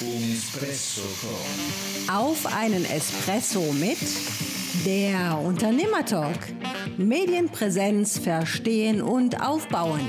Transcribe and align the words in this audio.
Un 0.00 0.32
Espresso 0.32 1.02
con. 1.20 2.12
Auf 2.12 2.46
einen 2.46 2.84
Espresso 2.84 3.60
mit 3.74 3.98
der 4.84 5.38
Unternehmertalk. 5.38 6.52
Medienpräsenz 6.98 8.18
verstehen 8.18 9.00
und 9.00 9.40
aufbauen. 9.40 10.00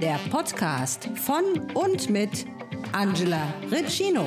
Der 0.00 0.18
Podcast 0.30 1.10
von 1.16 1.44
und 1.74 2.08
mit 2.08 2.46
Angela 2.92 3.52
Riccino. 3.70 4.26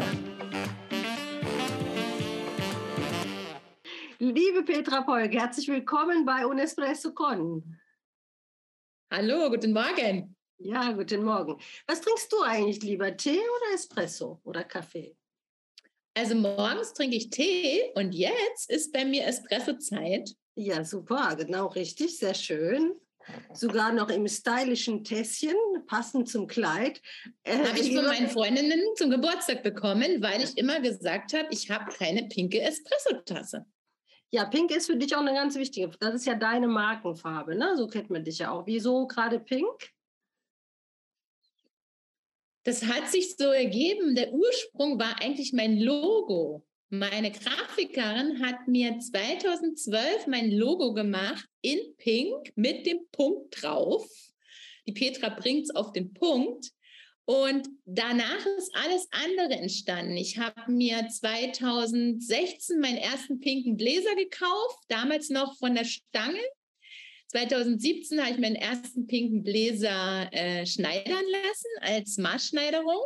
Liebe 4.19 4.61
Petra 4.61 5.01
Polk, 5.01 5.33
herzlich 5.33 5.69
willkommen 5.69 6.23
bei 6.23 6.45
Un 6.45 6.59
Espresso 6.59 7.13
Con. 7.13 7.79
Hallo, 9.11 9.49
guten 9.49 9.73
Morgen. 9.73 10.32
Ja, 10.57 10.91
guten 10.91 11.23
Morgen. 11.23 11.59
Was 11.87 12.01
trinkst 12.01 12.31
du 12.31 12.41
eigentlich 12.41 12.81
lieber, 12.83 13.15
Tee 13.17 13.39
oder 13.39 13.73
Espresso 13.73 14.39
oder 14.43 14.63
Kaffee? 14.63 15.15
Also 16.15 16.35
morgens 16.35 16.93
trinke 16.93 17.17
ich 17.17 17.29
Tee 17.29 17.91
und 17.95 18.13
jetzt 18.13 18.69
ist 18.69 18.93
bei 18.93 19.03
mir 19.03 19.25
Espresso-Zeit. 19.25 20.35
Ja, 20.55 20.85
super, 20.85 21.35
genau 21.35 21.67
richtig, 21.67 22.17
sehr 22.17 22.35
schön. 22.35 22.93
Sogar 23.53 23.91
noch 23.93 24.09
im 24.09 24.27
stylischen 24.27 25.03
Tässchen, 25.03 25.55
passend 25.87 26.29
zum 26.29 26.45
Kleid. 26.45 27.01
Äh, 27.43 27.57
habe 27.57 27.79
ich 27.79 27.95
von 27.95 28.05
meinen 28.05 28.29
Freundinnen 28.29 28.81
zum 28.95 29.09
Geburtstag 29.09 29.63
bekommen, 29.63 30.21
weil 30.21 30.43
ich 30.43 30.57
immer 30.57 30.79
gesagt 30.81 31.33
habe, 31.33 31.47
ich 31.51 31.69
habe 31.71 31.91
keine 31.91 32.27
pinke 32.27 32.61
Espresso-Tasse. 32.61 33.65
Ja, 34.29 34.45
pink 34.45 34.71
ist 34.71 34.87
für 34.87 34.97
dich 34.97 35.15
auch 35.15 35.21
eine 35.21 35.33
ganz 35.33 35.55
wichtige. 35.55 35.89
Das 35.99 36.15
ist 36.15 36.25
ja 36.25 36.35
deine 36.35 36.67
Markenfarbe, 36.67 37.55
ne? 37.55 37.77
So 37.77 37.87
kennt 37.87 38.09
man 38.09 38.23
dich 38.23 38.39
ja 38.39 38.51
auch. 38.51 38.65
Wieso 38.65 39.07
gerade 39.07 39.39
pink? 39.39 39.93
Das 42.63 42.85
hat 42.85 43.09
sich 43.09 43.35
so 43.35 43.51
ergeben. 43.51 44.15
Der 44.15 44.31
Ursprung 44.33 44.97
war 44.99 45.21
eigentlich 45.21 45.53
mein 45.53 45.79
Logo. 45.79 46.65
Meine 46.89 47.31
Grafikerin 47.31 48.45
hat 48.45 48.67
mir 48.67 48.99
2012 48.99 50.27
mein 50.27 50.51
Logo 50.51 50.93
gemacht 50.93 51.45
in 51.61 51.79
Pink 51.97 52.53
mit 52.55 52.85
dem 52.85 52.99
Punkt 53.11 53.61
drauf. 53.61 54.07
Die 54.87 54.91
Petra 54.91 55.29
bringt 55.29 55.63
es 55.63 55.75
auf 55.75 55.91
den 55.91 56.13
Punkt. 56.13 56.71
Und 57.25 57.67
danach 57.85 58.45
ist 58.57 58.75
alles 58.75 59.07
andere 59.11 59.57
entstanden. 59.59 60.17
Ich 60.17 60.37
habe 60.37 60.71
mir 60.71 61.07
2016 61.07 62.79
meinen 62.79 62.97
ersten 62.97 63.39
pinken 63.39 63.77
Bläser 63.77 64.13
gekauft, 64.15 64.77
damals 64.89 65.29
noch 65.29 65.57
von 65.57 65.73
der 65.73 65.85
Stange. 65.85 66.41
2017 67.33 68.21
habe 68.21 68.31
ich 68.31 68.37
meinen 68.37 68.55
ersten 68.55 69.07
pinken 69.07 69.43
Bläser 69.43 70.29
äh, 70.31 70.65
schneidern 70.67 71.23
lassen 71.31 71.69
als 71.81 72.17
Maßschneiderung. 72.17 73.05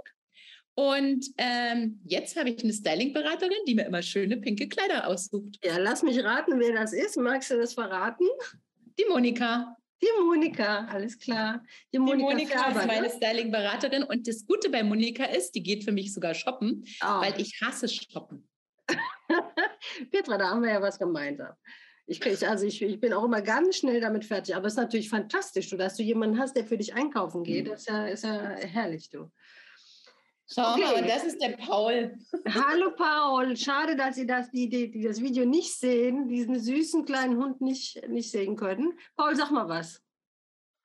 Und 0.75 1.25
ähm, 1.37 2.01
jetzt 2.03 2.35
habe 2.37 2.49
ich 2.49 2.61
eine 2.61 2.73
Styling-Beraterin, 2.73 3.57
die 3.67 3.73
mir 3.73 3.85
immer 3.85 4.01
schöne 4.01 4.37
pinke 4.37 4.67
Kleider 4.67 5.07
aussucht. 5.07 5.57
Ja, 5.63 5.77
lass 5.77 6.03
mich 6.03 6.21
raten, 6.23 6.59
wer 6.59 6.73
das 6.73 6.93
ist. 6.93 7.17
Magst 7.17 7.49
du 7.51 7.57
das 7.57 7.73
verraten? 7.73 8.27
Die 8.99 9.05
Monika. 9.05 9.75
Die 10.01 10.23
Monika, 10.23 10.85
alles 10.85 11.17
klar. 11.17 11.63
Die 11.93 11.97
Monika, 11.97 12.17
die 12.17 12.43
Monika 12.43 12.63
Färber, 12.63 12.81
ist 12.81 12.87
meine 12.87 13.07
ne? 13.07 13.13
Styling-Beraterin. 13.15 14.03
Und 14.03 14.27
das 14.27 14.45
Gute 14.45 14.69
bei 14.69 14.83
Monika 14.83 15.23
ist, 15.23 15.53
die 15.53 15.63
geht 15.63 15.85
für 15.85 15.93
mich 15.93 16.13
sogar 16.13 16.35
shoppen, 16.35 16.83
oh. 17.01 17.21
weil 17.21 17.39
ich 17.39 17.59
hasse 17.61 17.87
shoppen. 17.87 18.47
Petra, 20.11 20.37
da 20.37 20.49
haben 20.49 20.61
wir 20.61 20.69
ja 20.69 20.81
was 20.81 20.99
gemeinsam. 20.99 21.53
Ich, 22.09 22.21
krieg, 22.21 22.41
also 22.47 22.65
ich, 22.65 22.81
ich 22.81 22.99
bin 23.01 23.11
auch 23.11 23.25
immer 23.25 23.41
ganz 23.41 23.75
schnell 23.75 23.99
damit 23.99 24.23
fertig. 24.23 24.55
Aber 24.55 24.67
es 24.67 24.73
ist 24.73 24.79
natürlich 24.79 25.09
fantastisch, 25.09 25.69
dass 25.71 25.97
du 25.97 26.03
jemanden 26.03 26.39
hast, 26.39 26.55
der 26.55 26.65
für 26.65 26.77
dich 26.77 26.93
einkaufen 26.93 27.43
geht. 27.43 27.65
Mhm. 27.65 27.71
Das 27.71 27.81
ist 27.81 27.89
ja, 27.89 28.07
ist 28.07 28.23
ja 28.23 28.39
herrlich, 28.61 29.09
du. 29.09 29.29
Schau 30.49 30.71
okay. 30.71 30.81
mal, 30.81 31.03
das 31.05 31.25
ist 31.25 31.41
der 31.41 31.57
Paul. 31.57 32.17
Hallo 32.47 32.91
Paul, 32.95 33.57
schade, 33.57 33.97
dass 33.97 34.15
Sie 34.15 34.25
das, 34.25 34.49
die, 34.51 34.69
die, 34.69 34.89
die 34.89 35.01
das 35.01 35.21
Video 35.21 35.45
nicht 35.45 35.77
sehen, 35.77 36.29
diesen 36.29 36.57
süßen 36.57 37.03
kleinen 37.03 37.35
Hund 37.37 37.59
nicht, 37.59 38.07
nicht 38.07 38.31
sehen 38.31 38.55
können. 38.55 38.97
Paul, 39.17 39.35
sag 39.35 39.51
mal 39.51 39.67
was. 39.67 40.01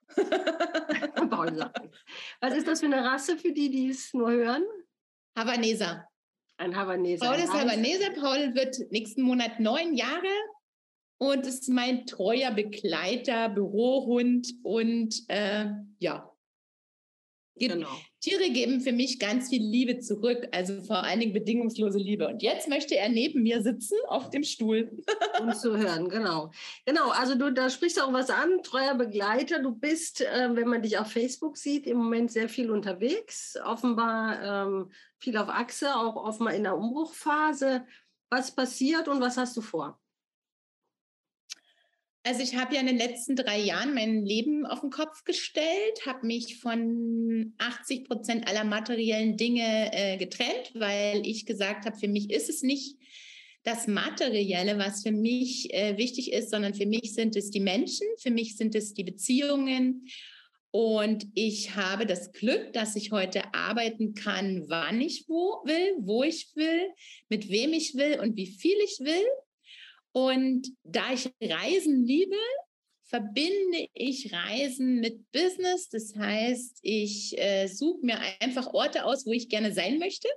Paul 1.30 1.54
sagt 1.54 1.88
Was 2.40 2.56
ist 2.56 2.66
das 2.66 2.80
für 2.80 2.86
eine 2.86 3.04
Rasse 3.04 3.38
für 3.38 3.52
die, 3.52 3.70
die 3.70 3.90
es 3.90 4.12
nur 4.12 4.32
hören? 4.32 4.64
Havaneser. 5.38 6.08
Ein 6.56 6.76
Havaneser. 6.76 7.24
Paul 7.24 7.38
ist 7.38 7.52
Havaneser. 7.52 8.10
Paul 8.10 8.54
wird 8.56 8.76
nächsten 8.90 9.22
Monat 9.22 9.60
neun 9.60 9.94
Jahre 9.94 10.26
und 11.22 11.46
ist 11.46 11.68
mein 11.68 12.04
treuer 12.04 12.50
Begleiter, 12.50 13.48
Bürohund 13.48 14.54
und 14.64 15.22
äh, 15.28 15.66
ja. 16.00 16.28
Genau. 17.54 17.90
Tiere 18.20 18.50
geben 18.50 18.80
für 18.80 18.90
mich 18.90 19.20
ganz 19.20 19.50
viel 19.50 19.62
Liebe 19.62 20.00
zurück, 20.00 20.48
also 20.50 20.82
vor 20.82 21.04
allen 21.04 21.20
Dingen 21.20 21.32
bedingungslose 21.32 21.98
Liebe. 21.98 22.26
Und 22.26 22.42
jetzt 22.42 22.68
möchte 22.68 22.96
er 22.96 23.08
neben 23.08 23.44
mir 23.44 23.62
sitzen 23.62 23.94
auf 24.08 24.30
dem 24.30 24.42
Stuhl. 24.42 24.90
um 25.40 25.54
zu 25.54 25.76
hören, 25.76 26.08
genau. 26.08 26.50
Genau, 26.86 27.10
also 27.10 27.36
du, 27.36 27.52
da 27.52 27.70
sprichst 27.70 27.98
du 27.98 28.02
auch 28.02 28.12
was 28.12 28.28
an, 28.28 28.60
treuer 28.64 28.96
Begleiter. 28.96 29.60
Du 29.60 29.70
bist, 29.76 30.22
äh, 30.22 30.48
wenn 30.56 30.66
man 30.66 30.82
dich 30.82 30.98
auf 30.98 31.12
Facebook 31.12 31.56
sieht, 31.56 31.86
im 31.86 31.98
Moment 31.98 32.32
sehr 32.32 32.48
viel 32.48 32.68
unterwegs, 32.68 33.56
offenbar 33.64 34.66
ähm, 34.66 34.90
viel 35.20 35.36
auf 35.36 35.50
Achse, 35.50 35.94
auch 35.94 36.16
offenbar 36.16 36.54
in 36.54 36.64
der 36.64 36.76
Umbruchphase. 36.76 37.86
Was 38.28 38.52
passiert 38.52 39.06
und 39.06 39.20
was 39.20 39.36
hast 39.36 39.56
du 39.56 39.60
vor? 39.60 40.01
Also 42.24 42.42
ich 42.42 42.54
habe 42.54 42.74
ja 42.74 42.80
in 42.80 42.86
den 42.86 42.98
letzten 42.98 43.34
drei 43.34 43.58
Jahren 43.58 43.94
mein 43.94 44.24
Leben 44.24 44.64
auf 44.64 44.80
den 44.80 44.90
Kopf 44.90 45.24
gestellt, 45.24 46.06
habe 46.06 46.24
mich 46.24 46.60
von 46.60 47.52
80 47.58 48.04
Prozent 48.04 48.46
aller 48.46 48.62
materiellen 48.62 49.36
Dinge 49.36 49.90
äh, 49.92 50.16
getrennt, 50.18 50.70
weil 50.74 51.26
ich 51.26 51.46
gesagt 51.46 51.84
habe, 51.84 51.98
für 51.98 52.06
mich 52.06 52.30
ist 52.30 52.48
es 52.48 52.62
nicht 52.62 52.96
das 53.64 53.88
Materielle, 53.88 54.78
was 54.78 55.02
für 55.02 55.10
mich 55.12 55.72
äh, 55.74 55.96
wichtig 55.96 56.32
ist, 56.32 56.50
sondern 56.50 56.74
für 56.74 56.86
mich 56.86 57.14
sind 57.14 57.34
es 57.34 57.50
die 57.50 57.60
Menschen, 57.60 58.06
für 58.18 58.30
mich 58.30 58.56
sind 58.56 58.74
es 58.76 58.94
die 58.94 59.04
Beziehungen. 59.04 60.06
Und 60.70 61.26
ich 61.34 61.76
habe 61.76 62.06
das 62.06 62.32
Glück, 62.32 62.72
dass 62.72 62.96
ich 62.96 63.12
heute 63.12 63.52
arbeiten 63.52 64.14
kann, 64.14 64.64
wann 64.68 65.00
ich 65.00 65.26
wo 65.28 65.60
will, 65.64 65.96
wo 65.98 66.22
ich 66.22 66.50
will, 66.54 66.88
mit 67.28 67.50
wem 67.50 67.72
ich 67.72 67.94
will 67.94 68.20
und 68.20 68.36
wie 68.36 68.46
viel 68.46 68.76
ich 68.84 68.98
will. 69.00 69.26
Und 70.12 70.68
da 70.84 71.12
ich 71.12 71.30
Reisen 71.42 72.04
liebe, 72.04 72.36
verbinde 73.04 73.88
ich 73.92 74.32
Reisen 74.32 75.00
mit 75.00 75.30
Business. 75.32 75.88
Das 75.88 76.14
heißt, 76.16 76.78
ich 76.82 77.38
äh, 77.38 77.66
suche 77.66 78.04
mir 78.04 78.18
einfach 78.40 78.72
Orte 78.72 79.04
aus, 79.04 79.26
wo 79.26 79.32
ich 79.32 79.48
gerne 79.48 79.72
sein 79.72 79.98
möchte. 79.98 80.28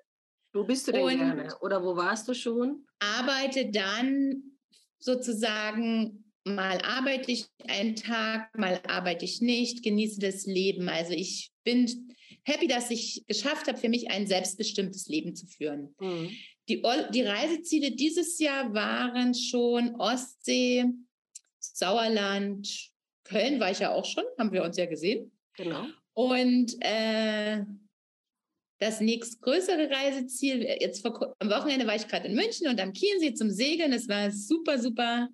Wo 0.53 0.63
bist 0.63 0.87
du 0.87 0.91
denn 0.91 1.03
und 1.03 1.17
gerne? 1.17 1.57
Oder 1.61 1.83
wo 1.83 1.95
warst 1.95 2.27
du 2.27 2.33
schon? 2.33 2.85
Arbeite 2.99 3.71
dann 3.71 4.57
sozusagen, 4.99 6.25
mal 6.45 6.79
arbeite 6.81 7.31
ich 7.31 7.47
einen 7.67 7.95
Tag, 7.95 8.57
mal 8.57 8.81
arbeite 8.87 9.25
ich 9.25 9.41
nicht, 9.41 9.83
genieße 9.83 10.19
das 10.19 10.45
Leben. 10.45 10.89
Also 10.89 11.13
ich 11.13 11.51
bin 11.63 12.15
happy, 12.43 12.67
dass 12.67 12.91
ich 12.91 13.25
geschafft 13.27 13.67
habe, 13.67 13.77
für 13.77 13.89
mich 13.89 14.11
ein 14.11 14.27
selbstbestimmtes 14.27 15.07
Leben 15.07 15.35
zu 15.35 15.47
führen. 15.47 15.95
Mhm. 15.99 16.31
Die, 16.67 16.81
die 17.11 17.21
Reiseziele 17.21 17.91
dieses 17.91 18.39
Jahr 18.39 18.73
waren 18.73 19.33
schon 19.33 19.95
Ostsee, 19.95 20.85
Sauerland, 21.59 22.91
Köln 23.23 23.59
war 23.59 23.71
ich 23.71 23.79
ja 23.79 23.91
auch 23.91 24.05
schon, 24.05 24.23
haben 24.37 24.51
wir 24.51 24.63
uns 24.63 24.77
ja 24.77 24.85
gesehen. 24.85 25.31
Genau. 25.57 25.85
Und 26.13 26.75
äh, 26.79 27.63
das 28.79 29.01
nächstgrößere 29.01 29.89
Reiseziel, 29.89 30.63
jetzt 30.79 31.01
vor, 31.01 31.35
am 31.39 31.49
Wochenende 31.49 31.87
war 31.87 31.95
ich 31.95 32.07
gerade 32.07 32.27
in 32.27 32.35
München 32.35 32.67
und 32.67 32.79
am 32.79 32.93
Chiemsee 32.93 33.33
zum 33.33 33.49
Segeln. 33.49 33.93
Es 33.93 34.07
war 34.07 34.31
super, 34.31 34.79
super. 34.79 35.29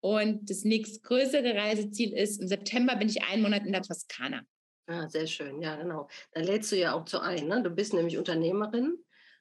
Und 0.00 0.50
das 0.50 0.64
nächstgrößere 0.64 1.54
Reiseziel 1.54 2.12
ist, 2.12 2.40
im 2.40 2.48
September 2.48 2.96
bin 2.96 3.08
ich 3.08 3.22
einen 3.24 3.42
Monat 3.42 3.64
in 3.64 3.72
der 3.72 3.82
Toskana. 3.82 4.42
Ah, 4.86 5.08
sehr 5.08 5.26
schön, 5.26 5.62
ja, 5.62 5.76
genau. 5.76 6.08
Da 6.32 6.42
lädst 6.42 6.70
du 6.72 6.76
ja 6.76 6.92
auch 6.92 7.06
zu 7.06 7.20
ein. 7.20 7.48
Ne? 7.48 7.62
Du 7.62 7.70
bist 7.70 7.94
nämlich 7.94 8.18
Unternehmerin 8.18 8.98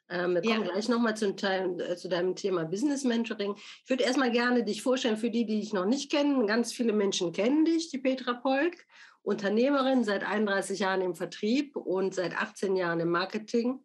ähm, 0.10 0.36
wir 0.36 0.42
kommen 0.42 0.66
ja. 0.66 0.72
gleich 0.72 0.90
nochmal 0.90 1.16
zu, 1.16 1.28
äh, 1.30 1.96
zu 1.96 2.10
deinem 2.10 2.36
Thema 2.36 2.66
Business 2.66 3.04
Mentoring. 3.04 3.56
Ich 3.56 3.90
würde 3.90 4.04
erstmal 4.04 4.32
gerne 4.32 4.64
dich 4.64 4.82
vorstellen 4.82 5.18
für 5.18 5.30
die, 5.30 5.46
die 5.46 5.60
dich 5.60 5.74
noch 5.74 5.86
nicht 5.86 6.12
kennen. 6.12 6.46
Ganz 6.46 6.74
viele 6.74 6.94
Menschen 6.94 7.32
kennen 7.32 7.66
dich, 7.66 7.90
die 7.90 8.00
Petra 8.00 8.34
Polk. 8.34 8.86
Unternehmerin, 9.24 10.04
seit 10.04 10.24
31 10.24 10.80
Jahren 10.80 11.02
im 11.02 11.16
Vertrieb 11.16 11.78
und 11.78 12.14
seit 12.14 12.36
18 12.36 12.76
Jahren 12.76 13.00
im 13.00 13.10
Marketing. 13.10 13.80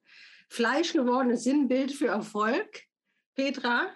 Fleischgewordenes 0.49 1.45
Sinnbild 1.45 1.93
für 1.93 2.09
Erfolg. 2.09 2.83
Petra, 3.37 3.89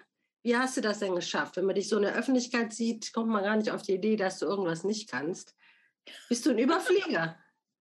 wie 0.43 0.55
hast 0.55 0.77
du 0.77 0.81
das 0.81 0.99
denn 0.99 1.15
geschafft? 1.15 1.57
Wenn 1.57 1.65
man 1.65 1.75
dich 1.75 1.89
so 1.89 1.97
in 1.97 2.03
der 2.03 2.15
Öffentlichkeit 2.15 2.73
sieht, 2.73 3.11
kommt 3.11 3.29
man 3.29 3.43
gar 3.43 3.57
nicht 3.57 3.71
auf 3.71 3.81
die 3.81 3.95
Idee, 3.95 4.15
dass 4.15 4.39
du 4.39 4.45
irgendwas 4.45 4.85
nicht 4.85 5.11
kannst. 5.11 5.55
Bist 6.29 6.45
du 6.45 6.51
ein 6.51 6.59
Überflieger? 6.59 7.37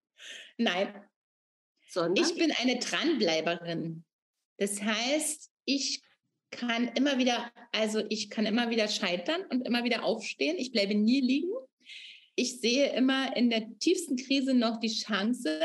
Nein. 0.58 1.08
Sondern? 1.88 2.24
Ich 2.24 2.34
bin 2.34 2.52
eine 2.52 2.78
Dranbleiberin. 2.80 4.04
Das 4.58 4.82
heißt, 4.82 5.50
ich 5.64 6.02
kann 6.50 6.88
immer 6.94 7.18
wieder, 7.18 7.50
also 7.72 8.02
ich 8.08 8.30
kann 8.30 8.46
immer 8.46 8.70
wieder 8.70 8.88
scheitern 8.88 9.42
und 9.50 9.66
immer 9.66 9.84
wieder 9.84 10.04
aufstehen. 10.04 10.56
Ich 10.58 10.72
bleibe 10.72 10.94
nie 10.94 11.20
liegen. 11.20 11.50
Ich 12.34 12.60
sehe 12.60 12.92
immer 12.92 13.36
in 13.36 13.50
der 13.50 13.78
tiefsten 13.78 14.16
Krise 14.16 14.54
noch 14.54 14.78
die 14.80 14.92
Chance. 14.92 15.60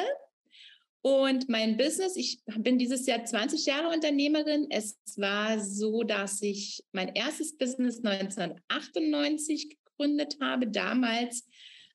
Und 1.02 1.48
mein 1.48 1.78
Business, 1.78 2.16
ich 2.16 2.42
bin 2.58 2.78
dieses 2.78 3.06
Jahr 3.06 3.24
20 3.24 3.66
Jahre 3.66 3.94
Unternehmerin. 3.94 4.68
Es 4.70 4.98
war 5.16 5.60
so, 5.60 6.04
dass 6.04 6.42
ich 6.42 6.84
mein 6.92 7.16
erstes 7.16 7.58
Business 7.58 8.04
1998 8.04 9.70
gegründet 9.70 10.38
habe, 10.42 10.68
damals 10.68 11.48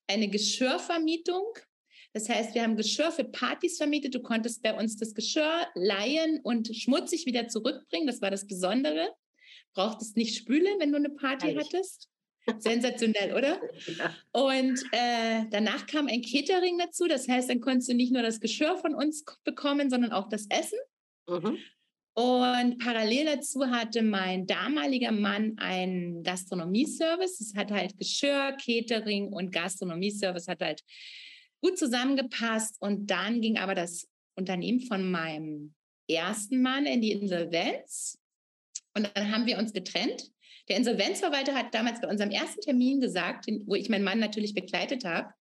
eine 0.07 0.29
Geschirrvermietung. 0.29 1.45
Das 2.13 2.29
heißt, 2.29 2.53
wir 2.53 2.61
haben 2.61 2.75
Geschirr 2.75 3.11
für 3.11 3.23
Partys 3.23 3.77
vermietet. 3.77 4.13
Du 4.13 4.21
konntest 4.21 4.61
bei 4.61 4.77
uns 4.77 4.97
das 4.97 5.15
Geschirr 5.15 5.67
leihen 5.73 6.39
und 6.43 6.75
schmutzig 6.75 7.25
wieder 7.25 7.47
zurückbringen. 7.47 8.07
Das 8.07 8.21
war 8.21 8.29
das 8.29 8.45
Besondere. 8.45 9.09
Brauchtest 9.73 10.15
nicht 10.15 10.37
spülen, 10.37 10.79
wenn 10.79 10.91
du 10.91 10.97
eine 10.97 11.09
Party 11.09 11.47
Ehrlich? 11.47 11.65
hattest. 11.65 12.09
Sensationell, 12.59 13.33
oder? 13.33 13.59
Ja. 13.97 14.15
Und 14.31 14.83
äh, 14.91 15.45
danach 15.49 15.87
kam 15.87 16.07
ein 16.07 16.21
Catering 16.21 16.77
dazu. 16.77 17.07
Das 17.07 17.27
heißt, 17.27 17.49
dann 17.49 17.61
konntest 17.61 17.89
du 17.89 17.95
nicht 17.95 18.11
nur 18.11 18.21
das 18.21 18.39
Geschirr 18.39 18.77
von 18.77 18.93
uns 18.93 19.23
bekommen, 19.43 19.89
sondern 19.89 20.11
auch 20.11 20.29
das 20.29 20.45
Essen. 20.49 20.79
Mhm. 21.27 21.57
Und 22.15 22.77
parallel 22.77 23.25
dazu 23.25 23.65
hatte 23.65 24.03
mein 24.03 24.45
damaliger 24.45 25.11
Mann 25.11 25.55
einen 25.57 26.21
Gastronomieservice. 26.21 27.41
Es 27.41 27.55
hat 27.55 27.71
halt 27.71 27.97
Geschirr, 27.97 28.55
Catering 28.63 29.33
und 29.33 29.51
Gastronomieservice 29.51 30.47
hat 30.47 30.61
halt 30.61 30.83
gut 31.63 31.79
zusammengepasst. 31.79 32.77
Und 32.79 33.07
dann 33.07 33.41
ging 33.41 33.57
aber 33.57 33.73
das 33.73 34.07
Unternehmen 34.35 34.81
von 34.81 35.09
meinem 35.09 35.73
ersten 36.07 36.61
Mann 36.61 36.85
in 36.85 37.01
die 37.01 37.13
Insolvenz. 37.13 38.19
Und 38.95 39.09
dann 39.15 39.31
haben 39.31 39.47
wir 39.47 39.57
uns 39.57 39.73
getrennt. 39.73 40.29
Der 40.69 40.77
Insolvenzverwalter 40.77 41.55
hat 41.55 41.73
damals 41.73 41.99
bei 42.01 42.07
unserem 42.07 42.31
ersten 42.31 42.61
Termin 42.61 42.99
gesagt, 42.99 43.47
wo 43.65 43.75
ich 43.75 43.89
meinen 43.89 44.03
Mann 44.03 44.19
natürlich 44.19 44.53
begleitet 44.53 45.03
habe, 45.03 45.33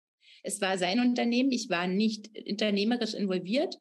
es 0.42 0.60
war 0.60 0.76
sein 0.76 0.98
Unternehmen, 0.98 1.52
ich 1.52 1.70
war 1.70 1.86
nicht 1.86 2.30
unternehmerisch 2.48 3.14
involviert, 3.14 3.78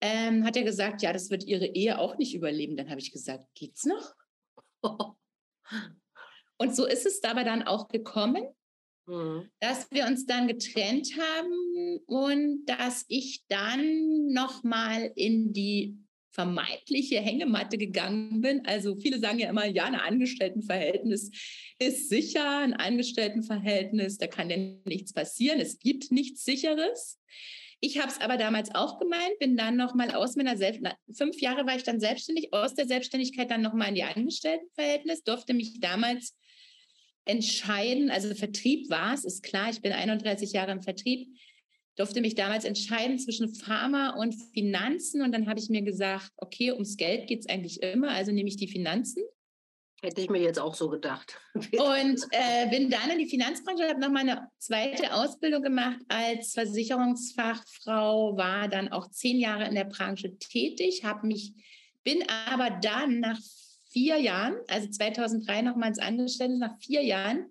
ähm, 0.00 0.44
hat 0.44 0.56
er 0.56 0.64
gesagt, 0.64 1.02
ja, 1.02 1.12
das 1.12 1.30
wird 1.30 1.44
ihre 1.44 1.66
Ehe 1.66 1.98
auch 1.98 2.16
nicht 2.16 2.34
überleben. 2.34 2.76
Dann 2.76 2.88
habe 2.88 3.00
ich 3.00 3.12
gesagt, 3.12 3.46
geht's 3.54 3.84
noch? 3.84 4.14
Und 6.58 6.74
so 6.74 6.86
ist 6.86 7.06
es 7.06 7.20
dabei 7.20 7.44
dann 7.44 7.62
auch 7.62 7.88
gekommen, 7.88 8.46
mhm. 9.12 9.48
dass 9.60 9.90
wir 9.90 10.06
uns 10.06 10.26
dann 10.26 10.48
getrennt 10.48 11.10
haben 11.18 11.98
und 12.06 12.64
dass 12.66 13.04
ich 13.08 13.44
dann 13.48 14.32
nochmal 14.32 15.12
in 15.14 15.52
die 15.52 15.96
vermeintliche 16.32 17.20
Hängematte 17.20 17.76
gegangen 17.76 18.40
bin. 18.40 18.64
Also 18.64 18.96
viele 18.96 19.18
sagen 19.18 19.38
ja 19.38 19.50
immer, 19.50 19.66
ja, 19.66 19.84
ein 19.84 19.94
Angestelltenverhältnis 19.94 21.30
ist 21.78 22.08
sicher, 22.08 22.58
ein 22.58 22.72
Angestelltenverhältnis, 22.72 24.16
da 24.16 24.26
kann 24.26 24.48
ja 24.48 24.56
nichts 24.86 25.12
passieren, 25.12 25.60
es 25.60 25.78
gibt 25.78 26.10
nichts 26.10 26.44
Sicheres. 26.44 27.18
Ich 27.84 27.98
habe 27.98 28.08
es 28.08 28.20
aber 28.20 28.36
damals 28.36 28.72
auch 28.74 28.98
gemeint, 28.98 29.38
bin 29.40 29.56
dann 29.56 29.76
nochmal 29.76 30.12
aus 30.12 30.36
meiner 30.36 30.56
Selbst 30.56 30.80
fünf 31.12 31.40
Jahre 31.40 31.66
war 31.66 31.76
ich 31.76 31.82
dann 31.82 32.00
selbstständig, 32.00 32.52
aus 32.52 32.74
der 32.74 32.86
Selbstständigkeit 32.86 33.50
dann 33.50 33.60
nochmal 33.60 33.88
in 33.88 33.96
die 33.96 34.04
Angestelltenverhältnis, 34.04 35.24
durfte 35.24 35.52
mich 35.52 35.80
damals 35.80 36.36
entscheiden, 37.24 38.10
also 38.10 38.34
Vertrieb 38.34 38.90
war 38.90 39.14
es, 39.14 39.24
ist 39.24 39.42
klar, 39.42 39.70
ich 39.70 39.80
bin 39.80 39.92
31 39.92 40.52
Jahre 40.52 40.72
im 40.72 40.82
Vertrieb, 40.82 41.28
durfte 41.96 42.20
mich 42.20 42.34
damals 42.34 42.64
entscheiden 42.64 43.18
zwischen 43.18 43.54
Pharma 43.54 44.16
und 44.18 44.34
Finanzen. 44.54 45.22
Und 45.22 45.32
dann 45.32 45.48
habe 45.48 45.60
ich 45.60 45.68
mir 45.68 45.82
gesagt, 45.82 46.30
okay, 46.36 46.72
ums 46.72 46.96
Geld 46.96 47.26
geht 47.26 47.40
es 47.40 47.48
eigentlich 47.48 47.82
immer, 47.82 48.10
also 48.10 48.32
nehme 48.32 48.48
ich 48.48 48.56
die 48.56 48.68
Finanzen. 48.68 49.22
Hätte 50.00 50.20
ich 50.20 50.30
mir 50.30 50.40
jetzt 50.40 50.58
auch 50.58 50.74
so 50.74 50.88
gedacht. 50.88 51.38
und 51.54 52.20
äh, 52.32 52.68
bin 52.70 52.90
dann 52.90 53.10
in 53.10 53.18
die 53.18 53.28
Finanzbranche, 53.28 53.88
habe 53.88 54.00
noch 54.00 54.10
meine 54.10 54.48
zweite 54.58 55.14
Ausbildung 55.14 55.62
gemacht 55.62 56.00
als 56.08 56.54
Versicherungsfachfrau, 56.54 58.36
war 58.36 58.66
dann 58.68 58.90
auch 58.90 59.08
zehn 59.10 59.38
Jahre 59.38 59.68
in 59.68 59.76
der 59.76 59.84
Branche 59.84 60.36
tätig, 60.38 61.04
habe 61.04 61.28
mich, 61.28 61.52
bin 62.02 62.28
aber 62.28 62.70
dann 62.82 63.20
nach 63.20 63.38
vier 63.92 64.18
Jahren, 64.18 64.54
also 64.68 64.88
2003 64.88 65.62
nochmals 65.62 65.98
angestellt, 65.98 66.58
nach 66.58 66.78
vier 66.78 67.02
Jahren 67.02 67.46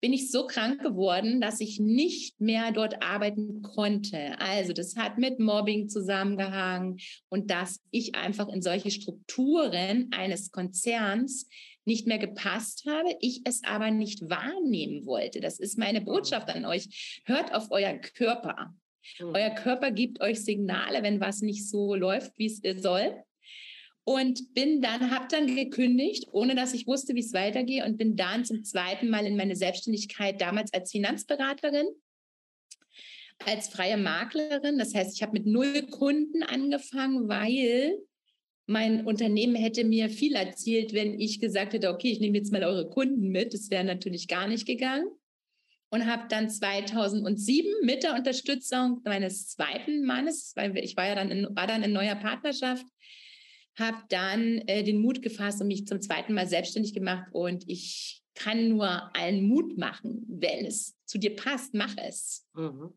bin 0.00 0.12
ich 0.14 0.30
so 0.30 0.46
krank 0.46 0.80
geworden, 0.80 1.40
dass 1.40 1.60
ich 1.60 1.78
nicht 1.78 2.40
mehr 2.40 2.72
dort 2.72 3.02
arbeiten 3.02 3.60
konnte. 3.62 4.38
Also 4.40 4.72
das 4.72 4.96
hat 4.96 5.18
mit 5.18 5.38
Mobbing 5.38 5.88
zusammengehangen 5.88 6.98
und 7.28 7.50
dass 7.50 7.80
ich 7.90 8.14
einfach 8.14 8.48
in 8.48 8.62
solche 8.62 8.90
Strukturen 8.90 10.10
eines 10.12 10.50
Konzerns 10.50 11.48
nicht 11.84 12.06
mehr 12.06 12.18
gepasst 12.18 12.84
habe, 12.86 13.14
ich 13.20 13.42
es 13.44 13.62
aber 13.64 13.90
nicht 13.90 14.28
wahrnehmen 14.30 15.04
wollte. 15.06 15.40
Das 15.40 15.58
ist 15.58 15.78
meine 15.78 16.00
Botschaft 16.00 16.48
an 16.48 16.64
euch. 16.64 17.20
Hört 17.24 17.54
auf 17.54 17.70
euren 17.70 18.00
Körper. 18.00 18.74
Mhm. 19.18 19.34
Euer 19.34 19.50
Körper 19.50 19.90
gibt 19.90 20.20
euch 20.22 20.42
Signale, 20.42 21.02
wenn 21.02 21.20
was 21.20 21.42
nicht 21.42 21.68
so 21.68 21.94
läuft, 21.94 22.32
wie 22.38 22.46
es 22.46 22.82
soll 22.82 23.22
und 24.04 24.54
bin 24.54 24.80
dann, 24.80 25.10
habe 25.10 25.26
dann 25.30 25.54
gekündigt, 25.54 26.26
ohne 26.32 26.54
dass 26.54 26.74
ich 26.74 26.86
wusste, 26.86 27.14
wie 27.14 27.20
es 27.20 27.32
weitergeht 27.32 27.84
und 27.84 27.98
bin 27.98 28.16
dann 28.16 28.44
zum 28.44 28.64
zweiten 28.64 29.08
Mal 29.10 29.26
in 29.26 29.36
meine 29.36 29.56
Selbstständigkeit 29.56 30.40
damals 30.40 30.72
als 30.72 30.90
Finanzberaterin, 30.90 31.86
als 33.46 33.68
freie 33.68 33.96
Maklerin. 33.96 34.78
Das 34.78 34.94
heißt, 34.94 35.14
ich 35.14 35.22
habe 35.22 35.32
mit 35.32 35.46
null 35.46 35.86
Kunden 35.90 36.42
angefangen, 36.42 37.28
weil 37.28 37.98
mein 38.66 39.04
Unternehmen 39.04 39.56
hätte 39.56 39.84
mir 39.84 40.08
viel 40.08 40.34
erzählt, 40.34 40.94
wenn 40.94 41.18
ich 41.18 41.40
gesagt 41.40 41.72
hätte, 41.72 41.90
okay, 41.90 42.12
ich 42.12 42.20
nehme 42.20 42.38
jetzt 42.38 42.52
mal 42.52 42.62
eure 42.62 42.88
Kunden 42.88 43.28
mit. 43.28 43.52
Das 43.52 43.68
wäre 43.70 43.84
natürlich 43.84 44.28
gar 44.28 44.46
nicht 44.46 44.66
gegangen. 44.66 45.08
Und 45.92 46.06
habe 46.06 46.28
dann 46.28 46.48
2007 46.48 47.68
mit 47.82 48.04
der 48.04 48.14
Unterstützung 48.14 49.00
meines 49.04 49.48
zweiten 49.48 50.04
Mannes, 50.04 50.52
weil 50.54 50.76
ich 50.78 50.96
war 50.96 51.08
ja 51.08 51.16
dann 51.16 51.32
in, 51.32 51.48
war 51.56 51.66
dann 51.66 51.82
in 51.82 51.92
neuer 51.92 52.14
Partnerschaft, 52.14 52.86
habe 53.78 53.98
dann 54.08 54.58
äh, 54.66 54.82
den 54.82 55.00
Mut 55.00 55.22
gefasst 55.22 55.60
und 55.60 55.68
mich 55.68 55.86
zum 55.86 56.00
zweiten 56.00 56.34
Mal 56.34 56.46
selbstständig 56.46 56.92
gemacht. 56.92 57.28
Und 57.32 57.68
ich 57.68 58.22
kann 58.34 58.68
nur 58.68 59.14
allen 59.16 59.44
Mut 59.44 59.76
machen, 59.78 60.24
wenn 60.28 60.64
es 60.64 60.96
zu 61.04 61.18
dir 61.18 61.36
passt, 61.36 61.74
mach 61.74 61.94
es. 61.96 62.46
Mhm. 62.54 62.92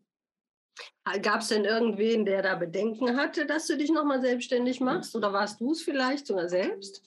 Gab 1.22 1.40
es 1.40 1.48
denn 1.48 1.64
irgendwen, 1.64 2.24
der 2.24 2.42
da 2.42 2.56
Bedenken 2.56 3.16
hatte, 3.16 3.46
dass 3.46 3.66
du 3.66 3.76
dich 3.76 3.90
nochmal 3.90 4.20
selbstständig 4.20 4.80
machst? 4.80 5.14
Oder 5.14 5.32
warst 5.32 5.60
du 5.60 5.72
es 5.72 5.82
vielleicht 5.82 6.26
sogar 6.26 6.48
selbst? 6.48 7.02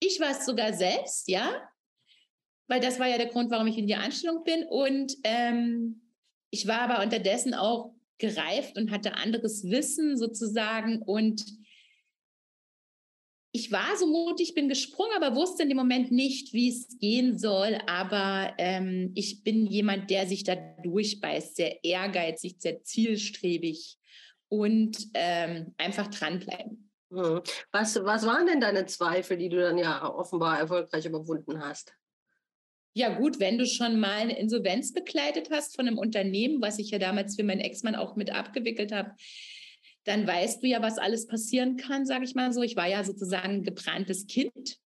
Ich 0.00 0.20
war 0.20 0.30
es 0.30 0.44
sogar 0.44 0.72
selbst, 0.72 1.28
ja. 1.28 1.68
Weil 2.68 2.80
das 2.80 3.00
war 3.00 3.08
ja 3.08 3.18
der 3.18 3.28
Grund, 3.28 3.50
warum 3.50 3.66
ich 3.66 3.78
in 3.78 3.86
die 3.86 3.94
Anstellung 3.94 4.44
bin. 4.44 4.64
Und 4.68 5.16
ähm, 5.24 6.02
ich 6.50 6.66
war 6.66 6.82
aber 6.82 7.02
unterdessen 7.02 7.54
auch 7.54 7.94
gereift 8.18 8.76
und 8.76 8.90
hatte 8.90 9.14
anderes 9.14 9.64
Wissen 9.64 10.16
sozusagen 10.16 11.02
und 11.02 11.44
ich 13.54 13.70
war 13.70 13.96
so 13.98 14.06
mutig, 14.06 14.54
bin 14.54 14.68
gesprungen, 14.68 15.12
aber 15.14 15.36
wusste 15.36 15.62
in 15.62 15.68
dem 15.68 15.76
Moment 15.76 16.10
nicht, 16.10 16.54
wie 16.54 16.70
es 16.70 16.98
gehen 16.98 17.38
soll. 17.38 17.78
Aber 17.86 18.54
ähm, 18.56 19.12
ich 19.14 19.44
bin 19.44 19.66
jemand, 19.66 20.08
der 20.08 20.26
sich 20.26 20.42
da 20.42 20.56
durchbeißt, 20.82 21.56
sehr 21.56 21.84
ehrgeizig, 21.84 22.56
sehr 22.58 22.82
zielstrebig 22.82 23.98
und 24.48 24.96
ähm, 25.12 25.74
einfach 25.76 26.08
dranbleiben. 26.08 26.90
Hm. 27.10 27.42
Was, 27.72 28.02
was 28.02 28.24
waren 28.24 28.46
denn 28.46 28.60
deine 28.60 28.86
Zweifel, 28.86 29.36
die 29.36 29.50
du 29.50 29.60
dann 29.60 29.76
ja 29.76 30.02
offenbar 30.10 30.58
erfolgreich 30.58 31.04
überwunden 31.04 31.60
hast? 31.60 31.94
Ja 32.94 33.18
gut, 33.18 33.38
wenn 33.38 33.58
du 33.58 33.66
schon 33.66 34.00
mal 34.00 34.20
eine 34.20 34.38
Insolvenz 34.38 34.92
begleitet 34.94 35.50
hast 35.50 35.76
von 35.76 35.86
einem 35.86 35.98
Unternehmen, 35.98 36.60
was 36.62 36.78
ich 36.78 36.90
ja 36.90 36.98
damals 36.98 37.36
für 37.36 37.44
meinen 37.44 37.60
Ex-Mann 37.60 37.96
auch 37.96 38.16
mit 38.16 38.30
abgewickelt 38.30 38.92
habe, 38.92 39.12
dann 40.04 40.26
weißt 40.26 40.62
du 40.62 40.66
ja, 40.66 40.82
was 40.82 40.98
alles 40.98 41.26
passieren 41.26 41.76
kann, 41.76 42.06
sage 42.06 42.24
ich 42.24 42.34
mal 42.34 42.52
so. 42.52 42.62
Ich 42.62 42.76
war 42.76 42.88
ja 42.88 43.04
sozusagen 43.04 43.56
ein 43.56 43.62
gebranntes 43.62 44.26
Kind. 44.26 44.78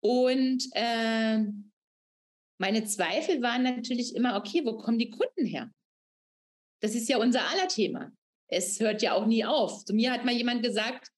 Und 0.00 0.64
äh, 0.72 1.38
meine 2.58 2.84
Zweifel 2.84 3.40
waren 3.42 3.62
natürlich 3.62 4.14
immer, 4.14 4.36
okay, 4.36 4.62
wo 4.64 4.76
kommen 4.76 4.98
die 4.98 5.10
Kunden 5.10 5.46
her? 5.46 5.70
Das 6.80 6.94
ist 6.94 7.08
ja 7.08 7.18
unser 7.18 7.48
aller 7.48 7.68
Thema. 7.68 8.12
Es 8.48 8.80
hört 8.80 9.02
ja 9.02 9.14
auch 9.14 9.26
nie 9.26 9.44
auf. 9.44 9.84
Zu 9.84 9.94
mir 9.94 10.12
hat 10.12 10.24
mal 10.24 10.34
jemand 10.34 10.62
gesagt, 10.62 11.08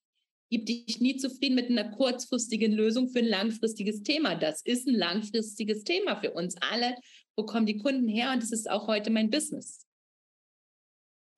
gib 0.50 0.66
dich 0.66 1.00
nie 1.00 1.16
zufrieden 1.16 1.54
mit 1.54 1.71
einer 1.71 1.90
kurzfristigen 1.90 2.73
Lösung 2.73 3.09
für 3.09 3.21
ein 3.21 3.26
langfristiges 3.26 4.02
Thema. 4.02 4.35
Das 4.35 4.62
ist 4.62 4.87
ein 4.87 4.94
langfristiges 4.94 5.82
Thema 5.82 6.21
für 6.21 6.32
uns 6.32 6.56
alle. 6.61 6.94
Wo 7.37 7.44
kommen 7.47 7.66
die 7.66 7.78
Kunden 7.78 8.06
her? 8.06 8.32
Und 8.32 8.42
das 8.42 8.52
ist 8.52 8.68
auch 8.68 8.87
heute 8.87 9.11
mein 9.11 9.30
Business. 9.30 9.87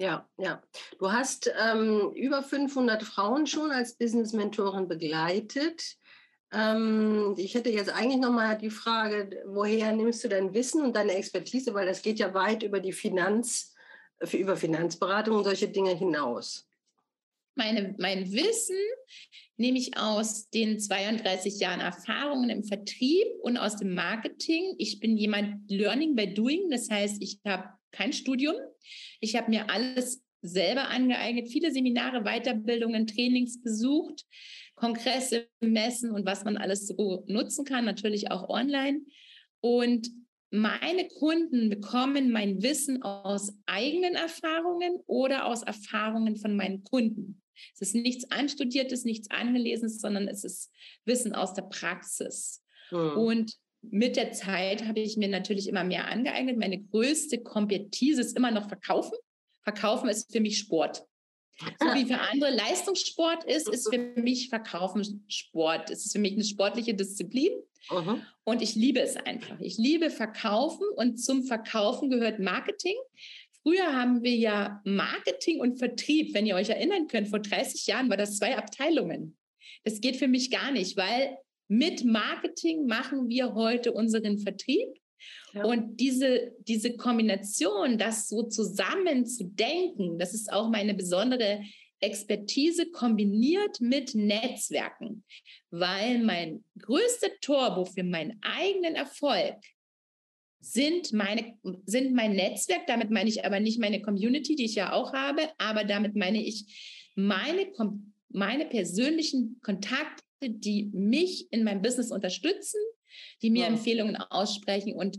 Ja, 0.05 0.29
ja. 0.37 0.63
Du 0.99 1.11
hast 1.11 1.51
ähm, 1.59 2.13
über 2.15 2.43
500 2.43 3.03
Frauen 3.03 3.47
schon 3.47 3.71
als 3.71 3.97
Business-Mentorin 3.97 4.87
begleitet. 4.87 5.97
Ähm, 6.53 7.35
ich 7.39 7.55
hätte 7.55 7.71
jetzt 7.71 7.89
eigentlich 7.89 8.21
nochmal 8.21 8.59
die 8.59 8.69
Frage, 8.69 9.43
woher 9.47 9.93
nimmst 9.93 10.23
du 10.23 10.29
dein 10.29 10.53
Wissen 10.53 10.83
und 10.83 10.95
deine 10.95 11.15
Expertise, 11.15 11.73
weil 11.73 11.87
das 11.87 12.03
geht 12.03 12.19
ja 12.19 12.35
weit 12.35 12.63
über 12.63 12.81
die 12.81 12.93
Finanz, 12.93 13.75
über 14.31 14.59
Finanzberatung 14.59 15.37
und 15.37 15.45
solche 15.45 15.69
Dinge 15.69 15.97
hinaus. 15.97 16.69
Meine, 17.55 17.95
mein 17.99 18.31
Wissen 18.31 18.77
nehme 19.57 19.79
ich 19.79 19.97
aus 19.97 20.51
den 20.51 20.81
32 20.81 21.61
Jahren 21.61 21.81
Erfahrungen 21.81 22.51
im 22.51 22.65
Vertrieb 22.65 23.29
und 23.41 23.57
aus 23.57 23.77
dem 23.77 23.95
Marketing. 23.95 24.75
Ich 24.77 25.01
bin 25.01 25.17
jemand 25.17 25.71
Learning 25.71 26.15
by 26.15 26.35
Doing, 26.35 26.69
das 26.69 26.91
heißt, 26.91 27.23
ich 27.23 27.41
habe 27.47 27.71
kein 27.91 28.13
Studium. 28.13 28.57
Ich 29.25 29.37
habe 29.37 29.51
mir 29.51 29.71
alles 29.71 30.23
selber 30.43 30.91
angeeignet, 30.91 31.49
viele 31.49 31.73
Seminare, 31.73 32.25
Weiterbildungen, 32.25 33.07
Trainings 33.07 33.63
besucht, 33.63 34.27
Kongresse, 34.75 35.49
Messen 35.61 36.11
und 36.11 36.27
was 36.27 36.45
man 36.45 36.59
alles 36.59 36.89
so 36.89 37.25
nutzen 37.27 37.65
kann, 37.65 37.87
natürlich 37.87 38.31
auch 38.31 38.51
online. 38.51 39.01
Und 39.61 40.11
meine 40.51 41.09
Kunden 41.09 41.71
bekommen 41.71 42.33
mein 42.33 42.63
Wissen 42.63 43.03
aus 43.03 43.57
eigenen 43.65 44.15
Erfahrungen 44.15 45.01
oder 45.07 45.47
aus 45.47 45.63
Erfahrungen 45.63 46.37
von 46.37 46.55
meinen 46.55 46.85
Kunden. 46.85 47.41
Es 47.75 47.81
ist 47.81 47.95
nichts 47.95 48.31
Anstudiertes, 48.31 49.07
nichts 49.07 49.31
Angelesenes, 49.31 50.01
sondern 50.01 50.29
es 50.29 50.45
ist 50.45 50.71
Wissen 51.07 51.35
aus 51.35 51.55
der 51.55 51.63
Praxis. 51.63 52.63
Hm. 52.91 53.17
Und 53.17 53.57
mit 53.91 54.17
der 54.17 54.33
Zeit 54.33 54.87
habe 54.87 55.01
ich 55.01 55.17
mir 55.17 55.29
natürlich 55.29 55.69
immer 55.69 55.85
mehr 55.85 56.09
angeeignet. 56.09 56.57
Meine 56.59 56.83
größte 56.83 57.43
Kompetise 57.43 58.21
ist 58.21 58.37
immer 58.37 58.51
noch 58.51 58.69
Verkaufen. 58.69 59.17
Verkaufen 59.63 60.09
ist 60.09 60.33
für 60.33 60.41
mich 60.41 60.59
Sport. 60.59 61.05
So 61.81 61.87
wie 61.95 62.05
für 62.05 62.19
andere 62.19 62.51
Leistungssport 62.51 63.45
ist, 63.45 63.69
ist 63.69 63.89
für 63.89 63.99
mich 63.99 64.49
Verkaufen 64.49 65.25
Sport. 65.29 65.91
Es 65.91 66.05
ist 66.05 66.13
für 66.13 66.19
mich 66.19 66.33
eine 66.33 66.45
sportliche 66.45 66.95
Disziplin. 66.95 67.53
Uh-huh. 67.91 68.19
Und 68.45 68.63
ich 68.63 68.75
liebe 68.75 69.01
es 69.01 69.17
einfach. 69.17 69.61
Ich 69.61 69.79
liebe 69.79 70.11
Verkaufen 70.11 70.87
und 70.97 71.19
zum 71.19 71.45
Verkaufen 71.45 72.11
gehört 72.11 72.41
Marketing. 72.41 72.97
Früher 73.63 73.95
haben 73.95 74.23
wir 74.23 74.35
ja 74.35 74.81
Marketing 74.85 75.61
und 75.61 75.79
Vertrieb, 75.79 76.35
wenn 76.35 76.47
ihr 76.47 76.57
euch 76.57 76.71
erinnern 76.71 77.07
könnt, 77.09 77.29
vor 77.29 77.39
30 77.39 77.87
Jahren 77.87 78.11
war 78.11 78.17
das 78.17 78.39
zwei 78.39 78.57
Abteilungen. 78.57 79.37
Das 79.85 80.01
geht 80.01 80.17
für 80.17 80.29
mich 80.29 80.51
gar 80.51 80.71
nicht, 80.71 80.97
weil 80.97 81.39
mit 81.79 82.05
Marketing 82.05 82.87
machen 82.87 83.29
wir 83.29 83.55
heute 83.55 83.93
unseren 83.93 84.39
Vertrieb. 84.39 84.89
Ja. 85.53 85.65
Und 85.65 85.99
diese, 86.01 86.53
diese 86.61 86.97
Kombination, 86.97 87.99
das 87.99 88.29
so 88.29 88.45
zusammen 88.45 89.27
zu 89.27 89.45
denken, 89.45 90.19
das 90.19 90.35
ist 90.35 90.53
auch 90.53 90.69
meine 90.71 90.95
besondere 90.95 91.63
Expertise 92.01 92.91
kombiniert 92.91 93.81
mit 93.81 94.15
Netzwerken, 94.15 95.25
weil 95.71 96.23
mein 96.23 96.65
größter 96.79 97.29
Turbo 97.41 97.85
für 97.85 98.05
meinen 98.05 98.39
eigenen 98.43 98.95
Erfolg 98.95 99.57
sind 100.61 101.13
meine, 101.13 101.59
sind 101.87 102.15
mein 102.15 102.35
Netzwerk. 102.35 102.87
Damit 102.87 103.11
meine 103.11 103.29
ich 103.29 103.45
aber 103.45 103.61
nicht 103.61 103.79
meine 103.79 104.03
Community, 104.03 104.57
die 104.57 104.65
ich 104.65 104.75
ja 104.75 104.93
auch 104.93 105.13
habe, 105.13 105.49
aber 105.59 105.85
damit 105.85 106.15
meine 106.15 106.43
ich 106.43 107.11
meine, 107.15 107.67
meine 108.29 108.67
persönlichen 108.67 109.61
Kontakte, 110.45 110.51
die 110.51 110.91
mich 110.93 111.49
in 111.51 111.65
meinem 111.65 111.83
Business 111.83 112.11
unterstützen, 112.11 112.81
die 113.43 113.51
mir 113.51 113.63
ja. 113.63 113.69
Empfehlungen 113.69 114.17
aussprechen 114.17 114.95
und 114.95 115.19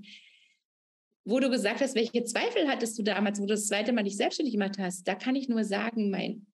wo 1.28 1.40
du 1.40 1.50
gesagt 1.50 1.82
hast, 1.82 1.96
welche 1.96 2.24
Zweifel 2.24 2.68
hattest 2.68 3.00
du 3.00 3.04
damals, 3.04 3.40
wo 3.40 3.46
du 3.46 3.54
das 3.54 3.68
zweite 3.68 3.94
Mal 3.94 4.04
dich 4.04 4.18
selbstständig 4.18 4.54
gemacht 4.54 4.78
hast, 4.78 5.08
da 5.08 5.16
kann 5.16 5.36
ich 5.36 5.50
nur 5.50 5.64
sagen, 5.64 6.12
mein, 6.12 6.46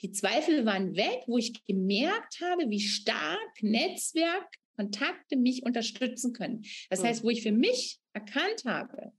die 0.00 0.12
Zweifel 0.12 0.64
waren 0.64 0.96
weg, 0.96 1.24
wo 1.26 1.36
ich 1.36 1.64
gemerkt 1.66 2.40
habe, 2.40 2.70
wie 2.70 2.80
stark 2.80 3.62
Netzwerk, 3.62 4.48
Kontakte 4.76 5.36
mich 5.36 5.62
unterstützen 5.62 6.32
können. 6.32 6.64
Das 6.90 7.02
mhm. 7.02 7.06
heißt, 7.06 7.22
wo 7.22 7.30
ich 7.30 7.42
für 7.42 7.52
mich 7.52 8.00
erkannt 8.12 8.64
habe, 8.64 9.12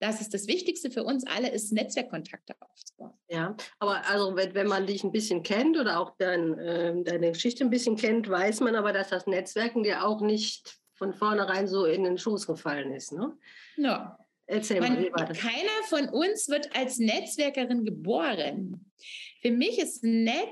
dass 0.00 0.20
es 0.20 0.30
das 0.30 0.46
Wichtigste 0.46 0.90
für 0.90 1.04
uns 1.04 1.26
alle 1.26 1.50
ist, 1.50 1.72
Netzwerkkontakte 1.72 2.54
aufzubauen. 2.58 3.12
Ja, 3.28 3.54
aber 3.78 4.06
also 4.08 4.34
wenn, 4.34 4.54
wenn 4.54 4.66
man 4.66 4.86
dich 4.86 5.04
ein 5.04 5.12
bisschen 5.12 5.42
kennt 5.42 5.78
oder 5.78 6.00
auch 6.00 6.16
dein, 6.18 6.58
äh, 6.58 7.02
deine 7.04 7.32
Geschichte 7.32 7.64
ein 7.64 7.70
bisschen 7.70 7.96
kennt, 7.96 8.28
weiß 8.28 8.60
man 8.60 8.74
aber, 8.74 8.92
dass 8.92 9.10
das 9.10 9.26
Netzwerken 9.26 9.82
dir 9.82 10.04
auch 10.04 10.22
nicht 10.22 10.80
von 10.94 11.12
vornherein 11.12 11.68
so 11.68 11.84
in 11.84 12.04
den 12.04 12.18
Schoß 12.18 12.46
gefallen 12.46 12.92
ist. 12.92 13.12
Ne? 13.12 13.36
Ja. 13.76 14.18
Erzähl 14.46 14.80
man, 14.80 14.94
mal, 14.94 15.04
wie 15.04 15.12
war 15.12 15.26
das? 15.26 15.38
Keiner 15.38 15.84
von 15.88 16.08
uns 16.08 16.48
wird 16.48 16.74
als 16.74 16.98
Netzwerkerin 16.98 17.84
geboren. 17.84 18.90
Für 19.42 19.50
mich 19.50 19.78
ist 19.78 20.02
net, 20.02 20.48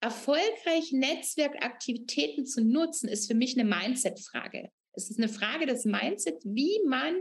erfolgreich 0.00 0.92
Netzwerkaktivitäten 0.92 2.46
zu 2.46 2.62
nutzen, 2.62 3.08
ist 3.08 3.26
für 3.26 3.34
mich 3.34 3.58
eine 3.58 3.68
Mindset-Frage. 3.68 4.70
Es 4.92 5.10
ist 5.10 5.18
eine 5.18 5.28
Frage 5.28 5.66
des 5.66 5.86
Mindsets, 5.86 6.44
wie 6.44 6.80
man 6.86 7.16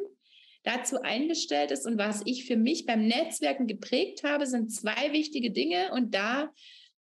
dazu 0.63 1.01
eingestellt 1.01 1.71
ist. 1.71 1.85
Und 1.85 1.97
was 1.97 2.21
ich 2.25 2.45
für 2.45 2.57
mich 2.57 2.85
beim 2.85 3.05
Netzwerken 3.05 3.67
geprägt 3.67 4.23
habe, 4.23 4.47
sind 4.47 4.71
zwei 4.71 5.11
wichtige 5.11 5.51
Dinge. 5.51 5.91
Und 5.93 6.15
da 6.15 6.51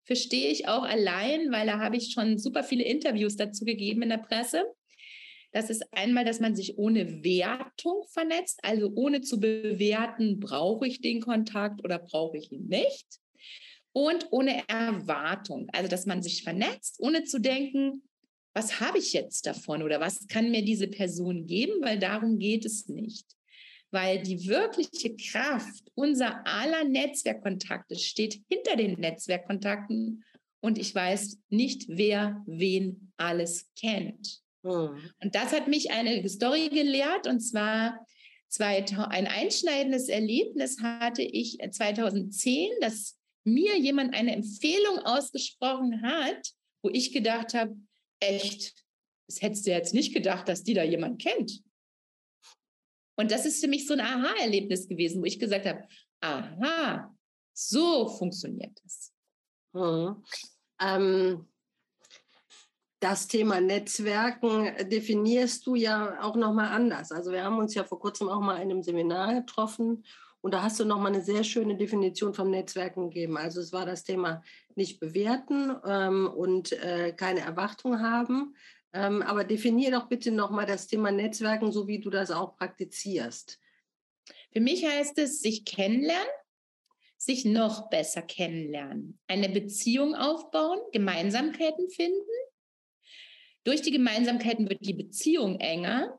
verstehe 0.04 0.52
ich 0.52 0.68
auch 0.68 0.84
allein, 0.84 1.52
weil 1.52 1.66
da 1.66 1.80
habe 1.80 1.98
ich 1.98 2.12
schon 2.12 2.38
super 2.38 2.64
viele 2.64 2.84
Interviews 2.84 3.38
dazu 3.38 3.66
gegeben 3.66 4.04
in 4.04 4.10
der 4.10 4.18
Presse. 4.18 4.66
Das 5.52 5.70
ist 5.70 5.86
einmal, 5.94 6.26
dass 6.26 6.42
man 6.42 6.54
sich 6.54 6.78
ohne 6.78 7.24
Wertung 7.24 8.04
vernetzt, 8.12 8.60
also 8.62 8.92
ohne 8.94 9.22
zu 9.22 9.40
bewerten, 9.40 10.42
brauche 10.42 10.86
ich 10.86 11.00
den 11.00 11.22
Kontakt 11.22 11.82
oder 11.84 11.98
brauche 11.98 12.38
ich 12.38 12.52
ihn 12.52 12.68
nicht. 12.68 13.08
Und 13.94 14.28
ohne 14.32 14.68
Erwartung, 14.68 15.70
also 15.72 15.88
dass 15.88 16.06
man 16.06 16.22
sich 16.22 16.44
vernetzt, 16.44 17.00
ohne 17.00 17.24
zu 17.24 17.40
denken, 17.40 18.04
was 18.54 18.82
habe 18.82 18.98
ich 18.98 19.14
jetzt 19.14 19.46
davon 19.46 19.82
oder 19.82 20.02
was 20.02 20.28
kann 20.28 20.52
mir 20.52 20.64
diese 20.64 20.90
Person 20.90 21.46
geben, 21.46 21.82
weil 21.82 22.00
darum 22.00 22.38
geht 22.38 22.66
es 22.66 22.90
nicht 22.90 23.26
weil 23.96 24.22
die 24.22 24.46
wirkliche 24.46 25.16
Kraft 25.16 25.90
unser 25.96 26.46
aller 26.46 26.84
Netzwerkkontakte 26.84 27.96
steht 27.96 28.42
hinter 28.50 28.76
den 28.76 29.00
Netzwerkkontakten 29.00 30.26
und 30.60 30.78
ich 30.78 30.94
weiß 30.94 31.40
nicht, 31.48 31.86
wer 31.88 32.44
wen 32.46 33.14
alles 33.16 33.72
kennt. 33.80 34.42
Hm. 34.66 34.98
Und 35.24 35.34
das 35.34 35.54
hat 35.54 35.70
mich 35.70 35.92
eine 35.92 36.28
Story 36.28 36.68
gelehrt 36.68 37.26
und 37.26 37.40
zwar 37.40 38.06
ein 38.60 39.28
einschneidendes 39.28 40.10
Erlebnis 40.10 40.82
hatte 40.82 41.22
ich 41.22 41.58
2010, 41.58 42.72
dass 42.82 43.18
mir 43.46 43.80
jemand 43.80 44.14
eine 44.14 44.36
Empfehlung 44.36 45.00
ausgesprochen 45.00 46.02
hat, 46.02 46.52
wo 46.82 46.90
ich 46.90 47.14
gedacht 47.14 47.54
habe, 47.54 47.78
echt, 48.20 48.74
das 49.28 49.42
hättest 49.42 49.66
du 49.68 49.72
jetzt 49.72 49.94
nicht 49.94 50.14
gedacht, 50.14 50.50
dass 50.50 50.64
die 50.64 50.74
da 50.74 50.84
jemand 50.84 51.22
kennt. 51.22 51.64
Und 53.16 53.32
das 53.32 53.46
ist 53.46 53.62
für 53.62 53.70
mich 53.70 53.88
so 53.88 53.94
ein 53.94 54.02
Aha-Erlebnis 54.02 54.88
gewesen, 54.88 55.22
wo 55.22 55.26
ich 55.26 55.40
gesagt 55.40 55.66
habe, 55.66 55.88
aha, 56.22 57.16
so 57.54 58.08
funktioniert 58.08 58.78
das. 58.84 59.14
Hm. 59.74 60.24
Ähm, 60.82 61.48
das 63.00 63.28
Thema 63.28 63.62
Netzwerken 63.62 64.90
definierst 64.90 65.66
du 65.68 65.76
ja 65.76 66.22
auch 66.22 66.36
nochmal 66.36 66.70
anders. 66.70 67.12
Also 67.12 67.32
wir 67.32 67.44
haben 67.44 67.60
uns 67.60 67.76
ja 67.76 67.84
vor 67.84 68.00
kurzem 68.00 68.30
auch 68.30 68.42
mal 68.42 68.56
in 68.56 68.72
einem 68.72 68.84
Seminar 68.84 69.36
getroffen 69.36 70.04
und 70.46 70.54
da 70.54 70.62
hast 70.62 70.80
du 70.80 70.86
nochmal 70.86 71.12
eine 71.12 71.24
sehr 71.24 71.44
schöne 71.44 71.76
Definition 71.76 72.36
vom 72.36 72.52
Netzwerken 72.52 73.10
gegeben. 73.10 73.36
Also 73.36 73.62
es 73.62 73.74
war 73.74 73.86
das 73.86 74.04
Thema 74.04 74.44
nicht 74.76 75.00
bewerten 75.00 75.76
ähm, 75.86 76.28
und 76.28 76.72
äh, 76.72 77.14
keine 77.14 77.40
Erwartung 77.40 78.00
haben, 78.00 78.56
ähm, 78.96 79.22
aber 79.22 79.44
definier 79.44 79.92
doch 79.92 80.08
bitte 80.08 80.32
nochmal 80.32 80.66
das 80.66 80.88
Thema 80.88 81.12
Netzwerken, 81.12 81.72
so 81.72 81.86
wie 81.86 82.00
du 82.00 82.10
das 82.10 82.32
auch 82.32 82.56
praktizierst. 82.56 83.60
Für 84.54 84.62
mich 84.62 84.86
heißt 84.86 85.18
es, 85.18 85.42
sich 85.42 85.66
kennenlernen, 85.66 86.32
sich 87.18 87.44
noch 87.44 87.90
besser 87.90 88.22
kennenlernen, 88.22 89.20
eine 89.28 89.50
Beziehung 89.50 90.16
aufbauen, 90.16 90.80
Gemeinsamkeiten 90.94 91.90
finden. 91.90 92.32
Durch 93.66 93.82
die 93.82 93.92
Gemeinsamkeiten 93.92 94.70
wird 94.70 94.86
die 94.86 94.94
Beziehung 94.94 95.60
enger, 95.60 96.18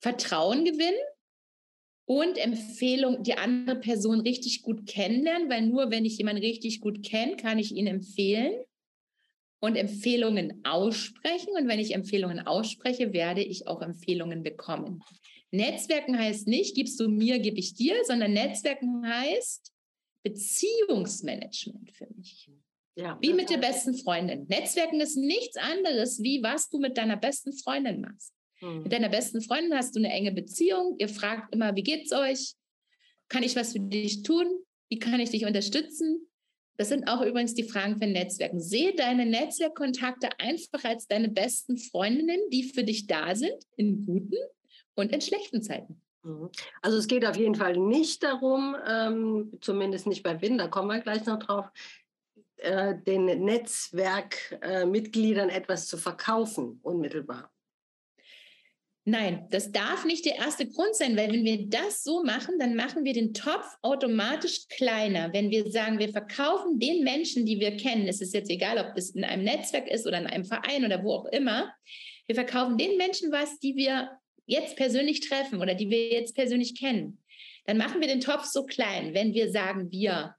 Vertrauen 0.00 0.64
gewinnen 0.64 0.98
und 2.06 2.38
Empfehlung, 2.38 3.22
die 3.22 3.34
andere 3.34 3.76
Person 3.76 4.20
richtig 4.20 4.62
gut 4.62 4.86
kennenlernen, 4.86 5.48
weil 5.48 5.62
nur 5.62 5.92
wenn 5.92 6.04
ich 6.04 6.18
jemanden 6.18 6.42
richtig 6.42 6.80
gut 6.80 7.04
kenne, 7.04 7.36
kann 7.36 7.60
ich 7.60 7.72
ihn 7.72 7.86
empfehlen 7.86 8.64
und 9.60 9.76
Empfehlungen 9.76 10.60
aussprechen. 10.64 11.54
Und 11.58 11.68
wenn 11.68 11.78
ich 11.78 11.94
Empfehlungen 11.94 12.40
ausspreche, 12.46 13.12
werde 13.12 13.42
ich 13.42 13.66
auch 13.66 13.82
Empfehlungen 13.82 14.42
bekommen. 14.42 15.02
Netzwerken 15.50 16.18
heißt 16.18 16.48
nicht, 16.48 16.74
gibst 16.74 17.00
du 17.00 17.08
mir, 17.08 17.38
gebe 17.38 17.58
ich 17.58 17.74
dir, 17.74 17.96
sondern 18.04 18.32
Netzwerken 18.32 19.06
heißt 19.06 19.72
Beziehungsmanagement 20.22 21.92
für 21.92 22.08
mich. 22.16 22.50
Ja, 22.96 23.18
wie 23.20 23.34
mit 23.34 23.50
der 23.50 23.58
besten 23.58 23.94
Freundin. 23.94 24.46
Netzwerken 24.48 25.00
ist 25.00 25.16
nichts 25.16 25.56
anderes, 25.56 26.22
wie 26.22 26.42
was 26.42 26.70
du 26.70 26.78
mit 26.78 26.96
deiner 26.96 27.16
besten 27.16 27.52
Freundin 27.52 28.00
machst. 28.00 28.32
Hm. 28.60 28.84
Mit 28.84 28.92
deiner 28.92 29.10
besten 29.10 29.42
Freundin 29.42 29.74
hast 29.74 29.94
du 29.94 30.00
eine 30.00 30.10
enge 30.10 30.32
Beziehung. 30.32 30.96
Ihr 30.98 31.08
fragt 31.08 31.54
immer, 31.54 31.76
wie 31.76 31.82
geht's 31.82 32.12
euch? 32.12 32.54
Kann 33.28 33.42
ich 33.42 33.54
was 33.54 33.72
für 33.72 33.80
dich 33.80 34.22
tun? 34.22 34.46
Wie 34.88 34.98
kann 34.98 35.20
ich 35.20 35.30
dich 35.30 35.44
unterstützen? 35.44 36.25
Das 36.76 36.88
sind 36.88 37.08
auch 37.08 37.22
übrigens 37.22 37.54
die 37.54 37.68
Fragen 37.68 37.98
für 37.98 38.06
Netzwerken. 38.06 38.60
Sehe 38.60 38.94
deine 38.94 39.26
Netzwerkkontakte 39.26 40.28
einfach 40.38 40.84
als 40.84 41.06
deine 41.06 41.28
besten 41.28 41.78
Freundinnen, 41.78 42.40
die 42.50 42.64
für 42.64 42.84
dich 42.84 43.06
da 43.06 43.34
sind, 43.34 43.56
in 43.76 44.04
guten 44.04 44.36
und 44.94 45.12
in 45.12 45.20
schlechten 45.20 45.62
Zeiten. 45.62 46.00
Mhm. 46.22 46.50
Also 46.82 46.98
es 46.98 47.06
geht 47.06 47.24
auf 47.24 47.36
jeden 47.36 47.54
Fall 47.54 47.76
nicht 47.76 48.22
darum, 48.22 48.76
ähm, 48.86 49.52
zumindest 49.60 50.06
nicht 50.06 50.22
bei 50.22 50.40
Win, 50.42 50.58
da 50.58 50.68
kommen 50.68 50.88
wir 50.88 51.00
gleich 51.00 51.24
noch 51.26 51.38
drauf, 51.38 51.66
äh, 52.58 52.94
den 53.06 53.24
Netzwerkmitgliedern 53.24 55.50
äh, 55.50 55.56
etwas 55.56 55.86
zu 55.86 55.96
verkaufen, 55.96 56.80
unmittelbar. 56.82 57.50
Nein, 59.08 59.46
das 59.50 59.70
darf 59.70 60.04
nicht 60.04 60.24
der 60.24 60.34
erste 60.34 60.66
Grund 60.66 60.96
sein, 60.96 61.16
weil 61.16 61.32
wenn 61.32 61.44
wir 61.44 61.68
das 61.68 62.02
so 62.02 62.24
machen, 62.24 62.58
dann 62.58 62.74
machen 62.74 63.04
wir 63.04 63.12
den 63.12 63.32
Topf 63.32 63.64
automatisch 63.82 64.66
kleiner. 64.68 65.32
Wenn 65.32 65.50
wir 65.50 65.70
sagen, 65.70 66.00
wir 66.00 66.08
verkaufen 66.08 66.80
den 66.80 67.04
Menschen, 67.04 67.46
die 67.46 67.60
wir 67.60 67.76
kennen, 67.76 68.08
es 68.08 68.20
ist 68.20 68.34
jetzt 68.34 68.50
egal, 68.50 68.78
ob 68.78 68.96
es 68.96 69.10
in 69.10 69.22
einem 69.22 69.44
Netzwerk 69.44 69.86
ist 69.86 70.08
oder 70.08 70.18
in 70.18 70.26
einem 70.26 70.44
Verein 70.44 70.84
oder 70.84 71.04
wo 71.04 71.12
auch 71.12 71.26
immer, 71.26 71.72
wir 72.26 72.34
verkaufen 72.34 72.78
den 72.78 72.96
Menschen 72.96 73.30
was, 73.30 73.60
die 73.60 73.76
wir 73.76 74.10
jetzt 74.44 74.74
persönlich 74.74 75.20
treffen 75.20 75.60
oder 75.60 75.76
die 75.76 75.88
wir 75.88 76.08
jetzt 76.08 76.34
persönlich 76.34 76.76
kennen. 76.76 77.22
Dann 77.66 77.76
machen 77.76 78.00
wir 78.00 78.08
den 78.08 78.20
Topf 78.20 78.46
so 78.46 78.66
klein. 78.66 79.14
Wenn 79.14 79.34
wir 79.34 79.52
sagen, 79.52 79.92
wir 79.92 80.34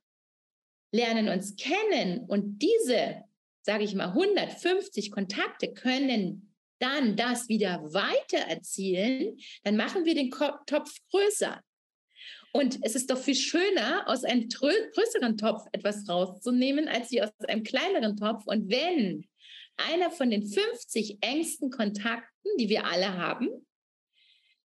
lernen 0.92 1.30
uns 1.30 1.56
kennen 1.56 2.26
und 2.28 2.60
diese, 2.62 3.24
sage 3.62 3.86
ich 3.86 3.96
mal, 3.96 4.10
150 4.10 5.10
Kontakte 5.10 5.72
können 5.72 6.47
dann 6.80 7.16
das 7.16 7.50
wieder 7.50 7.82
weiter 7.94 8.40
erzielen, 8.48 9.38
dann 9.64 9.78
machen 9.78 10.06
wir 10.06 10.16
den 10.16 10.32
Topf 10.32 10.96
größer. 11.12 11.62
Und 12.54 12.80
es 12.82 12.96
ist 12.96 13.12
doch 13.12 13.18
viel 13.18 13.36
schöner, 13.36 14.08
aus 14.08 14.24
einem 14.24 14.48
größeren 14.50 15.38
Topf 15.38 15.64
etwas 15.74 16.08
rauszunehmen, 16.08 16.88
als 16.88 17.12
wie 17.12 17.22
aus 17.22 17.30
einem 17.48 17.64
kleineren 17.64 18.18
Topf. 18.18 18.44
Und 18.46 18.70
wenn 18.70 19.28
einer 19.78 20.10
von 20.10 20.30
den 20.30 20.48
50 20.48 21.20
engsten 21.22 21.70
Kontakten, 21.70 22.52
die 22.60 22.70
wir 22.70 22.86
alle 22.86 23.16
haben, 23.18 23.50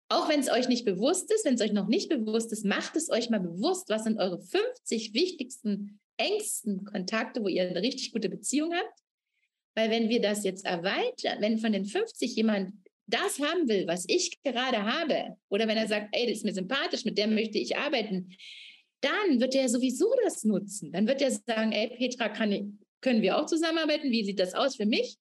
auch 0.09 0.29
wenn 0.29 0.41
es 0.41 0.51
euch 0.51 0.69
nicht 0.69 0.85
bewusst 0.85 1.33
ist, 1.33 1.45
wenn 1.45 1.55
es 1.55 1.61
euch 1.61 1.73
noch 1.73 1.87
nicht 1.87 2.09
bewusst 2.09 2.53
ist, 2.53 2.65
macht 2.65 2.97
es 2.97 3.11
euch 3.11 3.31
mal 3.31 3.41
bewusst, 3.41 3.89
was 3.89 4.05
sind 4.05 4.19
eure 4.19 4.41
50 4.41 5.15
wichtigsten, 5.15 6.01
engsten 6.17 6.85
Kontakte, 6.85 7.43
wo 7.43 7.49
ihr 7.49 7.69
eine 7.69 7.81
richtig 7.81 8.13
gute 8.13 8.29
Beziehung 8.29 8.75
habt. 8.75 9.01
Weil 9.75 9.91
wenn 9.91 10.09
wir 10.09 10.21
das 10.21 10.45
jetzt 10.45 10.65
erweitern, 10.65 11.41
wenn 11.41 11.59
von 11.59 11.73
den 11.73 11.85
50 11.85 12.35
jemand 12.35 12.73
das 13.07 13.41
haben 13.41 13.69
will, 13.69 13.87
was 13.87 14.05
ich 14.09 14.41
gerade 14.43 14.85
habe, 14.85 15.37
oder 15.49 15.67
wenn 15.67 15.77
er 15.77 15.89
sagt, 15.89 16.09
ey, 16.13 16.27
das 16.27 16.39
ist 16.39 16.45
mir 16.45 16.55
sympathisch, 16.55 17.05
mit 17.05 17.19
dem 17.19 17.35
möchte 17.35 17.59
ich 17.59 17.77
arbeiten, 17.77 18.35
dann 19.01 19.41
wird 19.41 19.55
er 19.55 19.69
sowieso 19.69 20.15
das 20.23 20.45
nutzen. 20.45 20.93
Dann 20.93 21.09
wird 21.09 21.23
er 21.23 21.31
sagen, 21.31 21.73
ey, 21.73 21.89
Petra, 21.97 22.29
kann, 22.29 22.79
können 23.01 23.23
wir 23.23 23.39
auch 23.39 23.47
zusammenarbeiten? 23.47 24.11
Wie 24.11 24.25
sieht 24.25 24.39
das 24.39 24.55
aus 24.55 24.77
für 24.77 24.87
mich? 24.87 25.17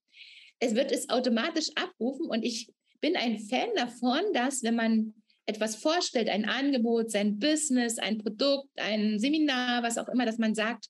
Es 0.60 0.76
wird 0.76 0.92
es 0.92 1.10
automatisch 1.10 1.70
abrufen 1.76 2.26
und 2.28 2.44
ich 2.44 2.70
bin 3.02 3.16
ein 3.16 3.40
Fan 3.40 3.70
davon, 3.76 4.22
dass 4.34 4.62
wenn 4.64 4.76
man 4.76 5.14
etwas 5.46 5.76
vorstellt, 5.76 6.30
ein 6.30 6.46
Angebot, 6.46 7.10
sein 7.10 7.40
Business, 7.40 7.98
ein 7.98 8.20
Produkt, 8.20 8.70
ein 8.76 9.20
Seminar, 9.20 9.82
was 9.82 9.98
auch 9.98 10.10
immer, 10.10 10.26
dass 10.26 10.38
man 10.38 10.54
sagt, 10.54 10.88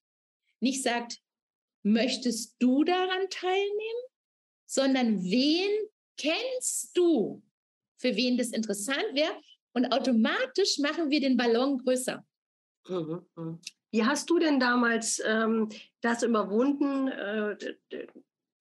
nicht 0.59 0.83
sagt, 0.83 1.17
möchtest 1.83 2.55
du 2.59 2.83
daran 2.83 3.29
teilnehmen, 3.29 4.03
sondern 4.65 5.23
wen 5.23 5.69
kennst 6.17 6.95
du, 6.95 7.41
für 7.97 8.15
wen 8.15 8.37
das 8.37 8.49
interessant 8.49 9.05
wäre? 9.13 9.33
Und 9.73 9.91
automatisch 9.91 10.79
machen 10.79 11.09
wir 11.09 11.21
den 11.21 11.37
Ballon 11.37 11.77
größer. 11.77 12.25
Mhm, 12.87 13.25
mhm. 13.35 13.59
Wie 13.91 14.05
hast 14.05 14.29
du 14.29 14.39
denn 14.39 14.59
damals 14.59 15.21
ähm, 15.25 15.69
das 16.01 16.23
überwunden, 16.23 17.07
äh, 17.07 17.57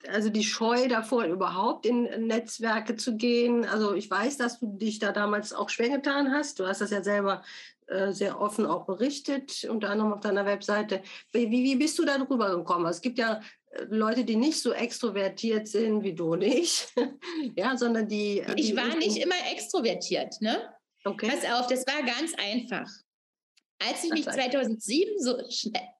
also 0.06 0.30
die 0.30 0.44
Scheu 0.44 0.88
davor, 0.88 1.24
überhaupt 1.24 1.84
in 1.86 2.04
Netzwerke 2.26 2.96
zu 2.96 3.16
gehen? 3.16 3.64
Also 3.64 3.94
ich 3.94 4.10
weiß, 4.10 4.38
dass 4.38 4.60
du 4.60 4.78
dich 4.78 4.98
da 4.98 5.12
damals 5.12 5.52
auch 5.52 5.68
schwer 5.68 5.90
getan 5.90 6.32
hast. 6.32 6.60
Du 6.60 6.66
hast 6.66 6.80
das 6.80 6.90
ja 6.90 7.02
selber 7.02 7.42
äh, 7.88 8.12
sehr 8.12 8.40
offen 8.40 8.66
auch 8.66 8.84
berichtet, 8.84 9.64
unter 9.64 9.90
anderem 9.90 10.12
auf 10.12 10.20
deiner 10.20 10.44
Webseite. 10.44 11.02
Wie, 11.32 11.50
wie 11.50 11.76
bist 11.76 11.98
du 11.98 12.04
da 12.04 12.18
drüber 12.18 12.54
gekommen? 12.56 12.84
Es 12.86 13.00
gibt 13.00 13.18
ja 13.18 13.40
äh, 13.70 13.84
Leute, 13.88 14.24
die 14.24 14.36
nicht 14.36 14.60
so 14.60 14.72
extrovertiert 14.72 15.68
sind 15.68 16.02
wie 16.02 16.14
du 16.14 16.34
nicht, 16.34 16.92
ja, 17.56 17.76
sondern 17.76 18.06
die. 18.06 18.40
Äh, 18.40 18.54
ich 18.56 18.76
war 18.76 18.94
nicht 18.96 19.16
immer 19.16 19.36
extrovertiert, 19.52 20.40
ne? 20.40 20.70
Okay. 21.04 21.30
Pass 21.30 21.50
auf, 21.50 21.66
das 21.66 21.86
war 21.86 22.02
ganz 22.02 22.34
einfach. 22.34 22.88
Als 23.80 24.02
ich 24.02 24.10
mich 24.10 24.24
2007 24.24 25.20
so 25.20 25.36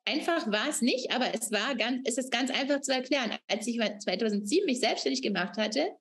einfach 0.04 0.50
war 0.50 0.68
es 0.68 0.82
nicht, 0.82 1.12
aber 1.12 1.32
es 1.32 1.52
war 1.52 1.76
ganz, 1.76 2.00
es 2.04 2.18
ist 2.18 2.32
ganz 2.32 2.50
einfach 2.50 2.80
zu 2.80 2.92
erklären. 2.92 3.36
Als 3.46 3.68
ich 3.68 3.78
2007 3.78 4.66
mich 4.66 4.80
selbstständig 4.80 5.22
gemacht 5.22 5.56
hatte, 5.56 5.92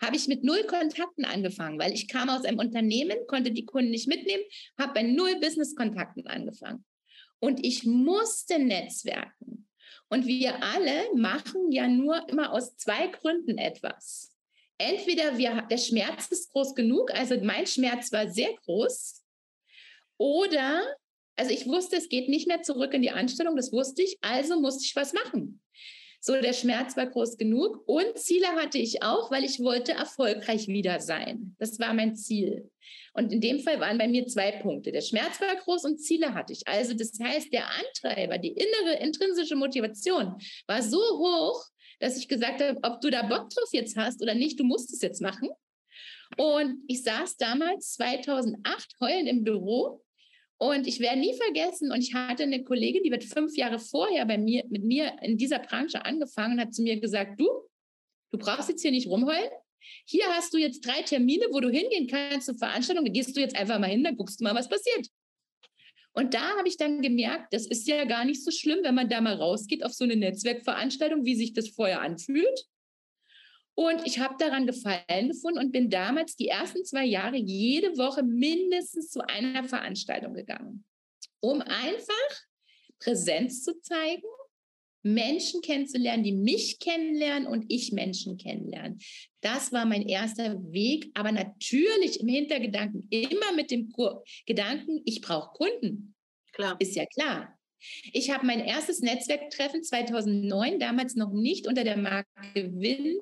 habe 0.00 0.14
ich 0.14 0.28
mit 0.28 0.44
null 0.44 0.62
Kontakten 0.64 1.24
angefangen, 1.24 1.78
weil 1.80 1.92
ich 1.92 2.06
kam 2.06 2.30
aus 2.30 2.44
einem 2.44 2.58
Unternehmen, 2.58 3.16
konnte 3.26 3.50
die 3.50 3.64
Kunden 3.64 3.90
nicht 3.90 4.06
mitnehmen, 4.06 4.44
habe 4.78 4.94
bei 4.94 5.02
null 5.02 5.40
Business-Kontakten 5.40 6.26
angefangen. 6.28 6.84
Und 7.40 7.64
ich 7.64 7.84
musste 7.84 8.60
netzwerken. 8.60 9.68
Und 10.08 10.26
wir 10.26 10.62
alle 10.62 11.12
machen 11.16 11.72
ja 11.72 11.88
nur 11.88 12.28
immer 12.28 12.52
aus 12.52 12.76
zwei 12.76 13.08
Gründen 13.08 13.58
etwas. 13.58 14.36
Entweder 14.78 15.36
wir, 15.36 15.62
der 15.68 15.78
Schmerz 15.78 16.28
ist 16.28 16.52
groß 16.52 16.74
genug, 16.76 17.12
also 17.12 17.36
mein 17.42 17.66
Schmerz 17.66 18.12
war 18.12 18.28
sehr 18.28 18.54
groß, 18.64 19.24
oder 20.16 20.82
also 21.36 21.50
ich 21.50 21.66
wusste, 21.66 21.96
es 21.96 22.08
geht 22.08 22.28
nicht 22.28 22.46
mehr 22.46 22.62
zurück 22.62 22.94
in 22.94 23.02
die 23.02 23.10
Anstellung, 23.10 23.56
das 23.56 23.72
wusste 23.72 24.02
ich, 24.02 24.18
also 24.20 24.60
musste 24.60 24.84
ich 24.84 24.94
was 24.96 25.12
machen. 25.12 25.60
So, 26.20 26.40
der 26.40 26.54
Schmerz 26.54 26.96
war 26.96 27.06
groß 27.06 27.36
genug 27.36 27.86
und 27.86 28.18
Ziele 28.18 28.46
hatte 28.52 28.78
ich 28.78 29.02
auch, 29.02 29.30
weil 29.30 29.44
ich 29.44 29.60
wollte 29.60 29.92
erfolgreich 29.92 30.68
wieder 30.68 30.98
sein. 31.00 31.54
Das 31.58 31.78
war 31.78 31.92
mein 31.92 32.16
Ziel. 32.16 32.70
Und 33.12 33.30
in 33.30 33.42
dem 33.42 33.60
Fall 33.60 33.78
waren 33.78 33.98
bei 33.98 34.08
mir 34.08 34.26
zwei 34.26 34.52
Punkte. 34.52 34.90
Der 34.90 35.02
Schmerz 35.02 35.38
war 35.40 35.54
groß 35.54 35.84
und 35.84 35.98
Ziele 35.98 36.32
hatte 36.32 36.54
ich. 36.54 36.66
Also 36.66 36.94
das 36.94 37.12
heißt, 37.22 37.52
der 37.52 37.66
Antreiber, 37.70 38.38
die 38.38 38.52
innere 38.52 39.02
intrinsische 39.02 39.54
Motivation 39.54 40.36
war 40.66 40.82
so 40.82 40.98
hoch, 40.98 41.62
dass 42.00 42.16
ich 42.16 42.26
gesagt 42.26 42.62
habe, 42.62 42.78
ob 42.82 43.02
du 43.02 43.10
da 43.10 43.22
Bock 43.22 43.50
drauf 43.50 43.68
jetzt 43.72 43.96
hast 43.96 44.22
oder 44.22 44.34
nicht, 44.34 44.58
du 44.58 44.64
musst 44.64 44.94
es 44.94 45.02
jetzt 45.02 45.20
machen. 45.20 45.50
Und 46.38 46.82
ich 46.88 47.02
saß 47.02 47.36
damals 47.36 47.92
2008 47.94 48.94
heulend 49.00 49.28
im 49.28 49.44
Büro 49.44 50.03
und 50.58 50.86
ich 50.86 51.00
werde 51.00 51.20
nie 51.20 51.34
vergessen, 51.34 51.90
und 51.90 52.00
ich 52.00 52.14
hatte 52.14 52.44
eine 52.44 52.62
Kollegin, 52.64 53.02
die 53.02 53.10
wird 53.10 53.24
fünf 53.24 53.56
Jahre 53.56 53.78
vorher 53.78 54.24
bei 54.24 54.38
mir, 54.38 54.64
mit 54.68 54.84
mir 54.84 55.12
in 55.22 55.36
dieser 55.36 55.58
Branche 55.58 56.04
angefangen, 56.04 56.60
hat 56.60 56.74
zu 56.74 56.82
mir 56.82 57.00
gesagt, 57.00 57.40
du, 57.40 57.48
du 58.30 58.38
brauchst 58.38 58.68
jetzt 58.68 58.82
hier 58.82 58.90
nicht 58.90 59.08
rumheulen. 59.08 59.50
Hier 60.06 60.24
hast 60.28 60.54
du 60.54 60.58
jetzt 60.58 60.86
drei 60.86 61.02
Termine, 61.02 61.46
wo 61.52 61.60
du 61.60 61.68
hingehen 61.68 62.06
kannst 62.06 62.46
zur 62.46 62.56
Veranstaltung. 62.56 63.04
Gehst 63.12 63.36
du 63.36 63.40
jetzt 63.40 63.56
einfach 63.56 63.78
mal 63.78 63.90
hin, 63.90 64.02
dann 64.02 64.16
guckst 64.16 64.40
du 64.40 64.44
mal, 64.44 64.54
was 64.54 64.68
passiert. 64.68 65.08
Und 66.14 66.32
da 66.32 66.56
habe 66.56 66.68
ich 66.68 66.76
dann 66.76 67.02
gemerkt, 67.02 67.52
das 67.52 67.66
ist 67.66 67.86
ja 67.88 68.04
gar 68.04 68.24
nicht 68.24 68.42
so 68.42 68.50
schlimm, 68.50 68.78
wenn 68.82 68.94
man 68.94 69.08
da 69.08 69.20
mal 69.20 69.34
rausgeht 69.34 69.84
auf 69.84 69.92
so 69.92 70.04
eine 70.04 70.16
Netzwerkveranstaltung, 70.16 71.24
wie 71.24 71.34
sich 71.34 71.52
das 71.52 71.68
vorher 71.68 72.00
anfühlt. 72.00 72.66
Und 73.76 74.06
ich 74.06 74.20
habe 74.20 74.36
daran 74.38 74.66
Gefallen 74.66 75.28
gefunden 75.28 75.58
und 75.58 75.72
bin 75.72 75.90
damals 75.90 76.36
die 76.36 76.48
ersten 76.48 76.84
zwei 76.84 77.04
Jahre 77.04 77.36
jede 77.36 77.96
Woche 77.98 78.22
mindestens 78.22 79.10
zu 79.10 79.26
einer 79.26 79.64
Veranstaltung 79.64 80.34
gegangen, 80.34 80.84
um 81.40 81.60
einfach 81.60 82.30
Präsenz 83.00 83.64
zu 83.64 83.80
zeigen, 83.80 84.22
Menschen 85.02 85.60
kennenzulernen, 85.60 86.24
die 86.24 86.32
mich 86.32 86.78
kennenlernen 86.78 87.46
und 87.46 87.66
ich 87.68 87.92
Menschen 87.92 88.38
kennenlernen. 88.38 88.98
Das 89.42 89.70
war 89.70 89.84
mein 89.84 90.08
erster 90.08 90.54
Weg, 90.72 91.10
aber 91.14 91.30
natürlich 91.30 92.20
im 92.20 92.28
Hintergedanken 92.28 93.06
immer 93.10 93.52
mit 93.54 93.70
dem 93.70 93.92
Gedanken, 94.46 95.02
ich 95.04 95.20
brauche 95.20 95.52
Kunden. 95.52 96.14
Klar. 96.52 96.76
Ist 96.78 96.96
ja 96.96 97.04
klar. 97.04 97.58
Ich 98.14 98.30
habe 98.30 98.46
mein 98.46 98.60
erstes 98.60 99.00
Netzwerktreffen 99.00 99.82
2009, 99.82 100.78
damals 100.78 101.16
noch 101.16 101.32
nicht 101.32 101.66
unter 101.66 101.84
der 101.84 101.98
Marke 101.98 102.28
Win, 102.54 103.20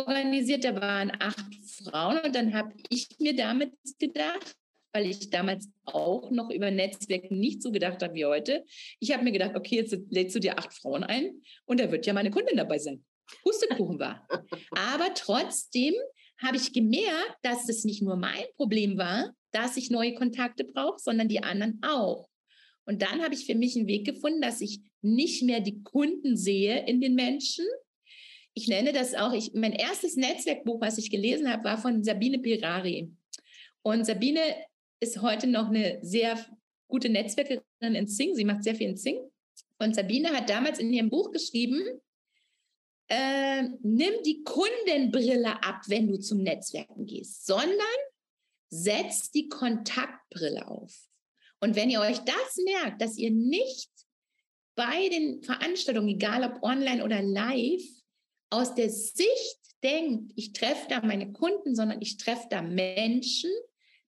organisiert. 0.00 0.64
Da 0.64 0.80
waren 0.80 1.12
acht 1.18 1.54
Frauen 1.82 2.18
und 2.24 2.34
dann 2.34 2.54
habe 2.54 2.72
ich 2.90 3.08
mir 3.18 3.34
damit 3.34 3.72
gedacht, 3.98 4.54
weil 4.92 5.06
ich 5.06 5.30
damals 5.30 5.68
auch 5.84 6.30
noch 6.30 6.50
über 6.50 6.70
Netzwerken 6.70 7.38
nicht 7.38 7.62
so 7.62 7.72
gedacht 7.72 8.02
habe 8.02 8.14
wie 8.14 8.26
heute. 8.26 8.64
Ich 9.00 9.12
habe 9.12 9.24
mir 9.24 9.32
gedacht, 9.32 9.56
okay, 9.56 9.76
jetzt 9.76 9.96
lädst 10.10 10.36
du 10.36 10.40
dir 10.40 10.58
acht 10.58 10.72
Frauen 10.74 11.02
ein 11.04 11.40
und 11.64 11.80
da 11.80 11.90
wird 11.90 12.06
ja 12.06 12.12
meine 12.12 12.30
Kundin 12.30 12.56
dabei 12.56 12.78
sein. 12.78 13.04
Pustekuchen 13.42 13.98
war. 13.98 14.28
Aber 14.72 15.14
trotzdem 15.14 15.94
habe 16.38 16.56
ich 16.56 16.72
gemerkt, 16.72 17.36
dass 17.42 17.68
es 17.68 17.84
nicht 17.84 18.02
nur 18.02 18.16
mein 18.16 18.44
Problem 18.56 18.98
war, 18.98 19.32
dass 19.52 19.76
ich 19.76 19.90
neue 19.90 20.14
Kontakte 20.14 20.64
brauche, 20.64 20.98
sondern 20.98 21.28
die 21.28 21.42
anderen 21.42 21.80
auch. 21.82 22.28
Und 22.84 23.02
dann 23.02 23.22
habe 23.22 23.34
ich 23.34 23.46
für 23.46 23.54
mich 23.54 23.76
einen 23.76 23.86
Weg 23.86 24.04
gefunden, 24.04 24.40
dass 24.40 24.60
ich 24.60 24.80
nicht 25.02 25.42
mehr 25.44 25.60
die 25.60 25.82
Kunden 25.82 26.36
sehe 26.36 26.84
in 26.86 27.00
den 27.00 27.14
Menschen, 27.14 27.64
ich 28.54 28.68
nenne 28.68 28.92
das 28.92 29.14
auch, 29.14 29.32
ich, 29.32 29.52
mein 29.54 29.72
erstes 29.72 30.16
Netzwerkbuch, 30.16 30.80
was 30.80 30.98
ich 30.98 31.10
gelesen 31.10 31.50
habe, 31.50 31.64
war 31.64 31.78
von 31.78 32.04
Sabine 32.04 32.38
Pirari. 32.38 33.10
Und 33.82 34.04
Sabine 34.04 34.40
ist 35.00 35.22
heute 35.22 35.46
noch 35.46 35.68
eine 35.68 35.98
sehr 36.02 36.38
gute 36.88 37.08
Netzwerkerin 37.08 37.62
in 37.80 38.06
Sing. 38.06 38.34
Sie 38.34 38.44
macht 38.44 38.62
sehr 38.62 38.74
viel 38.74 38.90
in 38.90 38.96
Sing. 38.96 39.18
Und 39.78 39.94
Sabine 39.94 40.30
hat 40.30 40.50
damals 40.50 40.78
in 40.78 40.92
ihrem 40.92 41.10
Buch 41.10 41.32
geschrieben, 41.32 41.82
äh, 43.08 43.62
nimm 43.82 44.14
die 44.24 44.42
Kundenbrille 44.44 45.62
ab, 45.62 45.82
wenn 45.88 46.08
du 46.08 46.18
zum 46.18 46.38
Netzwerken 46.38 47.06
gehst, 47.06 47.46
sondern 47.46 47.72
setz 48.70 49.30
die 49.30 49.48
Kontaktbrille 49.48 50.68
auf. 50.68 51.08
Und 51.60 51.76
wenn 51.76 51.90
ihr 51.90 52.00
euch 52.00 52.18
das 52.18 52.56
merkt, 52.64 53.02
dass 53.02 53.18
ihr 53.18 53.30
nicht 53.30 53.90
bei 54.74 55.08
den 55.08 55.42
Veranstaltungen, 55.42 56.08
egal 56.08 56.44
ob 56.44 56.62
online 56.62 57.04
oder 57.04 57.22
live, 57.22 57.82
aus 58.52 58.74
der 58.74 58.90
Sicht 58.90 59.58
denkt, 59.82 60.32
ich 60.36 60.52
treffe 60.52 60.86
da 60.88 61.00
meine 61.00 61.32
Kunden, 61.32 61.74
sondern 61.74 62.00
ich 62.00 62.16
treffe 62.16 62.46
da 62.50 62.62
Menschen, 62.62 63.50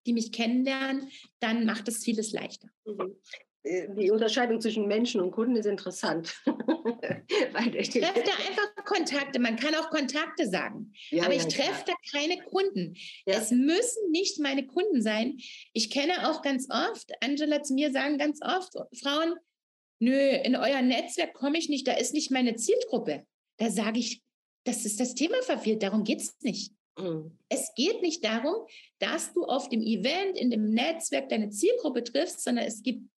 die 0.06 0.12
mich 0.12 0.32
kennenlernen, 0.32 1.10
dann 1.40 1.64
macht 1.64 1.88
es 1.88 2.04
vieles 2.04 2.32
leichter. 2.32 2.68
Mhm. 2.84 3.16
Äh, 3.64 3.88
die 3.94 4.10
Unterscheidung 4.10 4.60
zwischen 4.60 4.86
Menschen 4.86 5.20
und 5.20 5.30
Kunden 5.30 5.56
ist 5.56 5.66
interessant. 5.66 6.36
ich 7.72 7.90
treffe 7.90 8.22
da 8.22 8.32
einfach 8.32 8.84
Kontakte. 8.84 9.38
Man 9.38 9.56
kann 9.56 9.74
auch 9.74 9.88
Kontakte 9.88 10.46
sagen. 10.46 10.92
Ja, 11.10 11.24
aber 11.24 11.34
ich 11.34 11.46
treffe 11.46 11.84
da 11.86 11.94
keine 12.12 12.42
Kunden. 12.42 12.94
Ja. 13.26 13.38
Es 13.38 13.50
müssen 13.50 14.10
nicht 14.10 14.38
meine 14.40 14.66
Kunden 14.66 15.00
sein. 15.00 15.38
Ich 15.72 15.90
kenne 15.90 16.28
auch 16.28 16.42
ganz 16.42 16.68
oft, 16.70 17.10
Angela 17.20 17.62
zu 17.62 17.74
mir 17.74 17.90
sagen 17.90 18.18
ganz 18.18 18.40
oft, 18.42 18.74
Frauen, 19.02 19.34
nö, 19.98 20.12
in 20.12 20.54
euer 20.54 20.82
Netzwerk 20.82 21.32
komme 21.32 21.58
ich 21.58 21.70
nicht, 21.70 21.88
da 21.88 21.94
ist 21.94 22.12
nicht 22.12 22.30
meine 22.30 22.56
Zielgruppe. 22.56 23.24
Da 23.56 23.70
sage 23.70 24.00
ich, 24.00 24.23
das 24.64 24.84
ist 24.84 24.98
das 25.00 25.14
Thema 25.14 25.40
verfehlt, 25.42 25.82
darum 25.82 26.04
geht 26.04 26.20
es 26.20 26.36
nicht. 26.40 26.72
Mhm. 26.98 27.38
Es 27.48 27.72
geht 27.74 28.02
nicht 28.02 28.24
darum, 28.24 28.54
dass 28.98 29.32
du 29.32 29.44
auf 29.44 29.68
dem 29.68 29.82
Event, 29.82 30.38
in 30.38 30.50
dem 30.50 30.70
Netzwerk 30.70 31.28
deine 31.28 31.50
Zielgruppe 31.50 32.04
triffst, 32.04 32.42
sondern 32.42 32.66
es 32.66 32.82
gibt 32.82 33.08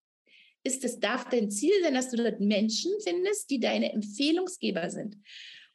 ist 0.66 0.84
es, 0.84 0.98
darf 0.98 1.28
dein 1.28 1.48
Ziel 1.48 1.72
sein, 1.80 1.94
dass 1.94 2.10
du 2.10 2.16
dort 2.16 2.40
Menschen 2.40 2.90
findest, 3.00 3.48
die 3.50 3.60
deine 3.60 3.92
Empfehlungsgeber 3.92 4.90
sind. 4.90 5.16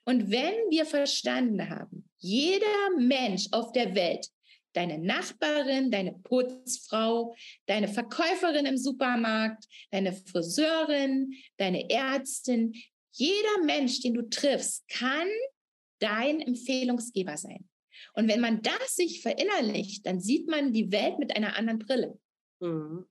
Und 0.04 0.32
wenn 0.32 0.54
wir 0.70 0.86
verstanden 0.86 1.70
haben, 1.70 2.10
jeder 2.18 2.90
Mensch 2.98 3.48
auf 3.52 3.72
der 3.72 3.96
Welt, 3.96 4.28
deine 4.74 4.98
Nachbarin, 4.98 5.92
deine 5.92 6.14
Putzfrau, 6.24 7.34
deine 7.68 7.88
Verkäuferin 7.88 8.66
im 8.66 8.78
Supermarkt, 8.78 9.66
deine 9.92 10.12
Friseurin, 10.12 11.34
deine 11.58 11.90
Ärztin, 11.90 12.74
jeder 13.14 13.64
Mensch, 13.64 14.02
den 14.02 14.14
du 14.14 14.30
triffst, 14.30 14.88
kann 14.90 15.28
dein 16.02 16.42
Empfehlungsgeber 16.42 17.38
sein. 17.38 17.68
Und 18.14 18.28
wenn 18.28 18.42
man 18.42 18.62
das 18.62 18.96
sich 18.96 19.22
verinnerlicht, 19.22 20.06
dann 20.06 20.20
sieht 20.20 20.48
man 20.48 20.74
die 20.74 20.92
Welt 20.92 21.20
mit 21.20 21.36
einer 21.36 21.56
anderen 21.56 21.80
Brille. 21.80 22.18
Mhm. 22.60 23.06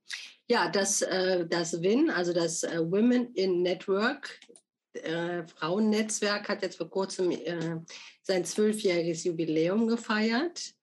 Ja, 0.47 0.69
das, 0.69 1.01
äh, 1.01 1.47
das 1.47 1.81
WIN, 1.81 2.09
also 2.09 2.33
das 2.33 2.63
äh, 2.63 2.79
Women 2.79 3.33
in 3.35 3.61
Network, 3.61 4.39
äh, 4.93 5.43
Frauennetzwerk, 5.47 6.49
hat 6.49 6.61
jetzt 6.61 6.77
vor 6.77 6.89
kurzem 6.89 7.31
sein 8.23 8.43
zwölfjähriges 8.43 9.23
Jubiläum 9.23 9.87
gefeiert. 9.87 10.73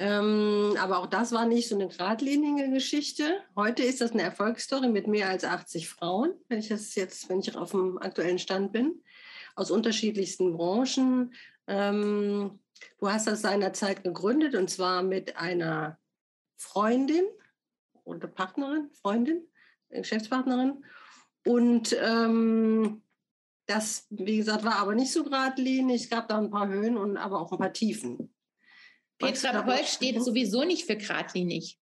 Ähm, 0.00 0.76
aber 0.78 1.00
auch 1.00 1.06
das 1.06 1.32
war 1.32 1.44
nicht 1.46 1.68
so 1.68 1.74
eine 1.74 1.88
geradlinige 1.88 2.70
Geschichte. 2.70 3.40
Heute 3.56 3.82
ist 3.82 4.00
das 4.00 4.12
eine 4.12 4.22
Erfolgsstory 4.22 4.88
mit 4.88 5.08
mehr 5.08 5.28
als 5.28 5.42
80 5.42 5.88
Frauen, 5.88 6.34
wenn 6.48 6.60
ich 6.60 6.68
das 6.68 6.94
jetzt, 6.94 7.28
wenn 7.28 7.40
ich 7.40 7.56
auf 7.56 7.72
dem 7.72 7.98
aktuellen 7.98 8.38
Stand 8.38 8.72
bin, 8.72 9.02
aus 9.58 9.70
unterschiedlichsten 9.70 10.56
Branchen. 10.56 11.34
Ähm, 11.66 12.58
du 12.98 13.10
hast 13.10 13.26
das 13.26 13.42
seinerzeit 13.42 14.04
gegründet 14.04 14.54
und 14.54 14.70
zwar 14.70 15.02
mit 15.02 15.36
einer 15.36 15.98
Freundin, 16.56 17.24
oder 18.04 18.26
Partnerin, 18.26 18.90
Freundin, 19.02 19.42
Geschäftspartnerin. 19.90 20.84
Und 21.44 21.96
ähm, 22.00 23.02
das, 23.66 24.06
wie 24.10 24.38
gesagt, 24.38 24.64
war 24.64 24.76
aber 24.76 24.94
nicht 24.94 25.12
so 25.12 25.24
geradlinig. 25.24 26.02
Es 26.02 26.10
gab 26.10 26.28
da 26.28 26.38
ein 26.38 26.50
paar 26.50 26.68
Höhen 26.68 26.96
und 26.96 27.16
aber 27.16 27.40
auch 27.40 27.52
ein 27.52 27.58
paar 27.58 27.72
Tiefen. 27.72 28.34
Petra 29.18 29.62
Polk 29.62 29.84
steht 29.84 30.22
sowieso 30.22 30.64
nicht 30.64 30.86
für 30.86 30.96
geradlinig. 30.96 31.78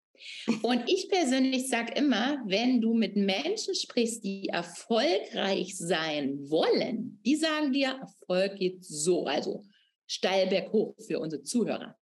Und 0.62 0.85
ich 0.88 1.09
persönlich 1.09 1.68
sage 1.68 1.94
immer, 1.94 2.42
wenn 2.46 2.81
du 2.81 2.94
mit 2.94 3.16
Menschen 3.16 3.74
sprichst, 3.74 4.24
die 4.24 4.48
erfolgreich 4.48 5.76
sein 5.76 6.38
wollen, 6.50 7.20
die 7.24 7.37
sagen 7.37 7.72
dir, 7.72 7.98
Erfolg 8.00 8.59
geht 8.59 8.85
so, 8.85 9.26
also 9.26 9.64
steil 10.07 10.46
berghoch 10.48 10.94
für 11.07 11.18
unsere 11.18 11.42
Zuhörer 11.42 11.96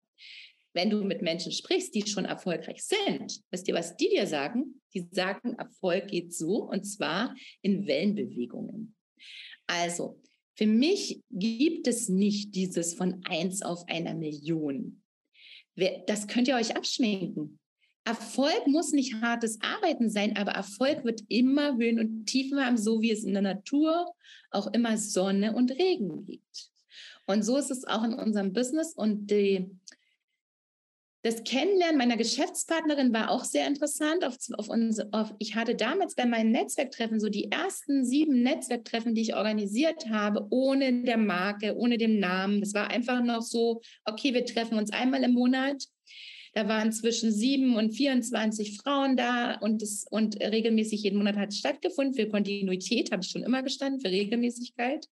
wenn 0.74 0.90
du 0.90 1.03
mit 1.05 1.22
Menschen 1.22 1.53
sprichst, 1.53 1.94
die 1.94 2.07
schon 2.07 2.24
erfolgreich 2.24 2.83
sind, 2.85 3.40
wisst 3.50 3.68
ihr, 3.68 3.74
was 3.74 3.96
die 3.96 4.09
dir 4.09 4.27
sagen? 4.27 4.83
Die 4.92 5.07
sagen, 5.11 5.55
Erfolg 5.55 6.09
geht 6.09 6.35
so 6.35 6.64
und 6.64 6.85
zwar 6.85 7.35
in 7.62 7.87
Wellenbewegungen. 7.87 8.94
Also, 9.66 10.20
für 10.57 10.66
mich 10.66 11.22
gibt 11.31 11.87
es 11.87 12.09
nicht 12.09 12.55
dieses 12.55 12.94
von 12.94 13.22
eins 13.24 13.62
auf 13.62 13.88
einer 13.88 14.14
Million. 14.14 15.03
Das 16.07 16.27
könnt 16.27 16.48
ihr 16.48 16.57
euch 16.57 16.77
abschminken. 16.77 17.59
Erfolg 18.05 18.67
muss 18.67 18.93
nicht 18.93 19.23
hartes 19.23 19.59
Arbeiten 19.62 20.11
sein, 20.11 20.37
aber 20.37 20.53
Erfolg 20.53 21.05
wird 21.05 21.23
immer 21.29 21.77
Höhen 21.77 21.99
und 21.99 22.27
Tiefen 22.27 22.64
haben, 22.64 22.77
so 22.77 23.01
wie 23.01 23.11
es 23.11 23.25
in 23.25 23.33
der 23.33 23.43
Natur 23.43 24.12
auch 24.51 24.73
immer 24.73 24.99
Sonne 24.99 25.55
und 25.55 25.71
Regen 25.73 26.25
gibt. 26.25 26.71
Und 27.27 27.43
so 27.43 27.57
ist 27.57 27.71
es 27.71 27.87
auch 27.87 28.05
in 28.05 28.14
unserem 28.14 28.53
Business. 28.53 28.95
Und 28.95 29.31
die, 29.31 29.71
das 31.23 31.45
Kennenlernen 31.45 31.97
meiner 31.97 32.19
Geschäftspartnerin 32.19 33.14
war 33.14 33.31
auch 33.31 33.45
sehr 33.45 33.67
interessant. 33.67 34.25
Auf, 34.25 34.37
auf 34.53 34.69
uns, 34.69 35.01
auf, 35.12 35.35
ich 35.38 35.55
hatte 35.55 35.75
damals 35.75 36.14
bei 36.14 36.27
meinen 36.27 36.53
Netzwerktreffen 36.53 37.19
so 37.19 37.31
die 37.31 37.51
ersten 37.51 38.05
sieben 38.05 38.43
Netzwerktreffen, 38.43 39.14
die 39.14 39.23
ich 39.23 39.35
organisiert 39.35 40.11
habe, 40.11 40.47
ohne 40.51 41.05
der 41.05 41.17
Marke, 41.17 41.75
ohne 41.77 41.97
den 41.97 42.21
Namen. 42.21 42.61
Das 42.61 42.75
war 42.75 42.88
einfach 42.88 43.23
noch 43.23 43.40
so, 43.40 43.81
okay, 44.05 44.35
wir 44.35 44.45
treffen 44.45 44.77
uns 44.77 44.93
einmal 44.93 45.23
im 45.25 45.33
Monat. 45.33 45.85
Da 46.55 46.69
waren 46.69 46.93
zwischen 46.93 47.33
sieben 47.33 47.77
und 47.77 47.93
24 47.93 48.79
Frauen 48.79 49.17
da 49.17 49.57
und, 49.57 49.83
das, 49.83 50.07
und 50.09 50.40
regelmäßig 50.40 51.03
jeden 51.03 51.19
Monat 51.19 51.37
hat 51.37 51.49
es 51.51 51.59
stattgefunden. 51.59 52.14
Für 52.14 52.29
Kontinuität 52.29 53.11
habe 53.11 53.23
ich 53.23 53.31
schon 53.31 53.43
immer 53.43 53.62
gestanden, 53.64 54.01
für 54.01 54.11
Regelmäßigkeit. 54.11 55.09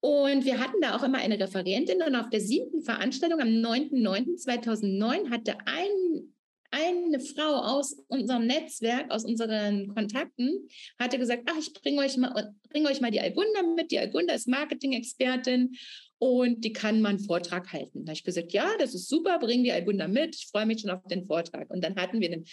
Und 0.00 0.44
wir 0.44 0.60
hatten 0.60 0.80
da 0.82 0.94
auch 0.94 1.02
immer 1.02 1.18
eine 1.18 1.40
Referentin 1.40 2.02
und 2.02 2.14
auf 2.14 2.28
der 2.28 2.40
siebten 2.40 2.82
Veranstaltung 2.82 3.40
am 3.40 3.48
9.9.2009 3.48 5.30
hatte 5.30 5.56
ein, 5.64 6.34
eine 6.70 7.18
Frau 7.18 7.54
aus 7.54 7.94
unserem 8.08 8.46
Netzwerk, 8.46 9.10
aus 9.10 9.24
unseren 9.24 9.88
Kontakten, 9.94 10.68
hatte 10.98 11.18
gesagt, 11.18 11.44
ach, 11.46 11.58
ich 11.58 11.72
bringe 11.72 12.02
euch 12.02 12.18
mal, 12.18 12.54
bring 12.68 12.86
euch 12.86 13.00
mal 13.00 13.10
die 13.10 13.20
Algunda 13.20 13.62
mit. 13.74 13.90
Die 13.90 13.98
Algunda 13.98 14.34
ist 14.34 14.48
Marketing-Expertin 14.48 15.74
und 16.18 16.64
die 16.64 16.72
kann 16.72 17.00
mal 17.00 17.10
einen 17.10 17.18
Vortrag 17.18 17.72
halten. 17.72 18.04
Da 18.04 18.10
habe 18.10 18.16
ich 18.16 18.24
gesagt, 18.24 18.52
ja, 18.52 18.70
das 18.78 18.94
ist 18.94 19.08
super, 19.08 19.38
bring 19.38 19.64
die 19.64 19.72
Algunda 19.72 20.08
mit. 20.08 20.34
Ich 20.34 20.46
freue 20.46 20.66
mich 20.66 20.80
schon 20.80 20.90
auf 20.90 21.02
den 21.08 21.24
Vortrag. 21.24 21.70
Und 21.70 21.84
dann 21.84 21.96
hatten 21.96 22.20
wir 22.20 22.30
den 22.30 22.44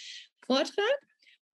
Vortrag 0.46 1.00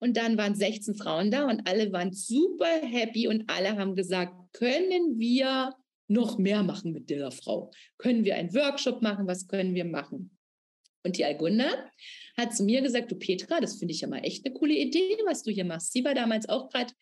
und 0.01 0.17
dann 0.17 0.37
waren 0.37 0.55
16 0.55 0.95
Frauen 0.95 1.31
da 1.31 1.49
und 1.49 1.69
alle 1.69 1.93
waren 1.93 2.13
super 2.13 2.81
happy 2.83 3.29
und 3.29 3.49
alle 3.49 3.77
haben 3.77 3.95
gesagt, 3.95 4.35
können 4.53 5.19
wir 5.19 5.75
noch 6.09 6.39
mehr 6.39 6.63
machen 6.63 6.93
mit 6.93 7.09
dieser 7.09 7.31
Frau? 7.31 7.71
Können 7.99 8.25
wir 8.25 8.35
einen 8.35 8.53
Workshop 8.53 9.03
machen? 9.03 9.29
Was 9.29 9.47
können 9.47 9.75
wir 9.75 9.85
machen? 9.85 10.37
Und 11.05 11.17
die 11.17 11.25
Algunda 11.25 11.69
hat 12.37 12.55
zu 12.55 12.65
mir 12.65 12.83
gesagt, 12.83 13.11
du 13.11 13.17
Petra, 13.17 13.61
das 13.61 13.79
finde 13.79 13.95
ich 13.95 14.01
ja 14.01 14.09
mal 14.09 14.19
echt 14.19 14.45
eine 14.45 14.55
coole 14.55 14.75
Idee, 14.75 15.17
was 15.25 15.43
du 15.43 15.51
hier 15.51 15.65
machst. 15.65 15.93
Sie 15.93 16.05
war 16.05 16.15
damals 16.15 16.49
auch 16.49 16.69
gerade 16.69 16.93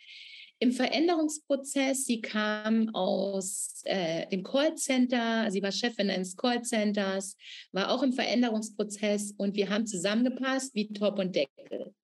im 0.58 0.72
Veränderungsprozess. 0.72 2.04
Sie 2.04 2.20
kam 2.20 2.88
aus 2.94 3.82
äh, 3.84 4.26
dem 4.28 4.42
Callcenter, 4.42 5.50
sie 5.50 5.62
war 5.62 5.72
Chefin 5.72 6.10
eines 6.10 6.36
Callcenters, 6.36 7.36
war 7.72 7.90
auch 7.90 8.02
im 8.02 8.12
Veränderungsprozess 8.12 9.34
und 9.36 9.54
wir 9.54 9.70
haben 9.70 9.86
zusammengepasst 9.86 10.74
wie 10.74 10.92
Top 10.92 11.18
und 11.18 11.34
Deckel 11.34 11.94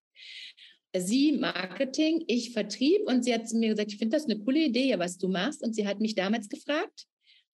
sie 0.97 1.33
Marketing, 1.33 2.25
ich 2.27 2.53
Vertrieb 2.53 3.03
und 3.07 3.25
sie 3.25 3.35
hat 3.35 3.49
zu 3.49 3.57
mir 3.57 3.71
gesagt, 3.71 3.93
ich 3.93 3.99
finde 3.99 4.17
das 4.17 4.27
eine 4.27 4.39
coole 4.39 4.65
Idee, 4.65 4.99
was 4.99 5.19
du 5.19 5.29
machst. 5.29 5.63
Und 5.63 5.75
sie 5.75 5.87
hat 5.87 6.01
mich 6.01 6.15
damals 6.15 6.49
gefragt, 6.49 7.07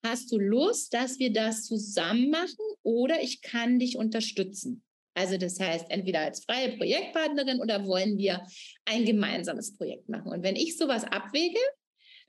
hast 0.02 0.30
du 0.32 0.38
Lust, 0.38 0.92
dass 0.94 1.18
wir 1.18 1.32
das 1.32 1.64
zusammen 1.64 2.30
machen 2.30 2.64
oder 2.82 3.22
ich 3.22 3.42
kann 3.42 3.78
dich 3.78 3.96
unterstützen? 3.96 4.82
Also 5.20 5.36
das 5.36 5.60
heißt, 5.60 5.90
entweder 5.90 6.20
als 6.20 6.44
freie 6.46 6.78
Projektpartnerin 6.78 7.60
oder 7.60 7.86
wollen 7.86 8.16
wir 8.16 8.42
ein 8.86 9.04
gemeinsames 9.04 9.76
Projekt 9.76 10.08
machen. 10.08 10.32
Und 10.32 10.42
wenn 10.42 10.56
ich 10.56 10.78
sowas 10.78 11.04
abwäge, 11.04 11.60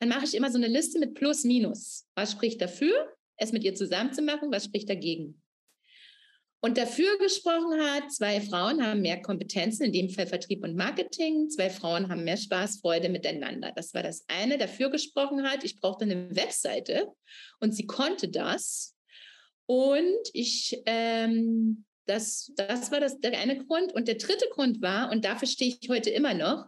dann 0.01 0.09
mache 0.09 0.25
ich 0.25 0.35
immer 0.35 0.51
so 0.51 0.57
eine 0.57 0.67
Liste 0.67 0.99
mit 0.99 1.13
Plus, 1.13 1.45
Minus. 1.45 2.05
Was 2.15 2.33
spricht 2.33 2.59
dafür, 2.59 2.93
es 3.37 3.53
mit 3.53 3.63
ihr 3.63 3.75
zusammen 3.75 4.11
zu 4.11 4.21
machen? 4.21 4.51
Was 4.51 4.65
spricht 4.65 4.89
dagegen? 4.89 5.41
Und 6.59 6.77
dafür 6.77 7.17
gesprochen 7.17 7.79
hat, 7.79 8.11
zwei 8.11 8.41
Frauen 8.41 8.85
haben 8.85 9.01
mehr 9.01 9.21
Kompetenzen, 9.21 9.85
in 9.85 9.93
dem 9.93 10.09
Fall 10.09 10.27
Vertrieb 10.27 10.61
und 10.65 10.75
Marketing. 10.75 11.49
Zwei 11.49 11.69
Frauen 11.69 12.09
haben 12.09 12.25
mehr 12.25 12.35
Spaß, 12.35 12.81
Freude 12.81 13.07
miteinander. 13.07 13.71
Das 13.73 13.93
war 13.93 14.03
das 14.03 14.25
eine. 14.27 14.57
Dafür 14.57 14.89
gesprochen 14.89 15.43
hat, 15.43 15.63
ich 15.63 15.79
brauchte 15.79 16.03
eine 16.03 16.35
Webseite 16.35 17.07
und 17.61 17.73
sie 17.73 17.85
konnte 17.87 18.27
das. 18.27 18.97
Und 19.65 20.19
ich, 20.33 20.81
ähm, 20.85 21.85
das, 22.05 22.51
das 22.55 22.91
war 22.91 22.99
das, 22.99 23.19
der 23.19 23.39
eine 23.39 23.63
Grund. 23.65 23.93
Und 23.93 24.07
der 24.07 24.15
dritte 24.15 24.47
Grund 24.51 24.81
war, 24.81 25.11
und 25.11 25.25
dafür 25.25 25.47
stehe 25.47 25.75
ich 25.79 25.89
heute 25.89 26.09
immer 26.09 26.33
noch, 26.33 26.67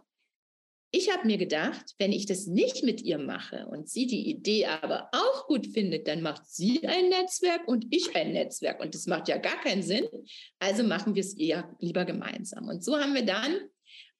ich 0.96 1.12
habe 1.12 1.26
mir 1.26 1.38
gedacht, 1.38 1.94
wenn 1.98 2.12
ich 2.12 2.24
das 2.24 2.46
nicht 2.46 2.84
mit 2.84 3.02
ihr 3.02 3.18
mache 3.18 3.66
und 3.66 3.88
sie 3.88 4.06
die 4.06 4.30
Idee 4.30 4.66
aber 4.66 5.08
auch 5.10 5.48
gut 5.48 5.66
findet, 5.66 6.06
dann 6.06 6.22
macht 6.22 6.46
sie 6.46 6.86
ein 6.86 7.08
Netzwerk 7.08 7.66
und 7.66 7.86
ich 7.90 8.14
ein 8.14 8.32
Netzwerk. 8.32 8.80
Und 8.80 8.94
das 8.94 9.06
macht 9.06 9.26
ja 9.28 9.38
gar 9.38 9.60
keinen 9.60 9.82
Sinn. 9.82 10.06
Also 10.60 10.84
machen 10.84 11.16
wir 11.16 11.20
es 11.20 11.36
eher 11.36 11.74
lieber 11.80 12.04
gemeinsam. 12.04 12.68
Und 12.68 12.84
so 12.84 12.96
haben 12.96 13.14
wir 13.14 13.26
dann 13.26 13.58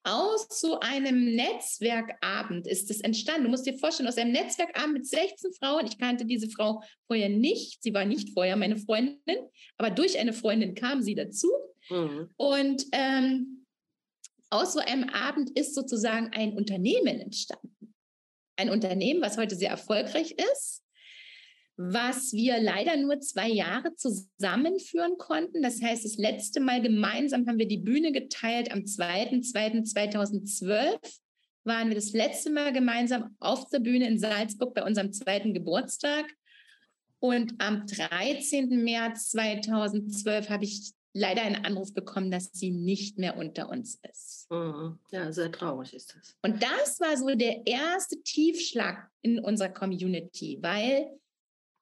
aus 0.05 0.47
so 0.49 0.79
einem 0.79 1.35
Netzwerkabend 1.35 2.67
ist 2.67 2.91
es 2.91 3.01
entstanden. 3.01 3.45
Du 3.45 3.49
musst 3.49 3.65
dir 3.65 3.77
vorstellen, 3.77 4.07
aus 4.07 4.17
einem 4.17 4.31
Netzwerkabend 4.31 4.93
mit 4.93 5.07
16 5.07 5.53
Frauen, 5.53 5.87
ich 5.87 5.97
kannte 5.97 6.25
diese 6.25 6.49
Frau 6.49 6.81
vorher 7.07 7.29
nicht, 7.29 7.81
sie 7.81 7.93
war 7.93 8.05
nicht 8.05 8.29
vorher 8.33 8.55
meine 8.55 8.77
Freundin, 8.77 9.19
aber 9.77 9.89
durch 9.89 10.17
eine 10.19 10.33
Freundin 10.33 10.75
kam 10.75 11.01
sie 11.01 11.15
dazu. 11.15 11.51
Mhm. 11.89 12.29
Und 12.37 12.85
ähm, 12.91 13.65
aus 14.51 14.73
so 14.73 14.79
einem 14.79 15.09
Abend 15.09 15.49
ist 15.57 15.73
sozusagen 15.73 16.31
ein 16.33 16.53
Unternehmen 16.53 17.19
entstanden. 17.19 17.95
Ein 18.57 18.69
Unternehmen, 18.69 19.21
was 19.21 19.37
heute 19.37 19.55
sehr 19.55 19.71
erfolgreich 19.71 20.35
ist, 20.53 20.84
was 21.77 22.31
wir 22.31 22.61
leider 22.61 22.95
nur 22.97 23.19
zwei 23.19 23.49
Jahre 23.49 23.93
zusammenführen 23.95 25.17
konnten. 25.17 25.61
Das 25.61 25.81
heißt, 25.81 26.05
das 26.05 26.15
letzte 26.17 26.61
Mal 26.61 26.81
gemeinsam 26.81 27.45
haben 27.47 27.59
wir 27.59 27.67
die 27.67 27.79
Bühne 27.79 28.13
geteilt. 28.13 28.71
Am 28.71 28.79
2.2.2012 28.81 30.99
waren 31.65 31.89
wir 31.89 31.95
das 31.95 32.13
letzte 32.13 32.51
Mal 32.51 32.71
gemeinsam 32.71 33.35
auf 33.39 33.67
der 33.69 33.79
Bühne 33.79 34.07
in 34.07 34.19
Salzburg 34.19 34.73
bei 34.73 34.83
unserem 34.83 35.11
zweiten 35.11 35.53
Geburtstag. 35.53 36.25
Und 37.19 37.55
am 37.57 37.85
13. 37.87 38.83
März 38.83 39.31
2012 39.31 40.49
habe 40.49 40.63
ich 40.63 40.93
leider 41.13 41.41
einen 41.41 41.65
Anruf 41.65 41.93
bekommen, 41.93 42.29
dass 42.29 42.51
sie 42.53 42.71
nicht 42.71 43.17
mehr 43.17 43.37
unter 43.37 43.69
uns 43.69 43.99
ist. 44.09 44.47
Mhm. 44.49 44.99
Ja, 45.11 45.31
sehr 45.31 45.51
traurig 45.51 45.93
ist 45.93 46.15
das. 46.15 46.35
Und 46.41 46.61
das 46.61 46.99
war 46.99 47.17
so 47.17 47.35
der 47.35 47.65
erste 47.65 48.21
Tiefschlag 48.21 49.09
in 49.21 49.39
unserer 49.39 49.69
Community, 49.69 50.59
weil 50.61 51.09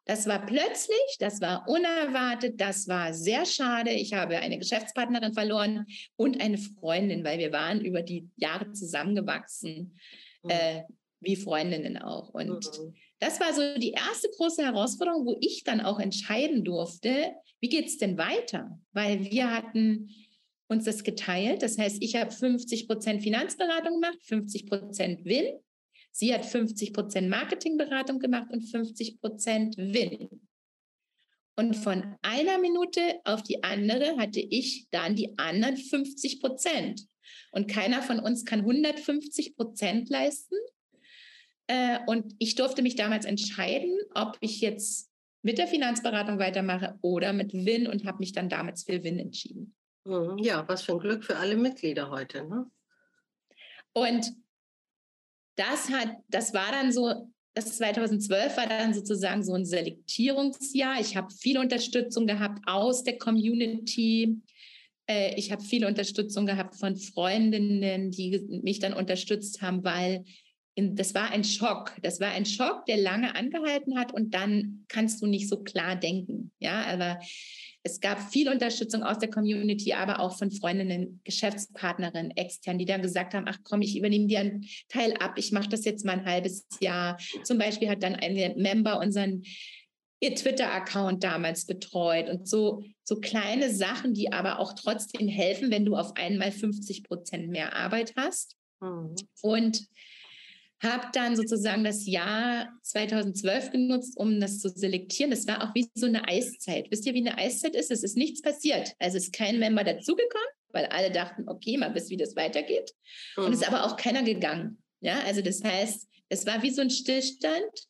das 0.05 0.27
war 0.27 0.45
plötzlich, 0.45 1.17
das 1.19 1.39
war 1.39 1.67
unerwartet, 1.67 2.59
das 2.59 2.87
war 2.87 3.13
sehr 3.13 3.45
schade. 3.45 3.91
Ich 3.91 4.13
habe 4.13 4.37
eine 4.37 4.57
Geschäftspartnerin 4.57 5.33
verloren 5.33 5.85
und 6.17 6.41
eine 6.41 6.57
Freundin, 6.57 7.23
weil 7.23 7.39
wir 7.39 7.53
waren 7.53 7.81
über 7.81 8.01
die 8.01 8.29
Jahre 8.35 8.71
zusammengewachsen, 8.73 9.97
mhm. 10.43 10.49
äh, 10.49 10.83
wie 11.21 11.37
Freundinnen 11.37 11.97
auch. 11.97 12.33
Und 12.33 12.49
mhm. 12.49 12.95
das 13.19 13.39
war 13.39 13.53
so 13.53 13.79
die 13.79 13.91
erste 13.91 14.29
große 14.35 14.63
Herausforderung, 14.63 15.25
wo 15.25 15.37
ich 15.39 15.63
dann 15.63 15.79
auch 15.79 15.99
entscheiden 15.99 16.65
durfte, 16.65 17.33
wie 17.61 17.69
geht 17.69 17.85
es 17.85 17.97
denn 17.97 18.17
weiter? 18.17 18.77
Weil 18.91 19.31
wir 19.31 19.51
hatten 19.51 20.09
uns 20.67 20.83
das 20.83 21.05
geteilt. 21.05 21.61
Das 21.61 21.77
heißt, 21.77 22.01
ich 22.01 22.15
habe 22.17 22.31
50 22.31 22.87
Prozent 22.87 23.23
Finanzberatung 23.23 24.01
gemacht, 24.01 24.17
50 24.23 24.65
Prozent 24.65 25.23
Win 25.23 25.45
Sie 26.15 26.31
hat 26.31 26.45
50 26.45 26.93
Prozent 26.93 27.27
Marketingberatung 27.27 28.19
gemacht 28.19 28.51
und 28.51 28.61
50 28.61 29.19
Prozent 29.19 29.75
Win. 29.77 30.29
Und 31.55 31.75
von 31.75 32.15
einer 32.21 32.59
Minute 32.59 33.19
auf 33.25 33.41
die 33.41 33.63
andere 33.63 34.17
hatte 34.17 34.39
ich 34.39 34.87
dann 34.91 35.15
die 35.15 35.37
anderen 35.37 35.75
50 35.75 36.39
Prozent. 36.39 37.07
Und 37.51 37.67
keiner 37.67 38.03
von 38.03 38.19
uns 38.19 38.45
kann 38.45 38.59
150 38.59 39.55
Prozent 39.55 40.09
leisten. 40.09 40.55
Äh, 41.65 41.99
und 42.05 42.35
ich 42.37 42.55
durfte 42.55 42.83
mich 42.83 42.95
damals 42.95 43.25
entscheiden, 43.25 43.97
ob 44.13 44.37
ich 44.39 44.61
jetzt 44.61 45.09
mit 45.41 45.57
der 45.57 45.67
Finanzberatung 45.67 46.37
weitermache 46.37 46.97
oder 47.01 47.33
mit 47.33 47.53
Win 47.53 47.87
und 47.87 48.05
habe 48.05 48.19
mich 48.19 48.33
dann 48.33 48.49
damals 48.49 48.83
für 48.83 49.03
Win 49.03 49.17
entschieden. 49.17 49.75
Mhm. 50.05 50.37
Ja, 50.37 50.67
was 50.67 50.83
für 50.83 50.93
ein 50.93 50.99
Glück 50.99 51.23
für 51.23 51.37
alle 51.37 51.55
Mitglieder 51.55 52.11
heute. 52.11 52.47
Ne? 52.47 52.69
Und 53.93 54.31
das 55.55 55.89
hat, 55.89 56.09
das 56.29 56.53
war 56.53 56.71
dann 56.71 56.91
so, 56.91 57.29
das 57.53 57.77
2012 57.77 58.57
war 58.57 58.67
dann 58.67 58.93
sozusagen 58.93 59.43
so 59.43 59.53
ein 59.53 59.65
Selektierungsjahr. 59.65 60.99
Ich 60.99 61.15
habe 61.15 61.33
viel 61.33 61.57
Unterstützung 61.57 62.25
gehabt 62.25 62.63
aus 62.65 63.03
der 63.03 63.17
Community. 63.17 64.37
Äh, 65.07 65.35
ich 65.35 65.51
habe 65.51 65.63
viel 65.63 65.85
Unterstützung 65.85 66.45
gehabt 66.45 66.75
von 66.75 66.95
Freundinnen, 66.95 68.11
die 68.11 68.39
mich 68.63 68.79
dann 68.79 68.93
unterstützt 68.93 69.61
haben, 69.61 69.83
weil 69.83 70.23
in, 70.75 70.95
das 70.95 71.13
war 71.13 71.29
ein 71.29 71.43
Schock. 71.43 71.95
Das 72.01 72.19
war 72.19 72.31
ein 72.31 72.45
Schock, 72.45 72.85
der 72.87 72.97
lange 72.97 73.35
angehalten 73.35 73.97
hat 73.97 74.13
und 74.13 74.33
dann 74.33 74.85
kannst 74.87 75.21
du 75.21 75.27
nicht 75.27 75.47
so 75.47 75.61
klar 75.61 75.95
denken. 75.95 76.51
Ja, 76.59 76.83
aber 76.85 77.19
es 77.83 77.99
gab 77.99 78.31
viel 78.31 78.49
Unterstützung 78.49 79.03
aus 79.03 79.19
der 79.19 79.29
Community, 79.29 79.93
aber 79.93 80.19
auch 80.21 80.37
von 80.37 80.51
Freundinnen, 80.51 81.19
Geschäftspartnerinnen, 81.25 82.31
extern, 82.37 82.77
die 82.77 82.85
dann 82.85 83.01
gesagt 83.01 83.33
haben, 83.33 83.45
ach 83.47 83.57
komm, 83.63 83.81
ich 83.81 83.97
übernehme 83.97 84.27
dir 84.27 84.39
einen 84.39 84.65
Teil 84.87 85.13
ab, 85.17 85.33
ich 85.37 85.51
mache 85.51 85.69
das 85.69 85.83
jetzt 85.83 86.05
mal 86.05 86.13
ein 86.13 86.25
halbes 86.25 86.65
Jahr. 86.79 87.17
Zum 87.43 87.57
Beispiel 87.57 87.89
hat 87.89 88.01
dann 88.01 88.15
ein 88.15 88.55
Member 88.55 88.99
unseren 88.99 89.43
ihr 90.21 90.35
Twitter-Account 90.35 91.21
damals 91.25 91.65
betreut 91.65 92.29
und 92.29 92.47
so, 92.47 92.81
so 93.03 93.19
kleine 93.19 93.69
Sachen, 93.73 94.13
die 94.13 94.31
aber 94.31 94.59
auch 94.59 94.71
trotzdem 94.71 95.27
helfen, 95.27 95.69
wenn 95.69 95.83
du 95.83 95.97
auf 95.97 96.15
einmal 96.15 96.53
50 96.53 97.03
Prozent 97.03 97.49
mehr 97.49 97.75
Arbeit 97.75 98.13
hast. 98.15 98.55
Mhm. 98.79 99.15
Und 99.41 99.85
habe 100.83 101.07
dann 101.13 101.35
sozusagen 101.35 101.83
das 101.83 102.05
Jahr 102.05 102.69
2012 102.83 103.71
genutzt, 103.71 104.17
um 104.17 104.39
das 104.39 104.59
zu 104.59 104.69
selektieren. 104.69 105.31
Das 105.31 105.47
war 105.47 105.63
auch 105.63 105.75
wie 105.75 105.89
so 105.95 106.05
eine 106.05 106.27
Eiszeit. 106.27 106.91
Wisst 106.91 107.05
ihr, 107.05 107.13
wie 107.13 107.27
eine 107.27 107.37
Eiszeit 107.37 107.75
ist? 107.75 107.91
Es 107.91 108.03
ist 108.03 108.17
nichts 108.17 108.41
passiert. 108.41 108.93
Also 108.99 109.17
ist 109.17 109.33
kein 109.33 109.59
Member 109.59 109.83
dazugekommen, 109.83 110.47
weil 110.69 110.85
alle 110.87 111.11
dachten, 111.11 111.47
okay, 111.47 111.77
mal 111.77 111.91
bis 111.91 112.09
wie 112.09 112.17
das 112.17 112.35
weitergeht. 112.35 112.91
Mhm. 113.37 113.45
Und 113.45 113.53
ist 113.53 113.67
aber 113.67 113.85
auch 113.85 113.97
keiner 113.97 114.23
gegangen. 114.23 114.81
Ja, 115.01 115.19
also 115.25 115.41
das 115.41 115.63
heißt, 115.63 116.07
es 116.29 116.45
war 116.45 116.63
wie 116.63 116.71
so 116.71 116.81
ein 116.81 116.89
Stillstand. 116.89 117.87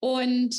Und 0.00 0.56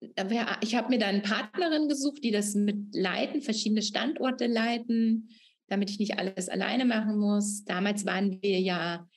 ich 0.00 0.74
habe 0.74 0.88
mir 0.88 0.98
dann 0.98 1.10
eine 1.10 1.22
Partnerin 1.22 1.88
gesucht, 1.88 2.24
die 2.24 2.32
das 2.32 2.54
mit 2.54 2.94
leiten, 2.94 3.40
verschiedene 3.40 3.82
Standorte 3.82 4.46
leiten, 4.46 5.28
damit 5.68 5.90
ich 5.90 5.98
nicht 5.98 6.18
alles 6.18 6.48
alleine 6.48 6.84
machen 6.84 7.18
muss. 7.18 7.64
Damals 7.64 8.04
waren 8.04 8.42
wir 8.42 8.60
ja 8.60 9.08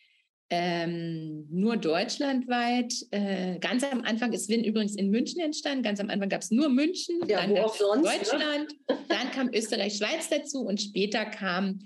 ähm, 0.49 1.47
nur 1.49 1.77
deutschlandweit. 1.77 2.93
Äh, 3.11 3.57
ganz 3.59 3.83
am 3.83 4.01
Anfang 4.01 4.31
ist 4.33 4.49
Win 4.49 4.63
übrigens 4.63 4.95
in 4.95 5.09
München 5.09 5.41
entstanden. 5.41 5.83
Ganz 5.83 5.99
am 5.99 6.09
Anfang 6.09 6.29
gab 6.29 6.41
es 6.41 6.51
nur 6.51 6.69
München, 6.69 7.19
ja, 7.27 7.41
dann 7.41 7.55
gab 7.55 7.71
ne? 7.73 8.01
Deutschland, 8.03 8.75
ne? 8.87 8.97
dann 9.07 9.31
kam 9.31 9.49
Österreich, 9.53 9.97
Schweiz 9.97 10.29
dazu 10.29 10.61
und 10.61 10.79
später 10.79 11.25
kam 11.25 11.79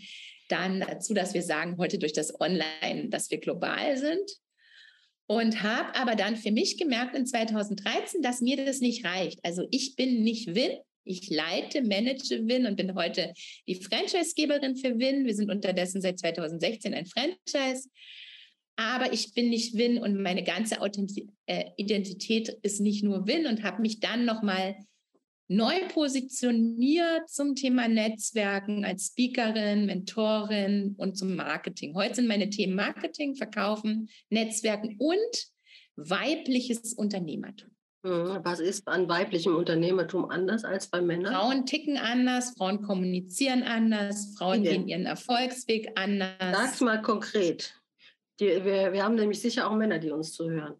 dann 0.50 0.82
dazu, 0.82 1.14
dass 1.14 1.34
wir 1.34 1.44
sagen, 1.44 1.78
heute 1.78 2.00
durch 2.00 2.14
das 2.14 2.40
Online, 2.42 3.10
dass 3.10 3.32
wir 3.32 3.38
global 3.38 3.98
sind. 3.98 4.30
Und 5.28 5.62
habe 5.62 5.96
aber 5.96 6.16
dann 6.16 6.36
für 6.36 6.52
mich 6.52 6.78
gemerkt 6.78 7.16
in 7.16 7.28
2013, 7.28 8.24
dass 8.24 8.42
mir 8.42 8.66
das 8.66 8.80
nicht 8.80 9.06
reicht. 9.06 9.40
Also 9.44 9.68
ich 9.70 9.96
bin 9.96 10.24
nicht 10.24 10.56
Win, 10.56 10.72
ich 11.04 11.30
leite, 11.30 11.84
manage 11.84 12.48
Win 12.48 12.66
und 12.66 12.76
bin 12.78 12.96
heute 12.96 13.34
die 13.68 13.76
Franchisegeberin 13.76 14.76
für 14.76 14.98
Win. 14.98 15.26
Wir 15.26 15.36
sind 15.36 15.52
unterdessen 15.52 16.02
seit 16.02 16.18
2016 16.18 16.96
ein 16.96 17.06
Franchise 17.06 17.90
aber 18.80 19.12
ich 19.12 19.34
bin 19.34 19.50
nicht 19.50 19.78
Win 19.78 20.02
und 20.02 20.22
meine 20.22 20.42
ganze 20.42 20.78
äh, 21.48 21.66
Identität 21.76 22.48
ist 22.62 22.80
nicht 22.80 23.04
nur 23.04 23.28
Win 23.28 23.46
und 23.46 23.64
habe 23.64 23.82
mich 23.82 24.00
dann 24.00 24.24
nochmal 24.24 24.78
neu 25.50 25.88
positioniert 25.90 27.30
zum 27.30 27.56
Thema 27.56 27.90
Netzwerken 27.90 28.86
als 28.86 29.08
Speakerin, 29.08 29.86
Mentorin 29.86 30.96
und 30.98 31.18
zum 31.18 31.36
Marketing. 31.36 31.94
Heute 31.94 32.16
sind 32.16 32.28
meine 32.28 32.50
Themen 32.50 32.76
Marketing, 32.76 33.36
Verkaufen, 33.36 34.10
Netzwerken 34.30 34.96
und 34.98 35.48
weibliches 35.98 36.94
Unternehmertum. 36.94 37.72
Hm, 38.06 38.40
was 38.44 38.62
ist 38.62 38.88
an 38.88 39.10
weiblichem 39.10 39.58
Unternehmertum 39.58 40.30
anders 40.30 40.64
als 40.64 40.88
bei 40.88 41.02
Männern? 41.02 41.34
Frauen 41.34 41.66
ticken 41.66 41.98
anders, 41.98 42.54
Frauen 42.58 42.82
kommunizieren 42.82 43.64
anders, 43.64 44.36
Frauen 44.38 44.64
gehen 44.64 44.88
ihren 44.88 45.06
Erfolgsweg 45.06 45.92
anders. 45.96 46.32
Sag's 46.40 46.80
mal 46.80 47.02
konkret. 47.02 47.79
Die, 48.40 48.64
wir, 48.64 48.94
wir 48.94 49.04
haben 49.04 49.16
nämlich 49.16 49.42
sicher 49.42 49.70
auch 49.70 49.76
Männer, 49.76 50.00
die 50.00 50.12
uns 50.12 50.34
zuhören. 50.34 50.76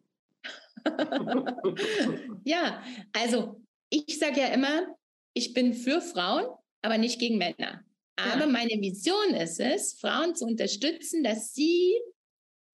ja, 2.46 2.82
also 3.14 3.62
ich 3.90 4.18
sage 4.18 4.40
ja 4.40 4.48
immer, 4.48 4.96
ich 5.34 5.54
bin 5.54 5.74
für 5.74 6.02
Frauen, 6.02 6.46
aber 6.82 6.98
nicht 6.98 7.20
gegen 7.20 7.38
Männer. 7.38 7.84
Aber 8.16 8.42
ja. 8.42 8.48
meine 8.48 8.82
Vision 8.82 9.34
ist 9.36 9.60
es, 9.60 9.94
Frauen 10.00 10.36
zu 10.36 10.46
unterstützen, 10.46 11.24
dass 11.24 11.54
sie 11.54 11.96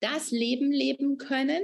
das 0.00 0.30
Leben 0.30 0.70
leben 0.70 1.16
können, 1.16 1.62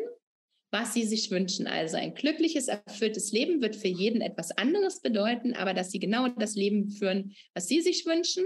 was 0.72 0.94
sie 0.94 1.04
sich 1.04 1.30
wünschen. 1.30 1.66
Also 1.66 1.96
ein 1.96 2.14
glückliches, 2.14 2.68
erfülltes 2.68 3.32
Leben 3.32 3.60
wird 3.60 3.76
für 3.76 3.88
jeden 3.88 4.20
etwas 4.20 4.52
anderes 4.52 5.00
bedeuten, 5.00 5.54
aber 5.54 5.74
dass 5.74 5.90
sie 5.90 5.98
genau 5.98 6.28
das 6.28 6.54
Leben 6.54 6.90
führen, 6.90 7.34
was 7.54 7.68
sie 7.68 7.80
sich 7.80 8.06
wünschen 8.06 8.44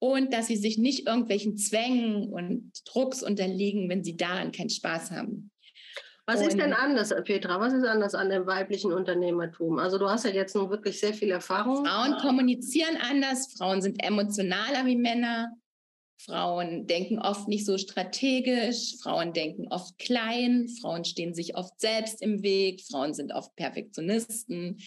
und 0.00 0.32
dass 0.32 0.48
sie 0.48 0.56
sich 0.56 0.78
nicht 0.78 1.06
irgendwelchen 1.06 1.56
Zwängen 1.56 2.28
und 2.28 2.72
Drucks 2.86 3.22
unterliegen, 3.22 3.88
wenn 3.88 4.02
sie 4.02 4.16
daran 4.16 4.50
keinen 4.50 4.70
Spaß 4.70 5.12
haben. 5.12 5.52
Was 6.26 6.40
und 6.40 6.48
ist 6.48 6.58
denn 6.58 6.72
anders, 6.72 7.12
Petra? 7.24 7.60
Was 7.60 7.72
ist 7.72 7.84
anders 7.84 8.14
an 8.14 8.30
dem 8.30 8.46
weiblichen 8.46 8.92
Unternehmertum? 8.92 9.78
Also 9.78 9.98
du 9.98 10.08
hast 10.08 10.24
ja 10.24 10.30
jetzt 10.30 10.54
nun 10.54 10.70
wirklich 10.70 10.98
sehr 10.98 11.12
viel 11.12 11.30
Erfahrung. 11.30 11.84
Frauen 11.84 12.16
kommunizieren 12.18 12.96
anders, 13.00 13.54
Frauen 13.56 13.82
sind 13.82 14.02
emotionaler 14.02 14.86
wie 14.86 14.96
Männer, 14.96 15.50
Frauen 16.24 16.86
denken 16.86 17.18
oft 17.18 17.48
nicht 17.48 17.66
so 17.66 17.78
strategisch, 17.78 18.96
Frauen 19.02 19.32
denken 19.32 19.68
oft 19.70 19.98
klein, 19.98 20.68
Frauen 20.80 21.04
stehen 21.04 21.34
sich 21.34 21.56
oft 21.56 21.80
selbst 21.80 22.22
im 22.22 22.42
Weg, 22.42 22.82
Frauen 22.82 23.14
sind 23.14 23.32
oft 23.32 23.54
Perfektionisten. 23.56 24.78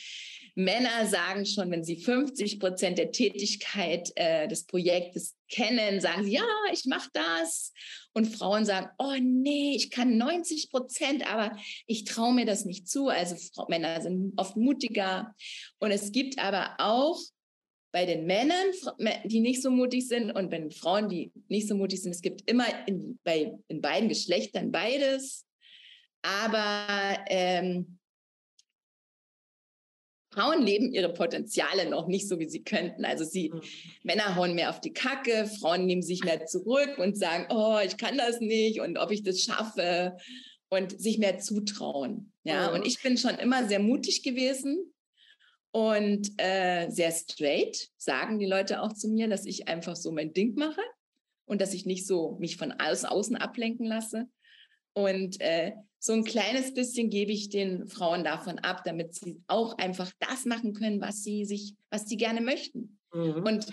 Männer 0.55 1.07
sagen 1.07 1.45
schon, 1.45 1.71
wenn 1.71 1.83
sie 1.83 1.97
50 1.97 2.59
Prozent 2.59 2.97
der 2.97 3.11
Tätigkeit 3.11 4.11
äh, 4.15 4.47
des 4.47 4.65
Projektes 4.65 5.35
kennen, 5.49 5.99
sagen 5.99 6.23
sie, 6.23 6.33
ja, 6.33 6.45
ich 6.71 6.85
mache 6.85 7.09
das. 7.13 7.73
Und 8.13 8.27
Frauen 8.27 8.65
sagen, 8.65 8.89
oh 8.99 9.15
nee, 9.19 9.75
ich 9.75 9.89
kann 9.89 10.17
90 10.17 10.69
Prozent, 10.69 11.31
aber 11.31 11.57
ich 11.87 12.03
traue 12.03 12.33
mir 12.33 12.45
das 12.45 12.65
nicht 12.65 12.87
zu. 12.87 13.07
Also 13.07 13.35
Männer 13.67 14.01
sind 14.01 14.33
oft 14.37 14.55
mutiger. 14.55 15.33
Und 15.79 15.91
es 15.91 16.11
gibt 16.11 16.37
aber 16.37 16.75
auch 16.77 17.19
bei 17.91 18.05
den 18.05 18.25
Männern, 18.25 18.65
die 19.23 19.39
nicht 19.39 19.61
so 19.61 19.69
mutig 19.69 20.07
sind 20.07 20.31
und 20.31 20.49
bei 20.49 20.57
den 20.57 20.71
Frauen, 20.71 21.09
die 21.09 21.31
nicht 21.47 21.67
so 21.67 21.75
mutig 21.75 22.01
sind. 22.01 22.11
Es 22.11 22.21
gibt 22.21 22.49
immer 22.49 22.65
in, 22.87 23.19
bei, 23.23 23.53
in 23.67 23.81
beiden 23.81 24.09
Geschlechtern 24.09 24.71
beides. 24.71 25.45
Aber 26.23 27.19
ähm, 27.27 27.99
Frauen 30.33 30.63
leben 30.63 30.91
ihre 30.91 31.13
Potenziale 31.13 31.89
noch 31.89 32.07
nicht 32.07 32.27
so, 32.27 32.39
wie 32.39 32.49
sie 32.49 32.63
könnten. 32.63 33.05
Also 33.05 33.23
sie, 33.23 33.49
mhm. 33.49 33.61
Männer 34.03 34.35
hauen 34.35 34.55
mehr 34.55 34.69
auf 34.69 34.81
die 34.81 34.93
Kacke, 34.93 35.45
Frauen 35.45 35.85
nehmen 35.85 36.01
sich 36.01 36.23
mehr 36.23 36.45
zurück 36.45 36.97
und 36.97 37.17
sagen, 37.17 37.45
oh, 37.49 37.79
ich 37.85 37.97
kann 37.97 38.17
das 38.17 38.39
nicht 38.39 38.79
und 38.79 38.97
ob 38.97 39.11
ich 39.11 39.23
das 39.23 39.41
schaffe 39.41 40.17
und 40.69 40.99
sich 40.99 41.17
mehr 41.17 41.39
zutrauen. 41.39 42.31
Ja, 42.43 42.69
mhm. 42.69 42.75
und 42.75 42.87
ich 42.87 43.01
bin 43.01 43.17
schon 43.17 43.35
immer 43.35 43.67
sehr 43.67 43.79
mutig 43.79 44.23
gewesen 44.23 44.93
und 45.71 46.31
äh, 46.37 46.89
sehr 46.89 47.11
straight, 47.11 47.89
sagen 47.97 48.39
die 48.39 48.45
Leute 48.45 48.81
auch 48.81 48.93
zu 48.93 49.07
mir, 49.09 49.27
dass 49.27 49.45
ich 49.45 49.67
einfach 49.67 49.95
so 49.95 50.11
mein 50.11 50.33
Ding 50.33 50.55
mache 50.55 50.81
und 51.45 51.61
dass 51.61 51.73
ich 51.73 51.85
nicht 51.85 52.05
so 52.05 52.37
mich 52.39 52.57
von 52.57 52.71
außen, 52.71 53.07
außen 53.07 53.35
ablenken 53.35 53.85
lasse. 53.85 54.27
Und 54.93 55.41
äh, 55.41 55.73
so 56.05 56.11
ein 56.11 56.25
kleines 56.25 56.73
bisschen 56.73 57.09
gebe 57.09 57.31
ich 57.31 57.47
den 57.47 57.87
Frauen 57.87 58.25
davon 58.25 58.59
ab, 58.59 58.81
damit 58.83 59.15
sie 59.15 59.41
auch 59.47 59.77
einfach 59.77 60.11
das 60.19 60.43
machen 60.43 60.73
können, 60.73 60.99
was 60.99 61.23
sie 61.23 61.45
sich, 61.45 61.75
was 61.89 62.09
sie 62.09 62.17
gerne 62.17 62.41
möchten. 62.41 62.99
Mhm. 63.13 63.43
Und 63.45 63.67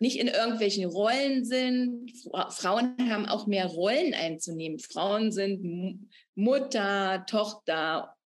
nicht 0.00 0.18
in 0.18 0.28
irgendwelchen 0.28 0.86
Rollen 0.86 1.44
sind. 1.44 2.10
Frauen 2.48 2.96
haben 3.10 3.26
auch 3.26 3.46
mehr 3.46 3.66
Rollen 3.66 4.14
einzunehmen. 4.14 4.78
Frauen 4.78 5.30
sind 5.30 6.08
Mutter, 6.34 7.26
Tochter, 7.28 8.16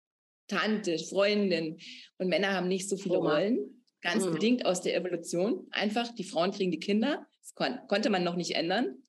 Tante, 0.47 0.97
Freundin. 1.01 1.79
Und 2.17 2.29
Männer 2.29 2.53
haben 2.53 2.69
nicht 2.69 2.89
so 2.89 2.97
viele. 2.97 3.17
Rollen, 3.17 3.83
ganz 4.03 4.25
mhm. 4.25 4.35
bedingt 4.35 4.67
aus 4.67 4.83
der 4.83 4.95
Evolution. 4.95 5.67
Einfach, 5.73 6.15
die 6.15 6.23
Frauen 6.23 6.53
kriegen 6.53 6.71
die 6.71 6.79
Kinder. 6.79 7.27
Das 7.43 7.57
kon 7.57 7.77
konnte 7.89 8.09
man 8.09 8.23
noch 8.23 8.37
nicht 8.37 8.55
ändern. 8.55 9.03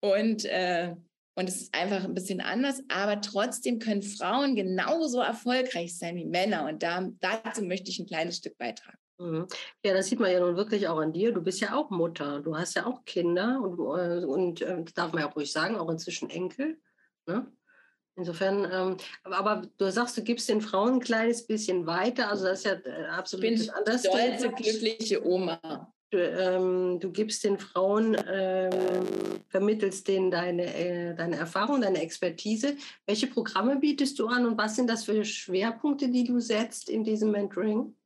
Und, 0.00 0.44
äh, 0.44 0.94
und 1.36 1.48
es 1.48 1.62
ist 1.62 1.74
einfach 1.74 2.02
ein 2.02 2.14
bisschen 2.14 2.40
anders. 2.40 2.82
Aber 2.88 3.20
trotzdem 3.20 3.78
können 3.78 4.02
Frauen 4.02 4.56
genauso 4.56 5.20
erfolgreich 5.20 5.96
sein 5.96 6.16
wie 6.16 6.24
Männer. 6.24 6.66
Und 6.66 6.82
da, 6.82 7.08
dazu 7.20 7.62
möchte 7.62 7.90
ich 7.90 7.98
ein 7.98 8.06
kleines 8.06 8.38
Stück 8.38 8.56
beitragen. 8.56 8.98
Mhm. 9.18 9.46
Ja, 9.84 9.94
das 9.94 10.06
sieht 10.06 10.18
man 10.18 10.32
ja 10.32 10.40
nun 10.40 10.56
wirklich 10.56 10.88
auch 10.88 10.98
an 10.98 11.12
dir. 11.12 11.32
Du 11.32 11.42
bist 11.42 11.60
ja 11.60 11.74
auch 11.74 11.90
Mutter. 11.90 12.40
Du 12.40 12.56
hast 12.56 12.74
ja 12.74 12.86
auch 12.86 13.04
Kinder 13.04 13.60
und, 13.60 13.78
äh, 13.78 14.24
und 14.24 14.62
äh, 14.62 14.82
das 14.82 14.94
darf 14.94 15.12
man 15.12 15.22
ja 15.22 15.30
auch 15.30 15.36
ruhig 15.36 15.52
sagen, 15.52 15.76
auch 15.76 15.90
inzwischen 15.90 16.30
Enkel. 16.30 16.78
Ne? 17.26 17.46
Insofern, 18.18 18.66
ähm, 18.72 18.96
aber 19.24 19.62
du 19.76 19.92
sagst, 19.92 20.16
du 20.16 20.22
gibst 20.22 20.48
den 20.48 20.62
Frauen 20.62 20.94
ein 20.94 21.00
kleines 21.00 21.46
bisschen 21.46 21.86
weiter, 21.86 22.30
also 22.30 22.46
das 22.46 22.60
ist 22.60 22.64
ja 22.64 22.72
äh, 22.72 23.04
absolut 23.08 23.44
ich 23.44 23.66
bin 23.66 23.70
anders. 23.70 24.06
Stolze, 24.06 24.50
glückliche 24.52 25.26
Oma. 25.26 25.92
Du, 26.10 26.18
ähm, 26.18 27.00
du, 27.00 27.10
gibst 27.10 27.42
den 27.42 27.58
Frauen, 27.58 28.16
ähm, 28.32 29.40
vermittelst 29.48 30.06
denen 30.06 30.30
deine, 30.30 30.72
äh, 30.72 31.14
deine 31.16 31.36
Erfahrung, 31.36 31.80
deine 31.80 32.00
Expertise. 32.00 32.76
Welche 33.06 33.26
Programme 33.26 33.76
bietest 33.76 34.16
du 34.20 34.28
an 34.28 34.46
und 34.46 34.56
was 34.56 34.76
sind 34.76 34.88
das 34.88 35.04
für 35.04 35.24
Schwerpunkte, 35.24 36.08
die 36.08 36.22
du 36.22 36.38
setzt 36.38 36.88
in 36.88 37.02
diesem 37.02 37.32
Mentoring? 37.32 37.96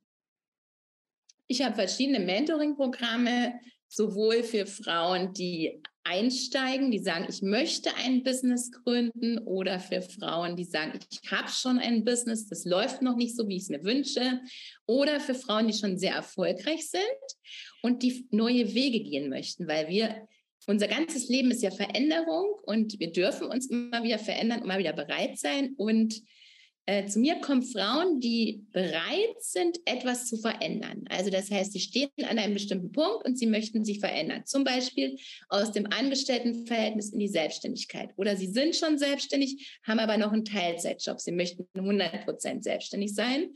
Ich 1.46 1.62
habe 1.62 1.74
verschiedene 1.74 2.20
Mentoring-Programme, 2.20 3.60
sowohl 3.90 4.42
für 4.44 4.66
Frauen, 4.66 5.34
die 5.34 5.82
einsteigen, 6.04 6.90
die 6.90 7.00
sagen, 7.00 7.26
ich 7.28 7.42
möchte 7.42 7.94
ein 7.96 8.22
Business 8.22 8.70
gründen 8.72 9.38
oder 9.38 9.78
für 9.80 10.00
Frauen, 10.00 10.56
die 10.56 10.64
sagen, 10.64 10.98
ich 11.10 11.30
habe 11.30 11.48
schon 11.48 11.78
ein 11.78 12.04
Business, 12.04 12.48
das 12.48 12.64
läuft 12.64 13.02
noch 13.02 13.16
nicht 13.16 13.36
so, 13.36 13.46
wie 13.48 13.56
ich 13.56 13.64
es 13.64 13.68
mir 13.68 13.84
wünsche. 13.84 14.40
Oder 14.86 15.20
für 15.20 15.34
Frauen, 15.34 15.66
die 15.66 15.74
schon 15.74 15.98
sehr 15.98 16.14
erfolgreich 16.14 16.88
sind 16.88 17.02
und 17.82 18.02
die 18.02 18.26
neue 18.30 18.74
Wege 18.74 19.00
gehen 19.00 19.28
möchten, 19.28 19.68
weil 19.68 19.88
wir 19.88 20.26
unser 20.66 20.88
ganzes 20.88 21.28
Leben 21.28 21.50
ist 21.50 21.62
ja 21.62 21.70
Veränderung 21.70 22.54
und 22.64 22.98
wir 23.00 23.12
dürfen 23.12 23.48
uns 23.48 23.68
immer 23.70 24.02
wieder 24.02 24.18
verändern, 24.18 24.62
immer 24.62 24.78
wieder 24.78 24.92
bereit 24.92 25.38
sein. 25.38 25.74
Und 25.76 26.22
äh, 26.90 27.06
zu 27.06 27.20
mir 27.20 27.36
kommen 27.36 27.62
Frauen, 27.62 28.18
die 28.18 28.66
bereit 28.72 29.36
sind, 29.38 29.78
etwas 29.84 30.26
zu 30.26 30.36
verändern. 30.36 31.04
Also 31.08 31.30
das 31.30 31.48
heißt, 31.48 31.72
sie 31.72 31.78
stehen 31.78 32.10
an 32.28 32.36
einem 32.36 32.54
bestimmten 32.54 32.90
Punkt 32.90 33.24
und 33.24 33.38
sie 33.38 33.46
möchten 33.46 33.84
sich 33.84 34.00
verändern. 34.00 34.44
Zum 34.44 34.64
Beispiel 34.64 35.16
aus 35.48 35.70
dem 35.70 35.86
Angestelltenverhältnis 35.86 37.12
in 37.12 37.20
die 37.20 37.28
Selbstständigkeit. 37.28 38.10
Oder 38.16 38.36
sie 38.36 38.48
sind 38.48 38.74
schon 38.74 38.98
selbstständig, 38.98 39.78
haben 39.86 40.00
aber 40.00 40.16
noch 40.16 40.32
einen 40.32 40.44
Teilzeitjob. 40.44 41.20
Sie 41.20 41.30
möchten 41.30 41.68
100 41.74 42.24
Prozent 42.24 42.64
selbstständig 42.64 43.14
sein. 43.14 43.54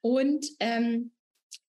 Und, 0.00 0.44
ähm, 0.58 1.12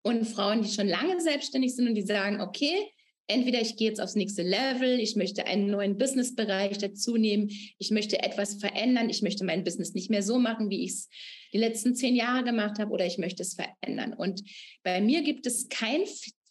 und 0.00 0.24
Frauen, 0.24 0.62
die 0.62 0.70
schon 0.70 0.88
lange 0.88 1.20
selbstständig 1.20 1.76
sind 1.76 1.88
und 1.88 1.94
die 1.94 2.06
sagen, 2.06 2.40
okay, 2.40 2.90
entweder 3.26 3.60
ich 3.60 3.76
gehe 3.76 3.88
jetzt 3.88 4.00
aufs 4.00 4.14
nächste 4.14 4.42
Level, 4.42 4.98
ich 4.98 5.16
möchte 5.16 5.46
einen 5.46 5.66
neuen 5.66 5.96
Businessbereich 5.96 6.78
dazu 6.78 7.16
nehmen, 7.16 7.50
ich 7.78 7.90
möchte 7.90 8.22
etwas 8.22 8.54
verändern, 8.54 9.10
ich 9.10 9.22
möchte 9.22 9.44
mein 9.44 9.64
Business 9.64 9.94
nicht 9.94 10.10
mehr 10.10 10.22
so 10.22 10.38
machen, 10.38 10.70
wie 10.70 10.84
ich 10.84 10.90
es 10.90 11.08
die 11.52 11.58
letzten 11.58 11.94
zehn 11.94 12.14
Jahre 12.14 12.44
gemacht 12.44 12.78
habe, 12.78 12.90
oder 12.90 13.06
ich 13.06 13.18
möchte 13.18 13.42
es 13.42 13.54
verändern. 13.54 14.14
Und 14.14 14.42
bei 14.82 15.00
mir 15.00 15.22
gibt 15.22 15.46
es 15.46 15.68
kein 15.68 16.02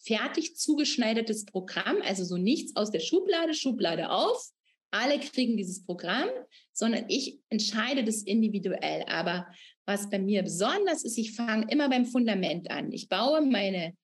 fertig 0.03 0.55
zugeschneidertes 0.55 1.45
Programm, 1.45 1.97
also 2.03 2.23
so 2.23 2.37
nichts 2.37 2.75
aus 2.75 2.91
der 2.91 2.99
Schublade, 2.99 3.53
Schublade 3.53 4.09
auf. 4.09 4.49
Alle 4.91 5.19
kriegen 5.19 5.55
dieses 5.55 5.85
Programm, 5.85 6.27
sondern 6.73 7.05
ich 7.07 7.39
entscheide 7.49 8.03
das 8.03 8.23
individuell. 8.23 9.03
Aber 9.07 9.47
was 9.85 10.09
bei 10.09 10.19
mir 10.19 10.43
besonders 10.43 11.03
ist, 11.03 11.17
ich 11.17 11.33
fange 11.33 11.67
immer 11.69 11.89
beim 11.89 12.05
Fundament 12.05 12.69
an. 12.69 12.91
Ich 12.91 13.07
baue 13.07 13.41
meine 13.41 13.95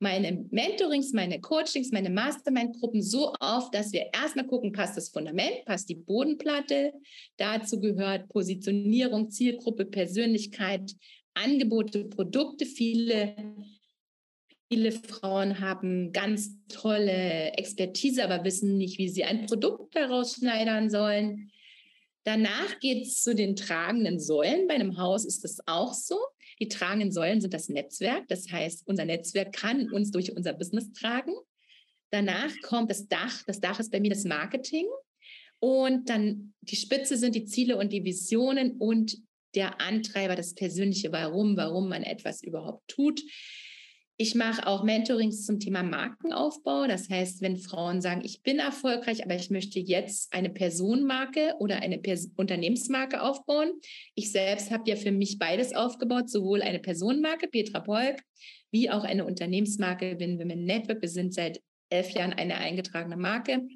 meine 0.00 0.46
Mentorings, 0.50 1.12
meine 1.12 1.40
Coachings, 1.40 1.90
meine 1.90 2.10
Mastermind-Gruppen 2.10 3.02
so 3.02 3.32
auf, 3.40 3.70
dass 3.70 3.92
wir 3.92 4.06
erstmal 4.12 4.46
gucken, 4.46 4.72
passt 4.72 4.96
das 4.96 5.08
Fundament, 5.08 5.64
passt 5.64 5.88
die 5.88 5.96
Bodenplatte. 5.96 6.92
Dazu 7.36 7.80
gehört 7.80 8.28
Positionierung, 8.28 9.30
Zielgruppe, 9.30 9.84
Persönlichkeit, 9.86 10.94
Angebote, 11.34 12.04
Produkte. 12.04 12.64
Viele, 12.64 13.34
viele 14.70 14.92
Frauen 14.92 15.58
haben 15.58 16.12
ganz 16.12 16.50
tolle 16.68 17.52
Expertise, 17.54 18.24
aber 18.24 18.44
wissen 18.44 18.76
nicht, 18.76 18.98
wie 18.98 19.08
sie 19.08 19.24
ein 19.24 19.46
Produkt 19.46 19.96
daraus 19.96 20.34
schneidern 20.34 20.90
sollen. 20.90 21.50
Danach 22.22 22.78
geht 22.80 23.04
es 23.04 23.22
zu 23.22 23.34
den 23.34 23.56
tragenden 23.56 24.20
Säulen. 24.20 24.68
Bei 24.68 24.74
einem 24.74 24.98
Haus 24.98 25.24
ist 25.24 25.42
das 25.42 25.58
auch 25.66 25.94
so. 25.94 26.18
Die 26.60 26.68
tragenden 26.68 27.12
Säulen 27.12 27.40
sind 27.40 27.54
das 27.54 27.68
Netzwerk. 27.68 28.26
Das 28.28 28.50
heißt, 28.50 28.86
unser 28.86 29.04
Netzwerk 29.04 29.52
kann 29.52 29.90
uns 29.90 30.10
durch 30.10 30.36
unser 30.36 30.52
Business 30.52 30.92
tragen. 30.92 31.32
Danach 32.10 32.52
kommt 32.62 32.90
das 32.90 33.06
Dach. 33.06 33.42
Das 33.46 33.60
Dach 33.60 33.78
ist 33.80 33.92
bei 33.92 34.00
mir 34.00 34.10
das 34.10 34.24
Marketing. 34.24 34.86
Und 35.60 36.08
dann 36.08 36.54
die 36.60 36.76
Spitze 36.76 37.16
sind 37.16 37.34
die 37.34 37.44
Ziele 37.44 37.76
und 37.76 37.92
die 37.92 38.04
Visionen 38.04 38.72
und 38.78 39.18
der 39.54 39.80
Antreiber, 39.80 40.36
das 40.36 40.54
persönliche 40.54 41.10
Warum, 41.12 41.56
warum 41.56 41.88
man 41.88 42.02
etwas 42.02 42.42
überhaupt 42.42 42.86
tut. 42.88 43.20
Ich 44.20 44.34
mache 44.34 44.66
auch 44.66 44.82
Mentorings 44.82 45.46
zum 45.46 45.60
Thema 45.60 45.84
Markenaufbau. 45.84 46.88
Das 46.88 47.08
heißt, 47.08 47.40
wenn 47.40 47.56
Frauen 47.56 48.00
sagen, 48.00 48.22
ich 48.24 48.42
bin 48.42 48.58
erfolgreich, 48.58 49.24
aber 49.24 49.36
ich 49.36 49.48
möchte 49.48 49.78
jetzt 49.78 50.32
eine 50.32 50.50
Personenmarke 50.50 51.54
oder 51.60 51.76
eine 51.82 51.98
Pers 51.98 52.32
Unternehmensmarke 52.34 53.22
aufbauen. 53.22 53.70
Ich 54.16 54.32
selbst 54.32 54.72
habe 54.72 54.90
ja 54.90 54.96
für 54.96 55.12
mich 55.12 55.38
beides 55.38 55.72
aufgebaut, 55.72 56.28
sowohl 56.30 56.62
eine 56.62 56.80
Personenmarke, 56.80 57.46
Petra 57.46 57.78
Polk, 57.78 58.20
wie 58.72 58.90
auch 58.90 59.04
eine 59.04 59.24
Unternehmensmarke, 59.24 60.18
Win 60.18 60.40
Women 60.40 60.64
Network. 60.64 61.00
Wir 61.00 61.08
sind 61.08 61.32
seit 61.32 61.62
elf 61.88 62.10
Jahren 62.10 62.32
eine 62.32 62.56
eingetragene 62.56 63.16
Marke. 63.16 63.68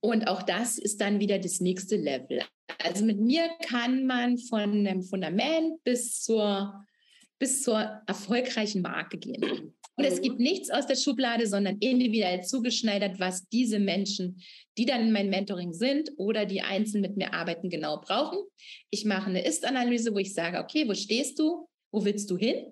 Und 0.00 0.28
auch 0.28 0.42
das 0.42 0.76
ist 0.76 1.00
dann 1.00 1.18
wieder 1.18 1.38
das 1.38 1.60
nächste 1.60 1.96
Level. 1.96 2.42
Also 2.84 3.06
mit 3.06 3.18
mir 3.18 3.48
kann 3.66 4.04
man 4.04 4.36
von 4.36 4.86
einem 4.86 5.02
Fundament 5.02 5.82
bis 5.82 6.20
zur 6.20 6.84
bis 7.42 7.60
zur 7.62 8.00
erfolgreichen 8.06 8.82
Marke 8.82 9.18
gehen. 9.18 9.74
Und 9.96 10.04
es 10.04 10.22
gibt 10.22 10.38
nichts 10.38 10.70
aus 10.70 10.86
der 10.86 10.94
Schublade, 10.94 11.48
sondern 11.48 11.76
individuell 11.78 12.44
zugeschneidert, 12.44 13.18
was 13.18 13.48
diese 13.48 13.80
Menschen, 13.80 14.40
die 14.78 14.86
dann 14.86 15.00
in 15.00 15.12
meinem 15.12 15.30
Mentoring 15.30 15.72
sind 15.72 16.12
oder 16.18 16.46
die 16.46 16.62
einzeln 16.62 17.00
mit 17.00 17.16
mir 17.16 17.34
arbeiten, 17.34 17.68
genau 17.68 18.00
brauchen. 18.00 18.38
Ich 18.90 19.04
mache 19.04 19.28
eine 19.28 19.44
Ist-Analyse, 19.44 20.14
wo 20.14 20.18
ich 20.18 20.34
sage, 20.34 20.60
okay, 20.60 20.88
wo 20.88 20.94
stehst 20.94 21.40
du? 21.40 21.68
Wo 21.90 22.04
willst 22.04 22.30
du 22.30 22.36
hin? 22.36 22.70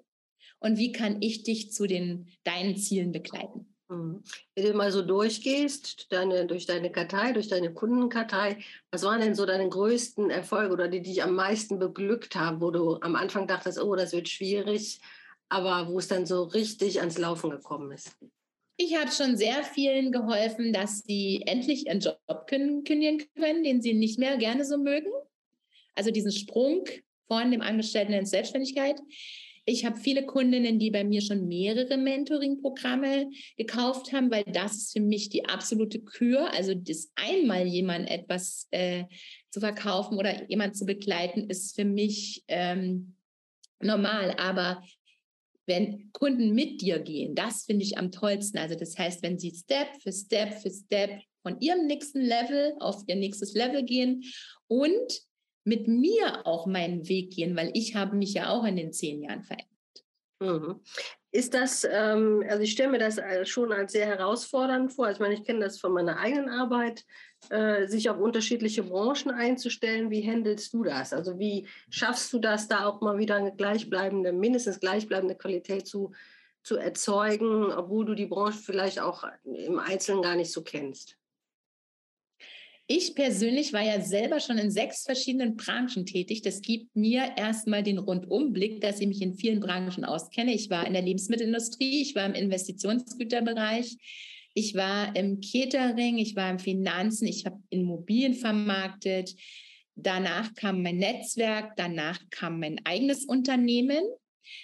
Und 0.60 0.78
wie 0.78 0.92
kann 0.92 1.20
ich 1.20 1.42
dich 1.42 1.72
zu 1.72 1.88
den 1.88 2.28
deinen 2.44 2.76
Zielen 2.76 3.10
begleiten? 3.10 3.74
Mhm. 3.90 4.22
Wenn 4.54 4.64
du 4.64 4.72
mal 4.74 4.92
so 4.92 5.02
durchgehst, 5.02 6.06
deine, 6.12 6.46
durch 6.46 6.64
deine 6.64 6.92
Kartei, 6.92 7.32
durch 7.32 7.48
deine 7.48 7.74
Kundenkartei, 7.74 8.58
was 8.90 9.02
waren 9.02 9.20
denn 9.20 9.34
so 9.34 9.46
deine 9.46 9.68
größten 9.68 10.30
Erfolge 10.30 10.72
oder 10.72 10.88
die, 10.88 11.02
die 11.02 11.10
dich 11.10 11.22
am 11.24 11.34
meisten 11.34 11.78
beglückt 11.78 12.36
haben, 12.36 12.60
wo 12.60 12.70
du 12.70 12.98
am 13.00 13.16
Anfang 13.16 13.48
dachtest, 13.48 13.80
oh, 13.80 13.96
das 13.96 14.12
wird 14.12 14.28
schwierig, 14.28 15.00
aber 15.48 15.88
wo 15.88 15.98
es 15.98 16.06
dann 16.06 16.24
so 16.24 16.44
richtig 16.44 17.00
ans 17.00 17.18
Laufen 17.18 17.50
gekommen 17.50 17.90
ist? 17.90 18.16
Ich 18.76 18.96
habe 18.96 19.10
schon 19.10 19.36
sehr 19.36 19.64
vielen 19.64 20.12
geholfen, 20.12 20.72
dass 20.72 21.00
sie 21.00 21.42
endlich 21.46 21.86
ihren 21.86 22.00
Job 22.00 22.18
kündigen 22.46 23.26
können, 23.34 23.64
den 23.64 23.82
sie 23.82 23.92
nicht 23.92 24.18
mehr 24.18 24.38
gerne 24.38 24.64
so 24.64 24.78
mögen. 24.78 25.10
Also 25.94 26.12
diesen 26.12 26.32
Sprung 26.32 26.84
von 27.26 27.50
dem 27.50 27.60
Angestellten 27.60 28.12
in 28.12 28.24
Selbstständigkeit. 28.24 29.00
Ich 29.64 29.84
habe 29.84 29.98
viele 29.98 30.26
Kundinnen, 30.26 30.78
die 30.78 30.90
bei 30.90 31.04
mir 31.04 31.20
schon 31.20 31.46
mehrere 31.46 31.96
Mentoring-Programme 31.96 33.30
gekauft 33.56 34.12
haben, 34.12 34.30
weil 34.30 34.44
das 34.44 34.76
ist 34.76 34.92
für 34.92 35.00
mich 35.00 35.28
die 35.28 35.44
absolute 35.44 36.00
Kür. 36.00 36.52
Also 36.52 36.74
das 36.74 37.10
einmal 37.14 37.66
jemand 37.66 38.10
etwas 38.10 38.66
äh, 38.70 39.04
zu 39.50 39.60
verkaufen 39.60 40.18
oder 40.18 40.48
jemand 40.48 40.76
zu 40.76 40.86
begleiten, 40.86 41.48
ist 41.48 41.74
für 41.74 41.84
mich 41.84 42.44
ähm, 42.48 43.16
normal. 43.80 44.34
Aber 44.38 44.82
wenn 45.66 46.10
Kunden 46.12 46.52
mit 46.54 46.80
dir 46.80 46.98
gehen, 46.98 47.34
das 47.34 47.64
finde 47.64 47.84
ich 47.84 47.98
am 47.98 48.10
tollsten. 48.10 48.58
Also 48.58 48.74
das 48.74 48.98
heißt, 48.98 49.22
wenn 49.22 49.38
sie 49.38 49.52
Step 49.52 49.88
für 50.02 50.12
Step 50.12 50.54
für 50.54 50.70
Step 50.70 51.20
von 51.42 51.60
ihrem 51.60 51.86
nächsten 51.86 52.20
Level 52.20 52.74
auf 52.80 53.02
ihr 53.06 53.16
nächstes 53.16 53.54
Level 53.54 53.84
gehen 53.84 54.24
und 54.66 55.22
mit 55.70 55.86
mir 55.86 56.44
auch 56.48 56.66
meinen 56.66 57.08
Weg 57.08 57.30
gehen, 57.30 57.56
weil 57.56 57.70
ich 57.74 57.94
habe 57.94 58.16
mich 58.16 58.34
ja 58.34 58.50
auch 58.50 58.64
in 58.64 58.74
den 58.74 58.92
zehn 58.92 59.22
Jahren 59.22 59.44
verändert. 59.44 59.68
Mhm. 60.40 60.80
Ist 61.30 61.54
das, 61.54 61.86
ähm, 61.88 62.42
also 62.48 62.64
ich 62.64 62.72
stelle 62.72 62.90
mir 62.90 62.98
das 62.98 63.20
schon 63.48 63.72
als 63.72 63.92
sehr 63.92 64.06
herausfordernd 64.06 64.92
vor. 64.92 65.06
Also 65.06 65.18
ich 65.18 65.20
meine, 65.20 65.34
ich 65.34 65.44
kenne 65.44 65.60
das 65.60 65.78
von 65.78 65.92
meiner 65.92 66.18
eigenen 66.18 66.48
Arbeit, 66.48 67.04
äh, 67.50 67.86
sich 67.86 68.10
auf 68.10 68.18
unterschiedliche 68.18 68.82
Branchen 68.82 69.30
einzustellen. 69.30 70.10
Wie 70.10 70.28
handelst 70.28 70.74
du 70.74 70.82
das? 70.82 71.12
Also 71.12 71.38
wie 71.38 71.68
schaffst 71.88 72.32
du 72.32 72.40
das, 72.40 72.66
da 72.66 72.86
auch 72.86 73.00
mal 73.00 73.18
wieder 73.18 73.36
eine 73.36 73.54
gleichbleibende, 73.54 74.32
mindestens 74.32 74.80
gleichbleibende 74.80 75.36
Qualität 75.36 75.86
zu, 75.86 76.10
zu 76.64 76.78
erzeugen, 76.78 77.70
obwohl 77.70 78.06
du 78.06 78.14
die 78.14 78.26
Branche 78.26 78.58
vielleicht 78.58 78.98
auch 78.98 79.22
im 79.44 79.78
Einzelnen 79.78 80.22
gar 80.22 80.34
nicht 80.34 80.50
so 80.50 80.64
kennst? 80.64 81.19
Ich 82.92 83.14
persönlich 83.14 83.72
war 83.72 83.82
ja 83.82 84.00
selber 84.00 84.40
schon 84.40 84.58
in 84.58 84.72
sechs 84.72 85.04
verschiedenen 85.04 85.54
Branchen 85.54 86.06
tätig. 86.06 86.42
Das 86.42 86.60
gibt 86.60 86.96
mir 86.96 87.34
erstmal 87.36 87.84
den 87.84 87.98
Rundumblick, 87.98 88.80
dass 88.80 88.98
ich 88.98 89.06
mich 89.06 89.22
in 89.22 89.36
vielen 89.36 89.60
Branchen 89.60 90.04
auskenne. 90.04 90.52
Ich 90.52 90.70
war 90.70 90.84
in 90.88 90.94
der 90.94 91.02
Lebensmittelindustrie, 91.02 92.02
ich 92.02 92.16
war 92.16 92.26
im 92.26 92.34
Investitionsgüterbereich, 92.34 93.96
ich 94.54 94.74
war 94.74 95.14
im 95.14 95.40
Catering, 95.40 96.18
ich 96.18 96.34
war 96.34 96.50
im 96.50 96.58
Finanzen, 96.58 97.28
ich 97.28 97.46
habe 97.46 97.62
Immobilien 97.70 98.34
vermarktet. 98.34 99.36
Danach 99.94 100.52
kam 100.54 100.82
mein 100.82 100.96
Netzwerk, 100.96 101.76
danach 101.76 102.18
kam 102.30 102.58
mein 102.58 102.80
eigenes 102.84 103.24
Unternehmen. 103.24 104.02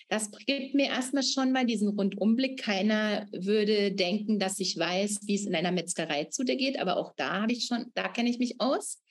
Das 0.08 0.30
gibt 0.46 0.74
mir 0.74 0.86
erstmal 0.86 1.22
schon 1.22 1.52
mal 1.52 1.66
diesen 1.66 1.88
Rundumblick. 1.88 2.60
Keiner 2.60 3.26
würde 3.32 3.92
denken, 3.92 4.38
dass 4.38 4.60
ich 4.60 4.78
weiß, 4.78 5.20
wie 5.22 5.34
es 5.34 5.46
in 5.46 5.54
einer 5.54 5.72
Metzgerei 5.72 6.24
zu 6.24 6.44
dir 6.44 6.56
geht, 6.56 6.78
aber 6.78 6.96
auch 6.96 7.12
da 7.16 7.42
habe 7.42 7.52
ich 7.52 7.66
schon, 7.66 7.86
da 7.94 8.08
kenne 8.08 8.30
ich 8.30 8.38
mich 8.38 8.60
aus. 8.60 9.02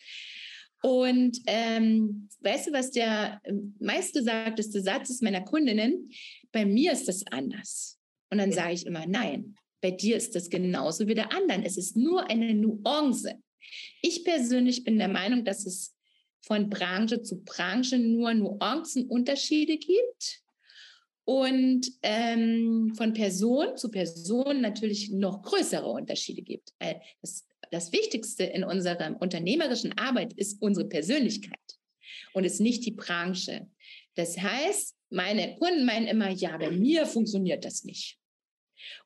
Und 0.82 1.40
ähm, 1.48 2.30
weißt 2.42 2.68
du, 2.68 2.74
was 2.74 2.92
der 2.92 3.42
meistgesagteste 3.80 4.82
Satz 4.82 5.10
ist 5.10 5.24
meiner 5.24 5.42
Kundinnen? 5.42 6.12
Bei 6.52 6.66
mir 6.66 6.92
ist 6.92 7.08
das 7.08 7.26
anders. 7.28 8.00
Und 8.30 8.38
dann 8.38 8.52
sage 8.52 8.74
ich 8.74 8.86
immer, 8.86 9.06
nein, 9.08 9.56
bei 9.82 9.92
dir 9.92 10.18
ist 10.18 10.36
das 10.36 10.50
genauso 10.50 11.08
wie 11.08 11.16
der 11.16 11.32
anderen. 11.32 11.64
Es 11.64 11.78
ist 11.78 11.96
nur 11.96 12.30
eine 12.30 12.54
Nuance. 12.54 13.34
Ich 14.02 14.24
persönlich 14.24 14.84
bin 14.84 14.98
der 14.98 15.08
Meinung, 15.08 15.44
dass 15.44 15.66
es 15.66 15.96
von 16.42 16.70
Branche 16.70 17.22
zu 17.22 17.44
Branche 17.44 17.98
nur 17.98 18.34
Nuancenunterschiede 18.34 19.78
gibt 19.78 20.45
und 21.26 21.92
ähm, 22.04 22.94
von 22.96 23.14
Person 23.14 23.76
zu 23.78 23.90
Person 23.90 24.62
natürlich 24.62 25.12
noch 25.12 25.42
größere 25.42 25.88
Unterschiede 25.88 26.44
gibt. 26.44 26.74
Das, 27.22 27.48
das 27.72 27.92
Wichtigste 27.92 28.44
in 28.44 28.64
unserer 28.64 29.16
unternehmerischen 29.20 29.98
Arbeit 29.98 30.34
ist 30.34 30.62
unsere 30.62 30.88
Persönlichkeit 30.88 31.60
und 32.34 32.44
ist 32.44 32.62
nicht 32.62 32.86
die 32.86 32.92
Branche. 32.92 33.68
Das 34.14 34.38
heißt, 34.38 34.96
meine 35.10 35.56
Kunden 35.56 35.86
meinen 35.86 36.08
immer, 36.08 36.30
ja, 36.30 36.58
bei 36.58 36.72
mir 36.72 37.06
funktioniert 37.06 37.66
das 37.66 37.84
nicht. 37.84 38.20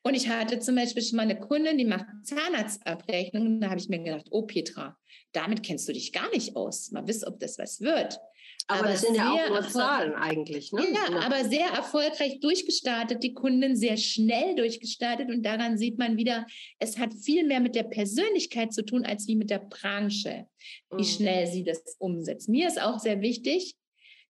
Und 0.04 0.16
ich 0.16 0.28
hatte 0.28 0.60
zum 0.60 0.76
Beispiel 0.76 1.04
schon 1.04 1.18
mal 1.18 1.24
eine 1.24 1.40
Kundin, 1.40 1.78
die 1.78 1.86
macht 1.86 2.06
Zahnarztabrechnungen. 2.24 3.62
Da 3.62 3.70
habe 3.70 3.80
ich 3.80 3.88
mir 3.88 4.00
gedacht, 4.00 4.28
oh 4.32 4.44
Petra, 4.44 4.98
damit 5.32 5.64
kennst 5.64 5.88
du 5.88 5.94
dich 5.94 6.12
gar 6.12 6.30
nicht 6.32 6.56
aus. 6.56 6.92
Mal 6.92 7.08
wissen, 7.08 7.28
ob 7.28 7.40
das 7.40 7.58
was 7.58 7.80
wird. 7.80 8.20
Aber, 8.68 8.82
aber 8.82 8.89
das 8.89 9.01
sind 9.01 9.16
ja 9.16 9.34
auch 9.34 9.49
nur 9.49 9.68
Zahlen 9.68 10.14
eigentlich. 10.14 10.72
Ne? 10.72 10.84
Ja, 10.93 11.12
ja, 11.12 11.20
aber 11.22 11.43
sehr 11.45 11.68
erfolgreich 11.68 12.39
durchgestartet, 12.39 13.24
die 13.24 13.34
Kunden 13.34 13.76
sehr 13.76 13.97
schnell 13.97 14.55
durchgestartet. 14.55 15.30
Und 15.30 15.43
daran 15.43 15.78
sieht 15.78 15.97
man 15.97 16.18
wieder, 16.18 16.45
es 16.78 16.99
hat 16.99 17.14
viel 17.14 17.45
mehr 17.45 17.62
mit 17.62 17.74
der 17.74 17.84
Persönlichkeit 17.84 18.72
zu 18.72 18.86
tun, 18.86 19.05
als 19.05 19.28
wie 19.28 19.36
mit 19.36 19.49
der 19.49 19.60
Branche, 19.60 20.45
wie 20.91 21.01
mhm. 21.01 21.03
schnell 21.03 21.47
sie 21.47 21.64
das 21.64 21.82
umsetzt. 21.97 22.47
Mir 22.47 22.68
ist 22.68 22.80
auch 22.80 22.99
sehr 22.99 23.22
wichtig, 23.22 23.76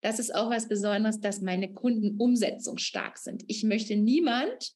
das 0.02 0.20
ist 0.20 0.34
auch 0.34 0.50
was 0.50 0.70
Besonderes, 0.70 1.20
dass 1.20 1.42
meine 1.42 1.74
Kunden 1.74 2.16
umsetzungsstark 2.18 3.18
sind. 3.18 3.44
Ich 3.48 3.64
möchte 3.64 3.98
niemand, 3.98 4.72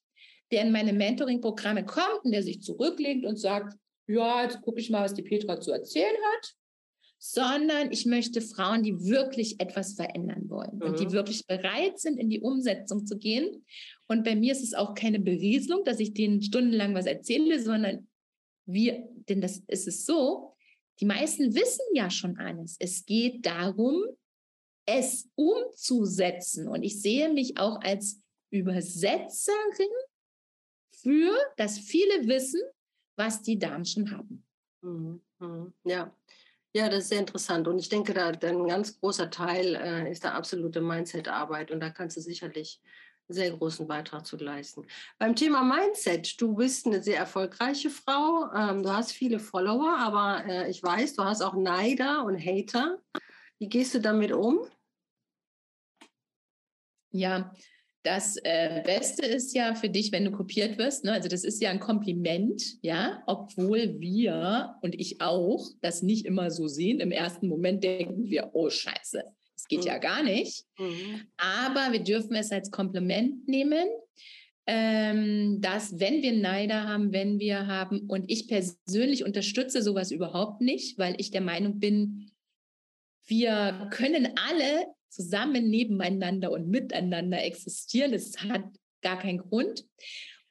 der 0.51 0.63
in 0.63 0.73
meine 0.73 0.91
Mentoring-Programme 0.91 1.85
kommt 1.85 2.25
und 2.25 2.31
der 2.31 2.43
sich 2.43 2.61
zurücklegt 2.61 3.25
und 3.25 3.37
sagt, 3.37 3.73
ja, 4.07 4.43
jetzt 4.43 4.61
gucke 4.61 4.81
ich 4.81 4.89
mal, 4.89 5.05
was 5.05 5.13
die 5.13 5.23
Petra 5.23 5.61
zu 5.61 5.71
erzählen 5.71 6.17
hat 6.35 6.53
sondern 7.26 7.89
ich 7.93 8.05
möchte 8.05 8.41
Frauen, 8.41 8.84
die 8.84 9.05
wirklich 9.05 9.61
etwas 9.61 9.93
verändern 9.93 10.49
wollen 10.49 10.76
mhm. 10.76 10.82
und 10.82 10.99
die 10.99 11.05
mhm. 11.05 11.13
wirklich 11.13 11.47
bereit 11.47 11.97
sind, 11.97 12.19
in 12.19 12.30
die 12.30 12.41
Umsetzung 12.41 13.05
zu 13.05 13.17
gehen. 13.17 13.65
Und 14.09 14.26
bei 14.26 14.36
mir 14.36 14.51
ist 14.51 14.61
es 14.61 14.74
auch 14.74 14.93
keine 14.93 15.21
Berieselung, 15.21 15.86
dass 15.86 16.01
ich 16.01 16.13
denen 16.13 16.41
stundenlang 16.41 16.93
was 16.95 17.05
erzähle, 17.05 17.63
sondern 17.63 18.09
wir, 18.65 19.07
denn 19.30 19.39
das 19.39 19.63
ist 19.67 19.88
es 19.88 20.05
so, 20.05 20.53
die 20.99 21.05
meisten 21.05 21.55
wissen 21.55 21.86
ja 21.93 22.09
schon 22.09 22.38
alles. 22.39 22.76
Es 22.78 23.05
geht 23.05 23.45
darum, 23.45 24.03
es 24.86 25.30
umzusetzen. 25.36 26.67
Und 26.67 26.84
ich 26.84 27.01
sehe 27.01 27.32
mich 27.32 27.57
auch 27.57 27.80
als 27.80 28.21
Übersetzerin 28.49 29.88
für 30.91 31.34
das 31.55 31.80
viele 31.80 32.28
wissen, 32.28 32.59
was 33.15 33.41
die 33.41 33.57
Damen 33.57 33.86
schon 33.86 34.11
haben. 34.11 34.45
Mhm. 34.82 35.21
mhm. 35.39 35.74
Ja, 35.86 36.13
ja, 36.74 36.89
das 36.89 37.03
ist 37.03 37.09
sehr 37.09 37.19
interessant. 37.19 37.67
Und 37.67 37.78
ich 37.78 37.89
denke, 37.89 38.13
da 38.13 38.30
ein 38.30 38.67
ganz 38.67 38.99
großer 38.99 39.30
Teil 39.30 39.76
äh, 39.76 40.11
ist 40.11 40.24
da 40.24 40.34
absolute 40.34 40.82
Mindset-Arbeit. 40.82 41.69
Und 41.71 41.80
da 41.80 41.91
kannst 41.91 42.17
du 42.17 42.21
sicherlich 42.21 42.82
einen 43.30 43.36
sehr 43.36 43.51
großen 43.51 43.88
Beitrag 43.88 44.26
zu 44.26 44.38
leisten. 44.38 44.86
Beim 45.19 45.36
Thema 45.36 45.63
Mindset, 45.63 46.41
du 46.41 46.55
bist 46.55 46.88
eine 46.88 47.01
sehr 47.03 47.17
erfolgreiche 47.17 47.91
Frau. 47.91 48.51
Ähm, 48.53 48.82
du 48.82 48.91
hast 48.91 49.11
viele 49.11 49.39
Follower, 49.39 49.97
aber 49.99 50.45
äh, 50.45 50.69
ich 50.69 50.82
weiß, 50.82 51.13
du 51.15 51.24
hast 51.24 51.43
auch 51.43 51.53
Neider 51.53 52.26
und 52.26 52.39
Hater. 52.39 52.97
Wie 53.59 53.69
gehst 53.69 53.93
du 53.93 54.01
damit 54.01 54.32
um? 54.32 54.67
Ja, 57.11 57.53
das 58.03 58.35
äh, 58.43 58.81
Beste 58.85 59.25
ist 59.25 59.55
ja 59.55 59.75
für 59.75 59.89
dich, 59.89 60.11
wenn 60.11 60.25
du 60.25 60.31
kopiert 60.31 60.77
wirst. 60.77 61.05
Ne? 61.05 61.13
Also 61.13 61.29
das 61.29 61.43
ist 61.45 61.61
ja 61.61 61.69
ein 61.69 61.79
Kompliment, 61.79 62.61
ja, 62.81 63.23
obwohl 63.27 63.99
wir 63.99 64.75
und 64.81 64.99
ich 64.99 65.21
auch 65.21 65.65
das 65.81 66.03
nicht 66.03 66.25
immer 66.25 66.51
so 66.51 66.67
sehen. 66.67 66.99
Im 66.99 67.11
ersten 67.11 67.47
Moment 67.47 67.83
denken 67.83 68.29
wir, 68.29 68.51
oh 68.53 68.69
Scheiße, 68.69 69.23
das 69.55 69.67
geht 69.69 69.81
mhm. 69.81 69.87
ja 69.87 69.97
gar 69.99 70.21
nicht. 70.21 70.65
Mhm. 70.77 71.21
Aber 71.37 71.93
wir 71.93 72.03
dürfen 72.03 72.35
es 72.35 72.51
als 72.51 72.71
Kompliment 72.71 73.47
nehmen, 73.47 73.87
ähm, 74.67 75.61
dass 75.61 75.99
wenn 75.99 76.21
wir 76.21 76.33
Neider 76.33 76.87
haben, 76.87 77.13
wenn 77.13 77.39
wir 77.39 77.67
haben, 77.67 78.01
und 78.09 78.29
ich 78.29 78.49
persönlich 78.49 79.23
unterstütze 79.23 79.81
sowas 79.81 80.11
überhaupt 80.11 80.59
nicht, 80.61 80.97
weil 80.97 81.15
ich 81.19 81.31
der 81.31 81.41
Meinung 81.41 81.79
bin, 81.79 82.31
wir 83.25 83.87
können 83.91 84.33
alle 84.35 84.87
zusammen 85.14 85.70
nebeneinander 85.70 86.51
und 86.51 86.68
miteinander 86.68 87.43
existieren. 87.43 88.14
Es 88.14 88.38
hat 88.38 88.64
gar 89.01 89.20
keinen 89.20 89.39
Grund. 89.39 89.86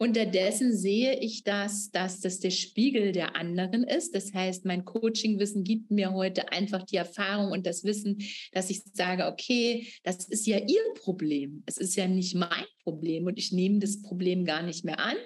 Unterdessen 0.02 0.76
sehe 0.76 1.20
ich 1.20 1.44
das, 1.44 1.92
dass 1.92 2.18
das 2.18 2.40
der 2.40 2.50
Spiegel 2.50 3.12
der 3.12 3.36
anderen 3.36 3.84
ist. 3.84 4.16
Das 4.16 4.34
heißt, 4.34 4.64
mein 4.64 4.84
Coachingwissen 4.84 5.62
gibt 5.62 5.92
mir 5.92 6.12
heute 6.12 6.50
einfach 6.50 6.82
die 6.82 6.96
Erfahrung 6.96 7.52
und 7.52 7.66
das 7.66 7.84
Wissen, 7.84 8.18
dass 8.50 8.68
ich 8.68 8.82
sage, 8.94 9.26
okay, 9.26 9.86
das 10.02 10.24
ist 10.24 10.46
ja 10.48 10.58
ihr 10.58 10.82
Problem. 10.94 11.62
Es 11.66 11.78
ist 11.78 11.94
ja 11.94 12.08
nicht 12.08 12.34
mein 12.34 12.64
Problem 12.82 13.26
und 13.26 13.38
ich 13.38 13.52
nehme 13.52 13.78
das 13.78 14.02
Problem 14.02 14.44
gar 14.44 14.64
nicht 14.64 14.84
mehr 14.84 14.98
an. 14.98 15.16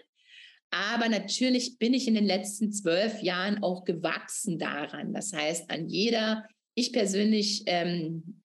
Aber 0.70 1.08
natürlich 1.08 1.78
bin 1.78 1.94
ich 1.94 2.06
in 2.06 2.14
den 2.14 2.26
letzten 2.26 2.70
zwölf 2.70 3.22
Jahren 3.22 3.62
auch 3.62 3.84
gewachsen 3.86 4.58
daran. 4.58 5.14
Das 5.14 5.32
heißt, 5.32 5.70
an 5.70 5.88
jeder, 5.88 6.44
ich 6.74 6.92
persönlich 6.92 7.62
ähm, 7.64 8.42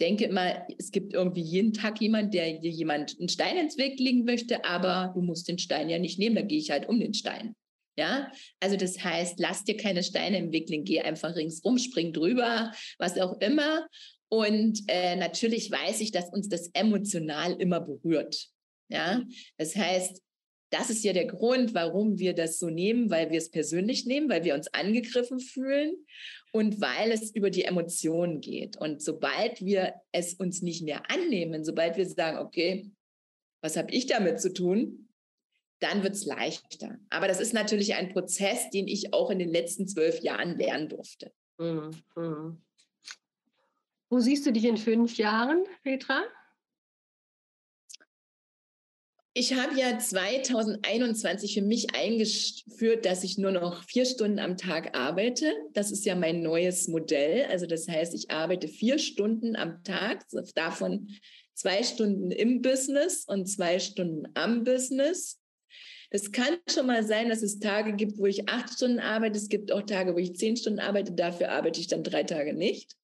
denke 0.00 0.24
immer, 0.24 0.66
es 0.78 0.90
gibt 0.90 1.14
irgendwie 1.14 1.42
jeden 1.42 1.72
Tag 1.72 2.00
jemand, 2.00 2.34
der 2.34 2.58
dir 2.58 2.70
jemand 2.70 3.16
einen 3.18 3.28
Stein 3.28 3.56
ins 3.56 3.78
Weg 3.78 3.98
legen 3.98 4.24
möchte, 4.24 4.64
aber 4.64 5.12
du 5.14 5.22
musst 5.22 5.48
den 5.48 5.58
Stein 5.58 5.88
ja 5.88 5.98
nicht 5.98 6.18
nehmen, 6.18 6.36
da 6.36 6.42
gehe 6.42 6.58
ich 6.58 6.70
halt 6.70 6.88
um 6.88 6.98
den 6.98 7.14
Stein. 7.14 7.54
Ja, 7.96 8.32
also 8.58 8.76
das 8.76 9.04
heißt, 9.04 9.38
lass 9.38 9.62
dir 9.62 9.76
keine 9.76 10.02
Steine 10.02 10.38
im 10.38 10.50
Weg 10.50 10.68
legen, 10.68 10.84
geh 10.84 11.00
einfach 11.00 11.36
ringsrum, 11.36 11.78
spring 11.78 12.12
drüber, 12.12 12.72
was 12.98 13.18
auch 13.18 13.40
immer. 13.40 13.86
Und 14.28 14.80
äh, 14.88 15.14
natürlich 15.14 15.70
weiß 15.70 16.00
ich, 16.00 16.10
dass 16.10 16.32
uns 16.32 16.48
das 16.48 16.70
emotional 16.72 17.52
immer 17.60 17.80
berührt. 17.80 18.48
Ja, 18.88 19.22
das 19.58 19.76
heißt, 19.76 20.20
das 20.70 20.90
ist 20.90 21.04
ja 21.04 21.12
der 21.12 21.26
Grund, 21.26 21.72
warum 21.72 22.18
wir 22.18 22.34
das 22.34 22.58
so 22.58 22.68
nehmen, 22.68 23.10
weil 23.10 23.30
wir 23.30 23.38
es 23.38 23.50
persönlich 23.50 24.06
nehmen, 24.06 24.28
weil 24.28 24.42
wir 24.42 24.54
uns 24.54 24.66
angegriffen 24.74 25.38
fühlen 25.38 25.94
und 26.54 26.80
weil 26.80 27.10
es 27.10 27.34
über 27.34 27.50
die 27.50 27.64
Emotionen 27.64 28.40
geht. 28.40 28.76
Und 28.76 29.02
sobald 29.02 29.60
wir 29.60 29.94
es 30.12 30.34
uns 30.34 30.62
nicht 30.62 30.84
mehr 30.84 31.10
annehmen, 31.10 31.64
sobald 31.64 31.96
wir 31.96 32.06
sagen, 32.06 32.38
okay, 32.38 32.92
was 33.60 33.76
habe 33.76 33.90
ich 33.90 34.06
damit 34.06 34.40
zu 34.40 34.52
tun, 34.52 35.08
dann 35.80 36.04
wird 36.04 36.14
es 36.14 36.24
leichter. 36.24 36.96
Aber 37.10 37.26
das 37.26 37.40
ist 37.40 37.54
natürlich 37.54 37.96
ein 37.96 38.08
Prozess, 38.08 38.70
den 38.70 38.86
ich 38.86 39.12
auch 39.12 39.30
in 39.30 39.40
den 39.40 39.48
letzten 39.48 39.88
zwölf 39.88 40.20
Jahren 40.20 40.56
lernen 40.56 40.88
durfte. 40.88 41.32
Mhm. 41.58 41.90
mhm. 42.14 42.62
Wo 44.08 44.20
siehst 44.20 44.46
du 44.46 44.52
dich 44.52 44.64
in 44.64 44.76
fünf 44.76 45.16
Jahren, 45.16 45.64
Petra? 45.82 46.22
Ich 49.36 49.52
habe 49.52 49.76
ja 49.76 49.98
2021 49.98 51.54
für 51.54 51.62
mich 51.62 51.92
eingeführt, 51.92 53.04
dass 53.04 53.24
ich 53.24 53.36
nur 53.36 53.50
noch 53.50 53.82
vier 53.82 54.04
Stunden 54.06 54.38
am 54.38 54.56
Tag 54.56 54.96
arbeite. 54.96 55.52
Das 55.72 55.90
ist 55.90 56.04
ja 56.04 56.14
mein 56.14 56.40
neues 56.40 56.86
Modell. 56.86 57.46
Also 57.46 57.66
das 57.66 57.88
heißt, 57.88 58.14
ich 58.14 58.30
arbeite 58.30 58.68
vier 58.68 59.00
Stunden 59.00 59.56
am 59.56 59.82
Tag, 59.82 60.24
davon 60.54 61.08
zwei 61.52 61.82
Stunden 61.82 62.30
im 62.30 62.62
Business 62.62 63.24
und 63.26 63.46
zwei 63.46 63.80
Stunden 63.80 64.28
am 64.34 64.62
Business. 64.62 65.40
Es 66.10 66.30
kann 66.30 66.56
schon 66.70 66.86
mal 66.86 67.02
sein, 67.02 67.28
dass 67.28 67.42
es 67.42 67.58
Tage 67.58 67.94
gibt, 67.94 68.18
wo 68.18 68.26
ich 68.26 68.48
acht 68.48 68.72
Stunden 68.72 69.00
arbeite. 69.00 69.36
Es 69.36 69.48
gibt 69.48 69.72
auch 69.72 69.82
Tage, 69.82 70.14
wo 70.14 70.18
ich 70.18 70.36
zehn 70.36 70.56
Stunden 70.56 70.78
arbeite. 70.78 71.12
Dafür 71.12 71.50
arbeite 71.50 71.80
ich 71.80 71.88
dann 71.88 72.04
drei 72.04 72.22
Tage 72.22 72.54
nicht. 72.54 72.94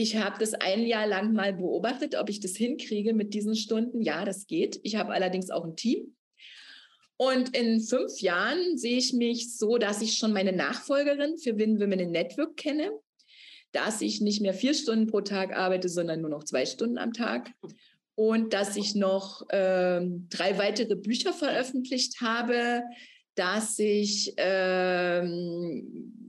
Ich 0.00 0.16
habe 0.16 0.38
das 0.38 0.54
ein 0.54 0.86
Jahr 0.86 1.06
lang 1.06 1.34
mal 1.34 1.52
beobachtet, 1.52 2.14
ob 2.14 2.30
ich 2.30 2.40
das 2.40 2.56
hinkriege 2.56 3.12
mit 3.12 3.34
diesen 3.34 3.54
Stunden. 3.54 4.00
Ja, 4.00 4.24
das 4.24 4.46
geht. 4.46 4.80
Ich 4.82 4.96
habe 4.96 5.12
allerdings 5.12 5.50
auch 5.50 5.62
ein 5.62 5.76
Team. 5.76 6.16
Und 7.18 7.54
in 7.54 7.82
fünf 7.82 8.18
Jahren 8.22 8.78
sehe 8.78 8.96
ich 8.96 9.12
mich 9.12 9.58
so, 9.58 9.76
dass 9.76 10.00
ich 10.00 10.16
schon 10.16 10.32
meine 10.32 10.54
Nachfolgerin 10.54 11.36
für 11.36 11.58
Win 11.58 11.78
Women 11.78 12.00
in 12.00 12.12
Network 12.12 12.56
kenne, 12.56 12.90
dass 13.72 14.00
ich 14.00 14.22
nicht 14.22 14.40
mehr 14.40 14.54
vier 14.54 14.72
Stunden 14.72 15.06
pro 15.06 15.20
Tag 15.20 15.54
arbeite, 15.54 15.90
sondern 15.90 16.22
nur 16.22 16.30
noch 16.30 16.44
zwei 16.44 16.64
Stunden 16.64 16.96
am 16.96 17.12
Tag 17.12 17.50
und 18.14 18.54
dass 18.54 18.76
ich 18.76 18.94
noch 18.94 19.46
äh, 19.50 20.00
drei 20.30 20.56
weitere 20.56 20.96
Bücher 20.96 21.34
veröffentlicht 21.34 22.22
habe, 22.22 22.84
dass 23.34 23.78
ich 23.78 24.32
ähm, 24.38 26.19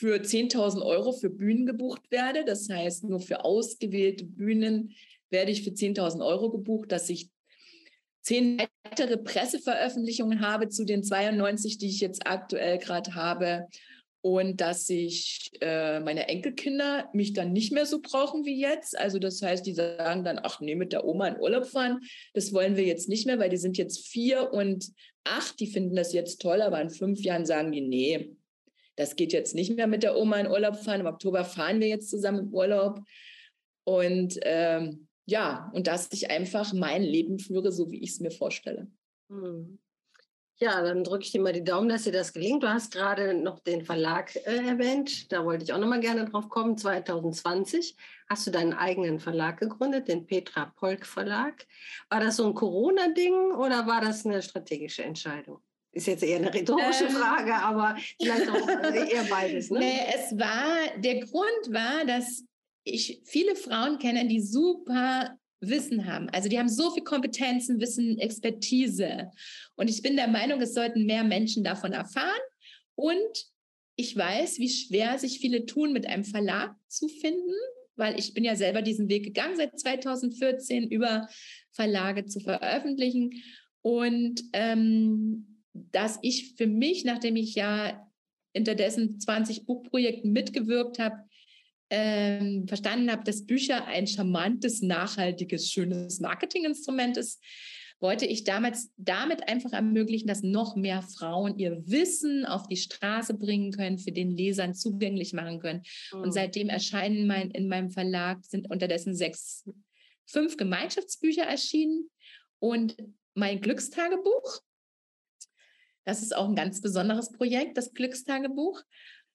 für 0.00 0.16
10.000 0.16 0.82
Euro 0.82 1.12
für 1.12 1.28
Bühnen 1.28 1.66
gebucht 1.66 2.10
werde. 2.10 2.46
Das 2.46 2.70
heißt, 2.70 3.04
nur 3.04 3.20
für 3.20 3.44
ausgewählte 3.44 4.24
Bühnen 4.24 4.94
werde 5.28 5.52
ich 5.52 5.62
für 5.62 5.70
10.000 5.70 6.24
Euro 6.24 6.50
gebucht, 6.50 6.90
dass 6.90 7.10
ich 7.10 7.28
zehn 8.22 8.62
weitere 8.82 9.18
Presseveröffentlichungen 9.18 10.40
habe 10.40 10.70
zu 10.70 10.86
den 10.86 11.04
92, 11.04 11.76
die 11.76 11.88
ich 11.88 12.00
jetzt 12.00 12.26
aktuell 12.26 12.78
gerade 12.78 13.14
habe. 13.14 13.66
Und 14.22 14.62
dass 14.62 14.88
ich 14.88 15.50
äh, 15.60 16.00
meine 16.00 16.28
Enkelkinder 16.28 17.10
mich 17.12 17.34
dann 17.34 17.52
nicht 17.52 17.72
mehr 17.72 17.84
so 17.84 18.00
brauchen 18.00 18.46
wie 18.46 18.58
jetzt. 18.58 18.98
Also 18.98 19.18
das 19.18 19.42
heißt, 19.42 19.66
die 19.66 19.74
sagen 19.74 20.24
dann, 20.24 20.40
ach 20.42 20.60
nee, 20.60 20.76
mit 20.76 20.92
der 20.92 21.04
Oma 21.04 21.28
in 21.28 21.40
Urlaub 21.40 21.66
fahren, 21.66 22.00
das 22.32 22.54
wollen 22.54 22.76
wir 22.76 22.84
jetzt 22.84 23.08
nicht 23.08 23.26
mehr, 23.26 23.38
weil 23.38 23.50
die 23.50 23.56
sind 23.58 23.76
jetzt 23.76 24.06
vier 24.06 24.50
und 24.52 24.92
acht, 25.24 25.60
die 25.60 25.66
finden 25.66 25.96
das 25.96 26.14
jetzt 26.14 26.40
toll, 26.40 26.62
aber 26.62 26.80
in 26.80 26.90
fünf 26.90 27.20
Jahren 27.20 27.44
sagen 27.44 27.72
die, 27.72 27.82
nee, 27.82 28.36
das 29.00 29.16
geht 29.16 29.32
jetzt 29.32 29.54
nicht 29.54 29.74
mehr 29.74 29.86
mit 29.86 30.02
der 30.02 30.14
Oma 30.14 30.36
in 30.36 30.46
Urlaub 30.46 30.76
fahren. 30.76 31.00
Im 31.00 31.06
Oktober 31.06 31.42
fahren 31.44 31.80
wir 31.80 31.88
jetzt 31.88 32.10
zusammen 32.10 32.40
im 32.40 32.54
Urlaub. 32.54 33.00
Und 33.84 34.38
ähm, 34.42 35.08
ja, 35.24 35.70
und 35.72 35.86
dass 35.86 36.10
ich 36.12 36.30
einfach 36.30 36.74
mein 36.74 37.02
Leben 37.02 37.38
führe, 37.38 37.72
so 37.72 37.90
wie 37.90 38.02
ich 38.02 38.10
es 38.10 38.20
mir 38.20 38.30
vorstelle. 38.30 38.88
Hm. 39.30 39.78
Ja, 40.58 40.82
dann 40.82 41.02
drücke 41.02 41.24
ich 41.24 41.32
dir 41.32 41.40
mal 41.40 41.54
die 41.54 41.64
Daumen, 41.64 41.88
dass 41.88 42.02
dir 42.02 42.12
das 42.12 42.34
gelingt. 42.34 42.62
Du 42.62 42.68
hast 42.68 42.92
gerade 42.92 43.32
noch 43.32 43.60
den 43.60 43.86
Verlag 43.86 44.36
äh, 44.36 44.68
erwähnt. 44.68 45.32
Da 45.32 45.46
wollte 45.46 45.64
ich 45.64 45.72
auch 45.72 45.78
noch 45.78 45.88
mal 45.88 46.00
gerne 46.00 46.26
drauf 46.26 46.50
kommen. 46.50 46.76
2020 46.76 47.96
hast 48.28 48.46
du 48.46 48.50
deinen 48.50 48.74
eigenen 48.74 49.18
Verlag 49.18 49.60
gegründet, 49.60 50.08
den 50.08 50.26
Petra 50.26 50.74
Polk 50.76 51.06
Verlag. 51.06 51.66
War 52.10 52.20
das 52.20 52.36
so 52.36 52.46
ein 52.46 52.52
Corona-Ding 52.52 53.54
oder 53.54 53.86
war 53.86 54.02
das 54.02 54.26
eine 54.26 54.42
strategische 54.42 55.04
Entscheidung? 55.04 55.62
Ist 55.92 56.06
jetzt 56.06 56.22
eher 56.22 56.36
eine 56.36 56.54
rhetorische 56.54 57.04
ähm, 57.04 57.10
Frage, 57.10 57.54
aber 57.54 57.96
vielleicht 58.20 58.48
auch 58.48 58.68
eher 58.68 59.24
beides. 59.24 59.70
Ne? 59.70 59.80
Nee, 59.80 60.00
es 60.14 60.38
war, 60.38 60.98
der 60.98 61.20
Grund 61.20 61.72
war, 61.72 62.04
dass 62.04 62.44
ich 62.84 63.20
viele 63.24 63.56
Frauen 63.56 63.98
kenne, 63.98 64.26
die 64.28 64.40
super 64.40 65.36
Wissen 65.60 66.06
haben. 66.06 66.28
Also 66.30 66.48
die 66.48 66.58
haben 66.58 66.68
so 66.68 66.90
viel 66.90 67.02
Kompetenzen, 67.02 67.80
Wissen, 67.80 68.18
Expertise. 68.18 69.30
Und 69.76 69.90
ich 69.90 70.00
bin 70.02 70.16
der 70.16 70.28
Meinung, 70.28 70.60
es 70.60 70.74
sollten 70.74 71.06
mehr 71.06 71.24
Menschen 71.24 71.64
davon 71.64 71.92
erfahren. 71.92 72.40
Und 72.94 73.50
ich 73.96 74.16
weiß, 74.16 74.58
wie 74.58 74.70
schwer 74.70 75.18
sich 75.18 75.40
viele 75.40 75.66
tun, 75.66 75.92
mit 75.92 76.06
einem 76.06 76.24
Verlag 76.24 76.74
zu 76.88 77.08
finden, 77.08 77.54
weil 77.96 78.18
ich 78.18 78.32
bin 78.32 78.44
ja 78.44 78.56
selber 78.56 78.80
diesen 78.80 79.08
Weg 79.08 79.24
gegangen 79.24 79.56
seit 79.56 79.78
2014 79.78 80.88
über 80.88 81.28
Verlage 81.72 82.24
zu 82.26 82.40
veröffentlichen. 82.40 83.42
Und 83.82 84.42
ähm, 84.52 85.49
dass 85.72 86.18
ich 86.22 86.54
für 86.56 86.66
mich, 86.66 87.04
nachdem 87.04 87.36
ich 87.36 87.54
ja 87.54 88.06
unterdessen 88.54 89.20
20 89.20 89.66
Buchprojekten 89.66 90.32
mitgewirkt 90.32 90.98
habe, 90.98 91.16
ähm, 91.90 92.66
verstanden 92.68 93.10
habe, 93.10 93.24
dass 93.24 93.46
Bücher 93.46 93.86
ein 93.86 94.06
charmantes, 94.06 94.82
nachhaltiges, 94.82 95.70
schönes 95.70 96.20
Marketinginstrument 96.20 97.16
ist, 97.16 97.42
wollte 98.00 98.24
ich 98.24 98.44
damals 98.44 98.90
damit 98.96 99.46
einfach 99.48 99.72
ermöglichen, 99.72 100.26
dass 100.26 100.42
noch 100.42 100.74
mehr 100.74 101.02
Frauen 101.02 101.58
ihr 101.58 101.82
Wissen 101.86 102.46
auf 102.46 102.66
die 102.66 102.76
Straße 102.76 103.34
bringen 103.34 103.72
können, 103.72 103.98
für 103.98 104.12
den 104.12 104.30
Lesern 104.30 104.74
zugänglich 104.74 105.32
machen 105.32 105.60
können. 105.60 105.82
Mhm. 106.12 106.20
Und 106.20 106.32
seitdem 106.32 106.70
erscheinen 106.70 107.26
mein, 107.26 107.50
in 107.50 107.68
meinem 107.68 107.90
Verlag, 107.90 108.44
sind 108.46 108.70
unterdessen 108.70 109.14
sechs, 109.14 109.68
fünf 110.26 110.56
Gemeinschaftsbücher 110.56 111.42
erschienen 111.42 112.08
und 112.58 112.96
mein 113.34 113.60
Glückstagebuch, 113.60 114.60
das 116.04 116.22
ist 116.22 116.34
auch 116.34 116.48
ein 116.48 116.56
ganz 116.56 116.80
besonderes 116.80 117.30
Projekt, 117.32 117.76
das 117.76 117.92
Glückstagebuch. 117.92 118.82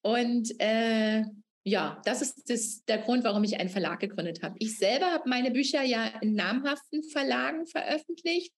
Und 0.01 0.51
äh, 0.59 1.24
ja, 1.63 1.99
das 2.05 2.22
ist 2.22 2.49
das, 2.49 2.86
der 2.86 2.99
Grund, 2.99 3.24
warum 3.24 3.43
ich 3.43 3.59
einen 3.59 3.70
Verlag 3.70 3.99
gegründet 3.99 4.43
habe. 4.43 4.55
Ich 4.59 4.78
selber 4.78 5.07
habe 5.07 5.28
meine 5.28 5.51
Bücher 5.51 5.82
ja 5.82 6.05
in 6.22 6.36
namhaften 6.36 7.03
Verlagen 7.03 7.66
veröffentlicht. 7.66 8.53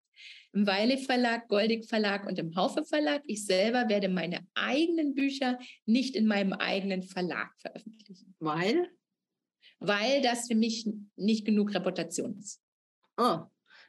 Im 0.53 0.66
Weile 0.66 0.97
Verlag, 0.97 1.47
Goldig 1.47 1.88
Verlag 1.88 2.26
und 2.26 2.39
im 2.39 2.55
Haufe 2.55 2.84
Verlag. 2.84 3.22
Ich 3.26 3.45
selber 3.45 3.88
werde 3.89 4.10
meine 4.10 4.45
eigenen 4.55 5.14
Bücher 5.14 5.60
nicht 5.86 6.16
in 6.16 6.26
meinem 6.26 6.53
eigenen 6.53 7.03
Verlag 7.03 7.53
veröffentlichen. 7.60 8.36
Weil? 8.39 8.89
Weil 9.80 10.22
das 10.22 10.47
für 10.47 10.55
mich 10.55 10.89
nicht 11.16 11.45
genug 11.45 11.74
Reputation 11.76 12.38
ist. 12.39 12.62
Oh, 13.18 13.41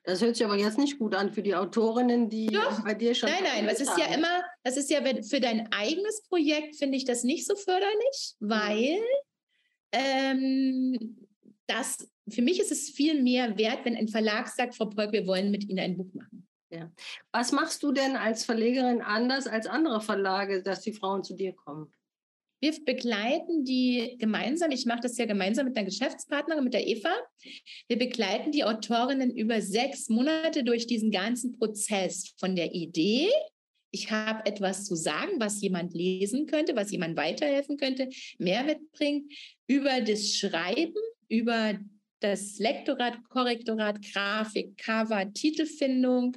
das 0.09 0.23
hört 0.23 0.37
sich 0.37 0.47
aber 0.47 0.57
jetzt 0.57 0.79
nicht 0.79 0.99
gut 0.99 1.15
an 1.15 1.35
für 1.35 1.43
die 1.43 1.55
Autorinnen, 1.55 2.31
die 2.31 2.47
Doch. 2.47 2.83
bei 2.83 2.95
dir 2.95 3.15
schon. 3.15 3.29
Nein, 3.29 3.43
nein, 3.43 3.67
das 3.67 3.79
ist 3.79 3.99
ja 3.99 4.07
immer, 4.07 4.43
das 4.65 4.79
ist 4.79 4.91
ja 4.91 5.01
für 5.03 5.39
dein 5.39 5.71
eigenes 5.71 6.23
Projekt, 6.23 6.77
finde 6.77 6.97
ich 6.97 7.05
das 7.05 7.25
nicht 7.25 7.47
so 7.47 7.55
förderlich, 7.57 8.35
mhm. 8.41 8.49
weil 8.49 9.01
ähm, 9.93 11.29
das, 11.67 12.09
für 12.27 12.41
mich 12.41 12.59
ist 12.59 12.73
es 12.73 12.89
viel 12.89 13.23
mehr 13.23 13.59
wert, 13.59 13.85
wenn 13.85 13.97
ein 13.97 14.09
Verlag 14.09 14.49
sagt, 14.49 14.77
Frau 14.77 14.87
Polk, 14.87 15.13
wir 15.13 15.27
wollen 15.27 15.51
mit 15.51 15.69
Ihnen 15.69 15.79
ein 15.79 15.99
Buch 15.99 16.15
machen. 16.15 16.49
Ja. 16.71 16.91
Was 17.31 17.53
machst 17.53 17.83
du 17.83 17.93
denn 17.93 18.17
als 18.17 18.47
Verlegerin 18.47 19.03
anders 19.03 19.47
als 19.47 19.67
andere 19.67 20.01
Verlage, 20.01 20.63
dass 20.63 20.81
die 20.81 20.95
Frauen 20.95 21.23
zu 21.23 21.35
dir 21.35 21.53
kommen? 21.53 21.93
Wir 22.61 22.73
begleiten 22.85 23.65
die 23.65 24.17
gemeinsam, 24.19 24.73
ich 24.73 24.85
mache 24.85 25.01
das 25.03 25.17
ja 25.17 25.27
gemeinsam 25.27 25.67
mit 25.67 25.77
einer 25.77 25.87
Geschäftspartnerin, 25.87 26.65
mit 26.65 26.75
der 26.75 26.87
Eva. 26.87 27.15
Wir 27.87 27.99
begleiten 27.99 28.51
die 28.51 28.65
Autorinnen 28.65 29.35
über 29.37 29.61
sechs 29.63 30.09
Monate 30.09 30.65
durch 30.65 30.87
diesen 30.87 31.11
ganzen 31.11 31.53
Prozess 31.53 32.35
von 32.39 32.57
der 32.57 32.75
Idee. 32.75 33.29
Ich 33.91 34.11
habe 34.11 34.45
etwas 34.45 34.85
zu 34.85 34.97
sagen, 34.97 35.33
was 35.39 35.63
jemand 35.63 35.95
lesen 35.95 36.47
könnte, 36.47 36.75
was 36.75 36.91
jemand 36.91 37.17
weiterhelfen 37.17 37.77
könnte, 37.77 38.09
Mehrwert 38.39 38.81
bringt, 38.93 39.33
über 39.67 40.01
das 40.01 40.35
Schreiben, 40.35 40.95
über 41.29 41.79
das 42.21 42.59
Lektorat, 42.59 43.23
Korrektorat, 43.29 44.03
Grafik, 44.13 44.77
Cover, 44.77 45.33
Titelfindung, 45.33 46.37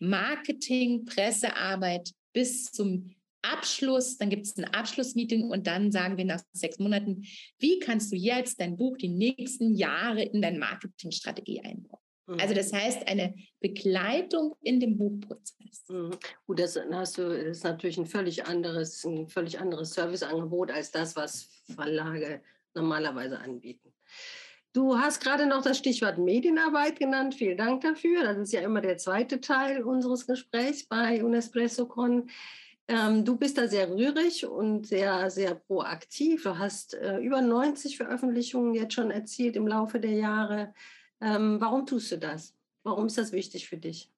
Marketing, 0.00 1.04
Pressearbeit 1.04 2.10
bis 2.32 2.72
zum 2.72 3.14
Abschluss, 3.42 4.18
dann 4.18 4.30
gibt 4.30 4.46
es 4.46 4.56
ein 4.56 4.64
Abschlussmeeting 4.64 5.50
und 5.50 5.66
dann 5.66 5.92
sagen 5.92 6.16
wir 6.16 6.24
nach 6.24 6.40
sechs 6.52 6.78
Monaten, 6.78 7.24
wie 7.58 7.78
kannst 7.78 8.12
du 8.12 8.16
jetzt 8.16 8.60
dein 8.60 8.76
Buch 8.76 8.96
die 8.96 9.08
nächsten 9.08 9.74
Jahre 9.74 10.22
in 10.22 10.42
deine 10.42 10.58
Marketingstrategie 10.58 11.60
einbauen? 11.60 11.98
Also 12.38 12.54
das 12.54 12.72
mhm. 12.72 12.76
heißt 12.76 13.08
eine 13.08 13.34
Begleitung 13.60 14.54
in 14.62 14.80
dem 14.80 14.96
Buchprozess. 14.96 15.84
Mhm. 15.88 16.12
Gut, 16.46 16.60
das 16.60 16.78
hast 16.92 17.18
du, 17.18 17.28
das 17.28 17.58
ist 17.58 17.64
natürlich 17.64 17.98
ein 17.98 18.06
völlig 18.06 18.46
anderes, 18.46 19.04
ein 19.04 19.28
völlig 19.28 19.58
anderes 19.58 19.92
Serviceangebot 19.92 20.70
als 20.70 20.90
das, 20.90 21.16
was 21.16 21.48
Verlage 21.74 22.42
normalerweise 22.74 23.38
anbieten. 23.38 23.92
Du 24.72 24.96
hast 24.96 25.22
gerade 25.22 25.46
noch 25.46 25.62
das 25.62 25.76
Stichwort 25.76 26.16
Medienarbeit 26.16 26.98
genannt. 26.98 27.34
Vielen 27.34 27.58
Dank 27.58 27.82
dafür. 27.82 28.22
Das 28.22 28.38
ist 28.38 28.52
ja 28.54 28.62
immer 28.62 28.80
der 28.80 28.96
zweite 28.96 29.40
Teil 29.40 29.82
unseres 29.82 30.26
Gesprächs 30.26 30.84
bei 30.84 31.22
UnespressoCon. 31.22 32.30
Ähm, 32.88 33.24
du 33.24 33.36
bist 33.36 33.58
da 33.58 33.68
sehr 33.68 33.90
rührig 33.90 34.46
und 34.46 34.86
sehr, 34.86 35.30
sehr 35.30 35.54
proaktiv. 35.54 36.42
Du 36.42 36.58
hast 36.58 36.94
äh, 36.94 37.18
über 37.18 37.40
90 37.40 37.96
Veröffentlichungen 37.96 38.74
jetzt 38.74 38.94
schon 38.94 39.10
erzielt 39.10 39.56
im 39.56 39.66
Laufe 39.66 40.00
der 40.00 40.12
Jahre. 40.12 40.74
Ähm, 41.20 41.60
warum 41.60 41.86
tust 41.86 42.10
du 42.12 42.18
das? 42.18 42.54
Warum 42.82 43.06
ist 43.06 43.18
das 43.18 43.32
wichtig 43.32 43.68
für 43.68 43.76
dich? 43.76 44.10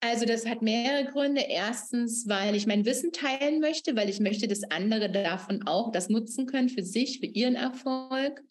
Also 0.00 0.24
das 0.24 0.46
hat 0.46 0.62
mehrere 0.62 1.10
Gründe. 1.10 1.42
Erstens, 1.42 2.26
weil 2.26 2.54
ich 2.54 2.66
mein 2.66 2.84
Wissen 2.86 3.12
teilen 3.12 3.60
möchte, 3.60 3.96
weil 3.96 4.08
ich 4.08 4.20
möchte, 4.20 4.48
dass 4.48 4.64
andere 4.64 5.10
davon 5.10 5.66
auch 5.66 5.92
das 5.92 6.08
nutzen 6.08 6.46
können 6.46 6.70
für 6.70 6.82
sich, 6.82 7.20
für 7.20 7.26
ihren 7.26 7.54
Erfolg. 7.54 8.42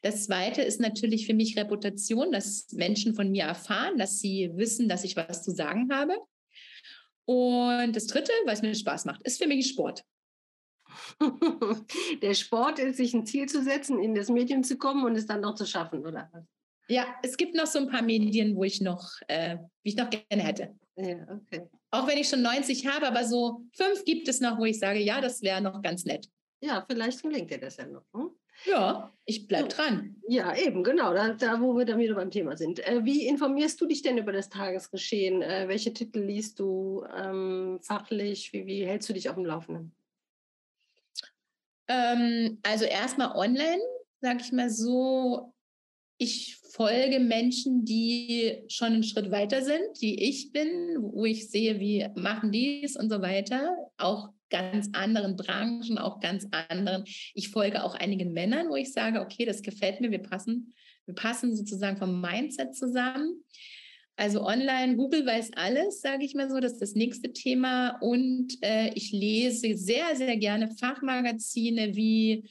Das 0.00 0.24
Zweite 0.24 0.62
ist 0.62 0.80
natürlich 0.80 1.26
für 1.26 1.34
mich 1.34 1.56
Reputation, 1.58 2.32
dass 2.32 2.72
Menschen 2.72 3.14
von 3.14 3.30
mir 3.30 3.44
erfahren, 3.44 3.98
dass 3.98 4.18
sie 4.18 4.50
wissen, 4.54 4.88
dass 4.88 5.04
ich 5.04 5.16
was 5.16 5.42
zu 5.42 5.50
sagen 5.50 5.90
habe. 5.92 6.18
Und 7.26 7.94
das 7.94 8.06
Dritte, 8.06 8.32
weil 8.44 8.54
es 8.54 8.62
mir 8.62 8.74
Spaß 8.74 9.04
macht, 9.06 9.22
ist 9.22 9.42
für 9.42 9.48
mich 9.48 9.68
Sport. 9.68 10.04
Der 12.22 12.34
Sport 12.34 12.78
ist, 12.78 12.98
sich 12.98 13.14
ein 13.14 13.26
Ziel 13.26 13.48
zu 13.48 13.62
setzen, 13.62 13.98
in 13.98 14.14
das 14.14 14.28
Medium 14.28 14.62
zu 14.62 14.76
kommen 14.76 15.04
und 15.04 15.16
es 15.16 15.26
dann 15.26 15.40
noch 15.40 15.54
zu 15.54 15.66
schaffen, 15.66 16.06
oder 16.06 16.28
was? 16.32 16.44
Ja, 16.88 17.06
es 17.22 17.36
gibt 17.36 17.54
noch 17.54 17.66
so 17.66 17.78
ein 17.78 17.88
paar 17.88 18.02
Medien, 18.02 18.56
wo 18.56 18.64
ich 18.64 18.80
noch, 18.80 19.10
äh, 19.28 19.56
wie 19.82 19.90
ich 19.90 19.96
noch 19.96 20.10
gerne 20.10 20.42
hätte. 20.42 20.78
Ja, 20.96 21.26
okay. 21.30 21.68
Auch 21.90 22.06
wenn 22.06 22.18
ich 22.18 22.28
schon 22.28 22.42
90 22.42 22.86
habe, 22.86 23.06
aber 23.06 23.24
so 23.24 23.62
fünf 23.72 24.04
gibt 24.04 24.28
es 24.28 24.40
noch, 24.40 24.58
wo 24.58 24.64
ich 24.64 24.78
sage, 24.78 25.00
ja, 25.00 25.20
das 25.20 25.42
wäre 25.42 25.60
noch 25.60 25.80
ganz 25.80 26.04
nett. 26.04 26.28
Ja, 26.60 26.84
vielleicht 26.88 27.22
gelingt 27.22 27.50
dir 27.50 27.58
das 27.58 27.78
ja 27.78 27.86
noch. 27.86 28.04
Hm? 28.14 28.30
Ja, 28.64 29.12
ich 29.26 29.46
bleibe 29.46 29.68
dran. 29.68 30.16
Ja, 30.28 30.56
eben, 30.56 30.84
genau, 30.84 31.12
da, 31.12 31.34
da, 31.34 31.60
wo 31.60 31.76
wir 31.76 31.84
dann 31.84 31.98
wieder 31.98 32.14
beim 32.14 32.30
Thema 32.30 32.56
sind. 32.56 32.80
Äh, 32.86 33.04
wie 33.04 33.26
informierst 33.26 33.80
du 33.80 33.86
dich 33.86 34.02
denn 34.02 34.18
über 34.18 34.32
das 34.32 34.48
Tagesgeschehen? 34.48 35.42
Äh, 35.42 35.68
welche 35.68 35.92
Titel 35.92 36.20
liest 36.20 36.60
du 36.60 37.04
ähm, 37.16 37.78
fachlich? 37.82 38.52
Wie, 38.52 38.66
wie 38.66 38.86
hältst 38.86 39.08
du 39.08 39.12
dich 39.12 39.28
auf 39.28 39.34
dem 39.34 39.44
Laufenden? 39.44 39.94
Ähm, 41.88 42.58
also 42.62 42.84
erstmal 42.84 43.36
online, 43.36 43.82
sage 44.20 44.40
ich 44.40 44.52
mal 44.52 44.70
so. 44.70 45.52
Ich 46.16 46.56
folge 46.56 47.18
Menschen, 47.18 47.84
die 47.84 48.64
schon 48.68 48.94
einen 48.94 49.02
Schritt 49.02 49.30
weiter 49.30 49.62
sind, 49.62 50.00
die 50.00 50.28
ich 50.28 50.52
bin, 50.52 50.96
wo 51.00 51.24
ich 51.24 51.50
sehe, 51.50 51.80
wie 51.80 52.08
machen 52.14 52.52
die 52.52 52.84
es 52.84 52.96
und 52.96 53.10
so 53.10 53.20
weiter. 53.20 53.76
Auch 53.98 54.30
ganz 54.54 54.88
anderen 54.92 55.34
Branchen, 55.34 55.98
auch 55.98 56.20
ganz 56.20 56.46
anderen. 56.68 57.04
Ich 57.34 57.48
folge 57.48 57.82
auch 57.82 57.96
einigen 57.96 58.32
Männern, 58.32 58.68
wo 58.68 58.76
ich 58.76 58.92
sage, 58.92 59.20
okay, 59.20 59.44
das 59.44 59.62
gefällt 59.62 60.00
mir, 60.00 60.12
wir 60.12 60.22
passen, 60.22 60.72
wir 61.06 61.14
passen 61.16 61.56
sozusagen 61.56 61.96
vom 61.96 62.20
Mindset 62.20 62.76
zusammen. 62.76 63.42
Also 64.14 64.44
online, 64.44 64.94
Google 64.94 65.26
weiß 65.26 65.54
alles, 65.56 66.00
sage 66.00 66.24
ich 66.24 66.36
mal 66.36 66.48
so, 66.48 66.60
das 66.60 66.74
ist 66.74 66.82
das 66.82 66.94
nächste 66.94 67.32
Thema. 67.32 67.98
Und 68.00 68.56
äh, 68.62 68.92
ich 68.94 69.10
lese 69.10 69.76
sehr, 69.76 70.14
sehr 70.14 70.36
gerne 70.36 70.70
Fachmagazine 70.78 71.96
wie 71.96 72.48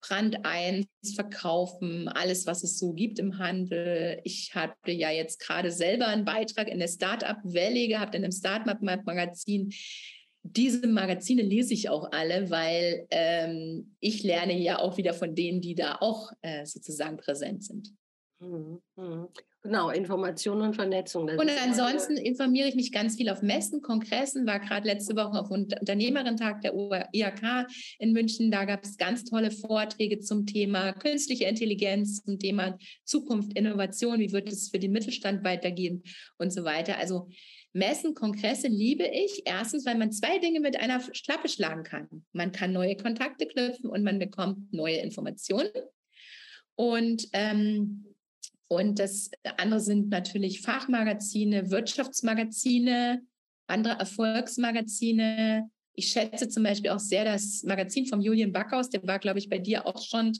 Brand 0.00 0.46
1, 0.46 0.86
Verkaufen, 1.14 2.08
alles, 2.08 2.46
was 2.46 2.64
es 2.64 2.78
so 2.78 2.94
gibt 2.94 3.18
im 3.18 3.38
Handel. 3.38 4.22
Ich 4.24 4.54
hatte 4.54 4.90
ja 4.90 5.10
jetzt 5.10 5.38
gerade 5.38 5.70
selber 5.70 6.06
einen 6.06 6.24
Beitrag 6.24 6.68
in 6.68 6.78
der 6.78 6.88
Startup 6.88 7.36
Valley 7.44 7.88
gehabt, 7.88 8.14
in 8.14 8.24
einem 8.24 8.32
Startup-Magazin 8.32 9.70
diese 10.42 10.86
Magazine 10.86 11.42
lese 11.42 11.72
ich 11.74 11.88
auch 11.88 12.10
alle, 12.10 12.50
weil 12.50 13.06
ähm, 13.10 13.94
ich 14.00 14.22
lerne 14.22 14.58
ja 14.58 14.78
auch 14.78 14.96
wieder 14.96 15.14
von 15.14 15.34
denen, 15.34 15.60
die 15.60 15.74
da 15.74 15.98
auch 16.00 16.32
äh, 16.42 16.66
sozusagen 16.66 17.16
präsent 17.16 17.64
sind. 17.64 17.92
Mhm, 18.40 18.80
mhm. 18.96 19.28
Genau, 19.64 19.90
Information 19.90 20.60
und 20.60 20.74
Vernetzung. 20.74 21.28
und 21.28 21.50
ansonsten 21.64 22.16
informiere 22.16 22.66
ich 22.66 22.74
mich 22.74 22.90
ganz 22.90 23.14
viel 23.14 23.28
auf 23.28 23.42
Messen, 23.42 23.80
Kongressen, 23.80 24.44
war 24.44 24.58
gerade 24.58 24.88
letzte 24.88 25.14
Woche 25.14 25.38
auf 25.38 25.52
Unternehmerentag 25.52 26.62
der 26.62 26.74
IHK 26.74 27.68
in 28.00 28.12
München. 28.12 28.50
Da 28.50 28.64
gab 28.64 28.82
es 28.82 28.96
ganz 28.96 29.22
tolle 29.22 29.52
Vorträge 29.52 30.18
zum 30.18 30.46
Thema 30.46 30.92
künstliche 30.92 31.44
Intelligenz, 31.44 32.24
zum 32.24 32.40
Thema 32.40 32.76
Zukunft, 33.04 33.56
Innovation, 33.56 34.18
wie 34.18 34.32
wird 34.32 34.50
es 34.50 34.70
für 34.70 34.80
den 34.80 34.90
Mittelstand 34.90 35.44
weitergehen 35.44 36.02
und 36.38 36.52
so 36.52 36.64
weiter. 36.64 36.98
Also 36.98 37.28
Messen, 37.72 38.14
Kongresse 38.14 38.68
liebe 38.68 39.04
ich. 39.06 39.42
Erstens, 39.44 39.86
weil 39.86 39.96
man 39.96 40.12
zwei 40.12 40.38
Dinge 40.38 40.60
mit 40.60 40.78
einer 40.78 41.00
Klappe 41.00 41.48
schlagen 41.48 41.84
kann. 41.84 42.24
Man 42.32 42.52
kann 42.52 42.72
neue 42.72 42.96
Kontakte 42.96 43.46
knüpfen 43.46 43.88
und 43.88 44.02
man 44.02 44.18
bekommt 44.18 44.72
neue 44.72 44.96
Informationen. 44.98 45.70
Und, 46.74 47.28
ähm, 47.32 48.06
und 48.68 48.98
das 48.98 49.30
andere 49.58 49.80
sind 49.80 50.08
natürlich 50.08 50.60
Fachmagazine, 50.62 51.70
Wirtschaftsmagazine, 51.70 53.22
andere 53.66 53.98
Erfolgsmagazine. 53.98 55.68
Ich 55.94 56.08
schätze 56.08 56.48
zum 56.48 56.62
Beispiel 56.62 56.90
auch 56.90 56.98
sehr 56.98 57.24
das 57.24 57.62
Magazin 57.64 58.06
vom 58.06 58.20
Julian 58.20 58.52
Backhaus, 58.52 58.88
der 58.88 59.06
war, 59.06 59.18
glaube 59.18 59.38
ich, 59.38 59.48
bei 59.48 59.58
dir 59.58 59.86
auch 59.86 60.02
schon 60.02 60.32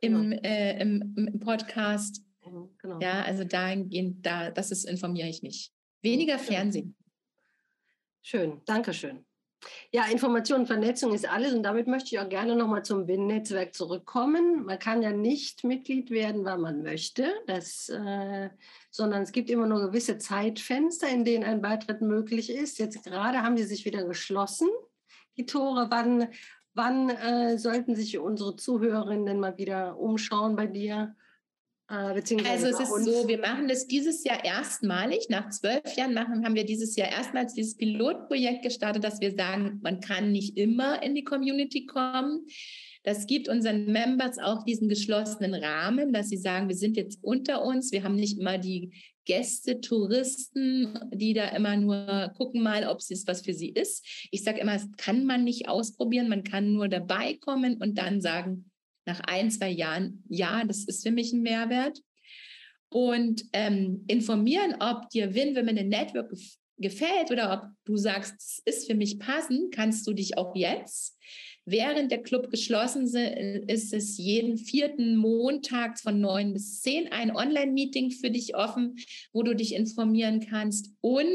im, 0.00 0.30
genau. 0.30 0.42
äh, 0.42 0.80
im, 0.80 1.14
im, 1.16 1.40
Podcast. 1.40 2.22
Mhm, 2.44 2.68
genau. 2.78 3.00
Ja, 3.00 3.22
also 3.22 3.44
dahingehend, 3.44 4.24
da, 4.24 4.50
das 4.50 4.70
ist, 4.70 4.84
informiere 4.84 5.28
ich 5.28 5.42
mich. 5.42 5.72
Weniger 6.02 6.38
Fernsehen. 6.38 6.96
Schön, 8.22 8.60
danke 8.66 8.92
schön. 8.92 9.24
Ja, 9.92 10.06
Information 10.06 10.60
und 10.60 10.66
Vernetzung 10.66 11.14
ist 11.14 11.28
alles 11.28 11.54
und 11.54 11.62
damit 11.62 11.86
möchte 11.86 12.14
ich 12.14 12.18
auch 12.18 12.28
gerne 12.28 12.56
nochmal 12.56 12.84
zum 12.84 13.06
WIN-Netzwerk 13.06 13.74
zurückkommen. 13.74 14.64
Man 14.64 14.78
kann 14.78 15.02
ja 15.02 15.12
nicht 15.12 15.62
Mitglied 15.62 16.10
werden, 16.10 16.44
weil 16.44 16.58
man 16.58 16.82
möchte, 16.82 17.32
das, 17.46 17.88
äh, 17.88 18.50
sondern 18.90 19.22
es 19.22 19.30
gibt 19.30 19.50
immer 19.50 19.66
nur 19.66 19.80
gewisse 19.80 20.18
Zeitfenster, 20.18 21.08
in 21.08 21.24
denen 21.24 21.44
ein 21.44 21.62
Beitritt 21.62 22.00
möglich 22.00 22.50
ist. 22.50 22.78
Jetzt 22.80 23.04
gerade 23.04 23.42
haben 23.42 23.54
die 23.54 23.62
sich 23.62 23.84
wieder 23.84 24.04
geschlossen, 24.04 24.68
die 25.36 25.46
Tore. 25.46 25.86
Wann, 25.90 26.28
wann 26.74 27.10
äh, 27.10 27.56
sollten 27.58 27.94
sich 27.94 28.18
unsere 28.18 28.56
Zuhörerinnen 28.56 29.38
mal 29.38 29.58
wieder 29.58 29.96
umschauen 29.98 30.56
bei 30.56 30.66
dir? 30.66 31.14
Äh, 31.92 32.22
also 32.48 32.68
es 32.68 32.80
ist 32.80 33.04
so, 33.04 33.28
wir 33.28 33.38
machen 33.38 33.68
das 33.68 33.86
dieses 33.86 34.24
Jahr 34.24 34.42
erstmalig. 34.42 35.28
Nach 35.28 35.50
zwölf 35.50 35.94
Jahren 35.94 36.14
machen, 36.14 36.44
haben 36.44 36.54
wir 36.54 36.64
dieses 36.64 36.96
Jahr 36.96 37.10
erstmals 37.10 37.52
dieses 37.52 37.76
Pilotprojekt 37.76 38.62
gestartet, 38.62 39.04
dass 39.04 39.20
wir 39.20 39.32
sagen, 39.32 39.78
man 39.82 40.00
kann 40.00 40.32
nicht 40.32 40.56
immer 40.56 41.02
in 41.02 41.14
die 41.14 41.24
Community 41.24 41.84
kommen. 41.84 42.46
Das 43.04 43.26
gibt 43.26 43.48
unseren 43.48 43.86
Members 43.86 44.38
auch 44.38 44.64
diesen 44.64 44.88
geschlossenen 44.88 45.54
Rahmen, 45.54 46.12
dass 46.12 46.28
sie 46.28 46.36
sagen, 46.36 46.68
wir 46.68 46.76
sind 46.76 46.96
jetzt 46.96 47.18
unter 47.22 47.62
uns, 47.62 47.92
wir 47.92 48.04
haben 48.04 48.14
nicht 48.14 48.38
immer 48.38 48.58
die 48.58 48.92
Gäste, 49.24 49.80
Touristen, 49.80 50.98
die 51.12 51.34
da 51.34 51.48
immer 51.48 51.76
nur 51.76 52.32
gucken 52.36 52.62
mal, 52.62 52.86
ob 52.86 52.98
es 52.98 53.26
was 53.26 53.42
für 53.42 53.54
sie 53.54 53.70
ist. 53.70 54.28
Ich 54.30 54.44
sage 54.44 54.60
immer, 54.60 54.74
das 54.74 54.88
kann 54.96 55.24
man 55.26 55.44
nicht 55.44 55.68
ausprobieren, 55.68 56.28
man 56.28 56.44
kann 56.44 56.72
nur 56.72 56.88
dabei 56.88 57.34
kommen 57.34 57.76
und 57.82 57.98
dann 57.98 58.20
sagen, 58.20 58.71
nach 59.04 59.20
ein, 59.20 59.50
zwei 59.50 59.70
Jahren, 59.70 60.24
ja, 60.28 60.64
das 60.64 60.84
ist 60.84 61.02
für 61.02 61.12
mich 61.12 61.32
ein 61.32 61.42
Mehrwert. 61.42 61.98
Und 62.88 63.44
ähm, 63.54 64.04
informieren, 64.06 64.76
ob 64.80 65.08
dir 65.08 65.34
Win 65.34 65.56
Women 65.56 65.78
in 65.78 65.88
Network 65.88 66.30
gefällt 66.78 67.30
oder 67.30 67.52
ob 67.52 67.70
du 67.86 67.96
sagst, 67.96 68.34
es 68.38 68.62
ist 68.64 68.86
für 68.86 68.94
mich 68.94 69.18
passend, 69.18 69.74
kannst 69.74 70.06
du 70.06 70.12
dich 70.12 70.36
auch 70.36 70.54
jetzt. 70.54 71.16
Während 71.64 72.10
der 72.10 72.22
Club 72.22 72.50
geschlossen 72.50 73.04
ist, 73.04 73.14
ist 73.14 73.92
es 73.94 74.18
jeden 74.18 74.58
vierten 74.58 75.16
Montag 75.16 75.98
von 76.00 76.20
neun 76.20 76.52
bis 76.52 76.80
zehn 76.80 77.10
ein 77.12 77.34
Online-Meeting 77.34 78.10
für 78.10 78.30
dich 78.30 78.56
offen, 78.56 78.96
wo 79.32 79.42
du 79.42 79.54
dich 79.54 79.74
informieren 79.74 80.40
kannst. 80.40 80.90
Und 81.00 81.28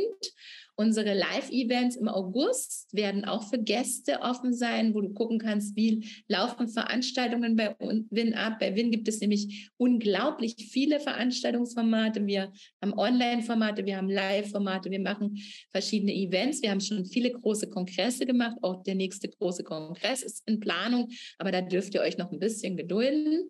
Unsere 0.80 1.16
Live-Events 1.16 1.96
im 1.96 2.08
August 2.08 2.88
werden 2.94 3.26
auch 3.26 3.50
für 3.50 3.58
Gäste 3.58 4.20
offen 4.22 4.54
sein, 4.54 4.94
wo 4.94 5.02
du 5.02 5.12
gucken 5.12 5.40
kannst, 5.40 5.76
wie 5.76 6.08
laufen 6.28 6.68
Veranstaltungen 6.68 7.56
bei 7.56 7.76
Win 7.80 8.36
ab. 8.36 8.60
Bei 8.60 8.76
Win 8.76 8.92
gibt 8.92 9.08
es 9.08 9.20
nämlich 9.20 9.72
unglaublich 9.78 10.56
viele 10.70 11.00
Veranstaltungsformate. 11.00 12.28
Wir 12.28 12.54
haben 12.80 12.94
Online-Formate, 12.94 13.88
wir 13.88 13.98
haben 13.98 14.08
Live-Formate, 14.08 14.92
wir 14.92 15.00
machen 15.00 15.42
verschiedene 15.72 16.14
Events. 16.14 16.62
Wir 16.62 16.70
haben 16.70 16.82
schon 16.82 17.06
viele 17.06 17.32
große 17.32 17.72
Kongresse 17.72 18.28
gemacht. 18.28 18.58
Auch 18.62 18.84
der 18.84 18.94
nächste 18.94 19.30
große 19.30 19.64
Kongress 19.64 20.22
ist 20.22 20.44
in 20.46 20.60
Planung, 20.60 21.10
aber 21.40 21.52
da 21.52 21.62
dürft 21.62 21.96
ihr 21.96 22.02
euch 22.02 22.20
noch 22.20 22.32
ein 22.32 22.38
bisschen 22.38 22.78
gedulden. 22.78 23.50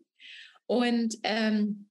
Und 0.65 1.15
ähm, 1.23 1.89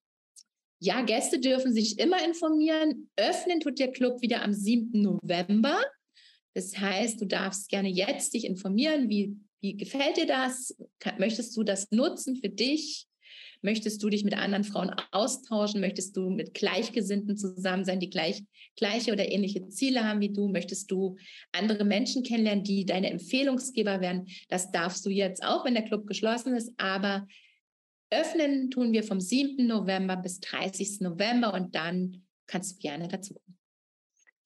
ja, 0.78 1.02
Gäste 1.02 1.40
dürfen 1.40 1.72
sich 1.72 1.98
immer 1.98 2.24
informieren. 2.24 3.08
Öffnen 3.16 3.60
tut 3.60 3.78
der 3.78 3.92
Club 3.92 4.20
wieder 4.20 4.42
am 4.42 4.52
7. 4.52 5.00
November. 5.00 5.80
Das 6.54 6.78
heißt, 6.78 7.20
du 7.20 7.26
darfst 7.26 7.68
gerne 7.68 7.88
jetzt 7.88 8.34
dich 8.34 8.44
informieren, 8.44 9.08
wie, 9.08 9.36
wie 9.60 9.76
gefällt 9.76 10.16
dir 10.16 10.26
das? 10.26 10.76
Möchtest 11.18 11.56
du 11.56 11.62
das 11.62 11.90
nutzen 11.90 12.36
für 12.36 12.48
dich? 12.48 13.06
Möchtest 13.62 14.02
du 14.02 14.10
dich 14.10 14.22
mit 14.22 14.36
anderen 14.36 14.64
Frauen 14.64 14.94
austauschen? 15.12 15.80
Möchtest 15.80 16.16
du 16.16 16.30
mit 16.30 16.54
Gleichgesinnten 16.54 17.36
zusammen 17.36 17.84
sein, 17.84 18.00
die 18.00 18.10
gleich, 18.10 18.42
gleiche 18.76 19.12
oder 19.12 19.30
ähnliche 19.30 19.68
Ziele 19.68 20.04
haben 20.04 20.20
wie 20.20 20.32
du? 20.32 20.48
Möchtest 20.48 20.90
du 20.90 21.16
andere 21.52 21.84
Menschen 21.84 22.22
kennenlernen, 22.22 22.64
die 22.64 22.84
deine 22.84 23.10
Empfehlungsgeber 23.10 24.00
werden? 24.00 24.28
Das 24.48 24.70
darfst 24.70 25.04
du 25.06 25.10
jetzt 25.10 25.42
auch, 25.42 25.64
wenn 25.64 25.74
der 25.74 25.84
Club 25.84 26.06
geschlossen 26.06 26.54
ist. 26.54 26.72
Aber 26.76 27.26
öffnen 28.10 28.70
tun 28.70 28.92
wir 28.92 29.02
vom 29.02 29.20
7. 29.20 29.66
November 29.66 30.16
bis 30.16 30.40
30. 30.40 31.00
November 31.00 31.54
und 31.54 31.74
dann 31.74 32.26
kannst 32.46 32.76
du 32.76 32.78
gerne 32.80 33.08
dazu 33.08 33.34
kommen. 33.34 33.58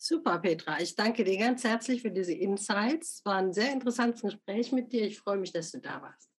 Super, 0.03 0.39
Petra. 0.39 0.81
Ich 0.81 0.95
danke 0.95 1.25
dir 1.25 1.37
ganz 1.37 1.63
herzlich 1.63 2.01
für 2.01 2.11
diese 2.11 2.33
Insights. 2.33 3.17
Es 3.17 3.25
war 3.27 3.37
ein 3.37 3.53
sehr 3.53 3.71
interessantes 3.71 4.23
Gespräch 4.23 4.73
mit 4.73 4.93
dir. 4.93 5.05
Ich 5.05 5.19
freue 5.19 5.37
mich, 5.37 5.53
dass 5.53 5.73
du 5.73 5.79
da 5.79 6.01
warst. 6.01 6.31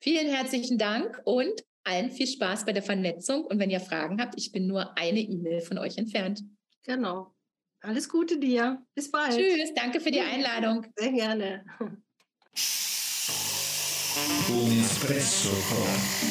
Vielen 0.00 0.28
herzlichen 0.28 0.78
Dank 0.78 1.20
und 1.24 1.62
allen 1.84 2.10
viel 2.10 2.26
Spaß 2.26 2.64
bei 2.64 2.72
der 2.72 2.82
Vernetzung. 2.82 3.44
Und 3.44 3.58
wenn 3.58 3.70
ihr 3.70 3.80
Fragen 3.80 4.20
habt, 4.20 4.34
ich 4.38 4.50
bin 4.50 4.66
nur 4.66 4.96
eine 4.96 5.20
E-Mail 5.20 5.60
von 5.60 5.76
euch 5.76 5.98
entfernt. 5.98 6.42
Genau. 6.84 7.34
Alles 7.80 8.08
Gute 8.08 8.38
dir. 8.38 8.82
Bis 8.94 9.10
bald. 9.10 9.36
Tschüss. 9.36 9.74
Danke 9.74 10.00
für 10.00 10.10
die 10.10 10.20
Einladung. 10.20 10.86
Sehr 10.96 11.12
gerne. 11.12 11.64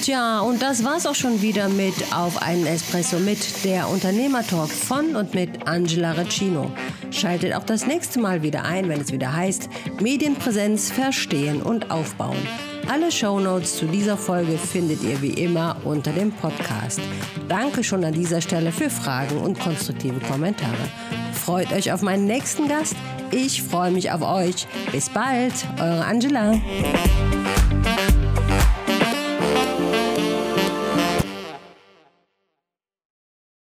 Tja, 0.02 0.40
und 0.40 0.62
das 0.62 0.84
war's 0.84 1.06
auch 1.06 1.14
schon 1.14 1.42
wieder 1.42 1.70
mit 1.70 1.94
Auf 2.14 2.42
einen 2.42 2.66
Espresso 2.66 3.20
mit 3.20 3.64
der 3.64 3.88
Unternehmertalk 3.90 4.70
von 4.70 5.16
und 5.16 5.36
mit 5.36 5.68
Angela 5.68 6.14
Recino. 6.14 6.72
Schaltet 7.12 7.54
auch 7.54 7.64
das 7.64 7.86
nächste 7.86 8.20
Mal 8.20 8.42
wieder 8.42 8.64
ein, 8.64 8.90
wenn 8.90 9.02
es 9.02 9.12
wieder 9.12 9.32
heißt 9.32 9.70
Medienpräsenz 10.02 10.92
verstehen 10.92 11.62
und 11.62 11.92
aufbauen. 11.92 12.38
Alle 12.88 13.12
Shownotes 13.12 13.78
zu 13.78 13.86
dieser 13.86 14.18
Folge 14.18 14.58
findet 14.58 15.04
ihr 15.04 15.22
wie 15.22 15.34
immer 15.34 15.78
unter 15.84 16.12
dem 16.12 16.32
Podcast. 16.32 17.00
Danke 17.48 17.84
schon 17.84 18.04
an 18.04 18.14
dieser 18.14 18.42
Stelle 18.42 18.72
für 18.72 18.90
Fragen 18.90 19.38
und 19.38 19.60
konstruktive 19.60 20.20
Kommentare. 20.22 20.74
Freut 21.34 21.72
euch 21.72 21.92
auf 21.92 22.02
meinen 22.02 22.26
nächsten 22.26 22.68
Gast. 22.68 22.96
Ich 23.32 23.62
freue 23.62 23.92
mich 23.92 24.12
auf 24.12 24.22
euch. 24.22 24.68
Bis 24.92 25.10
bald, 25.10 25.54
eure 25.80 26.06
Angela. 26.06 26.60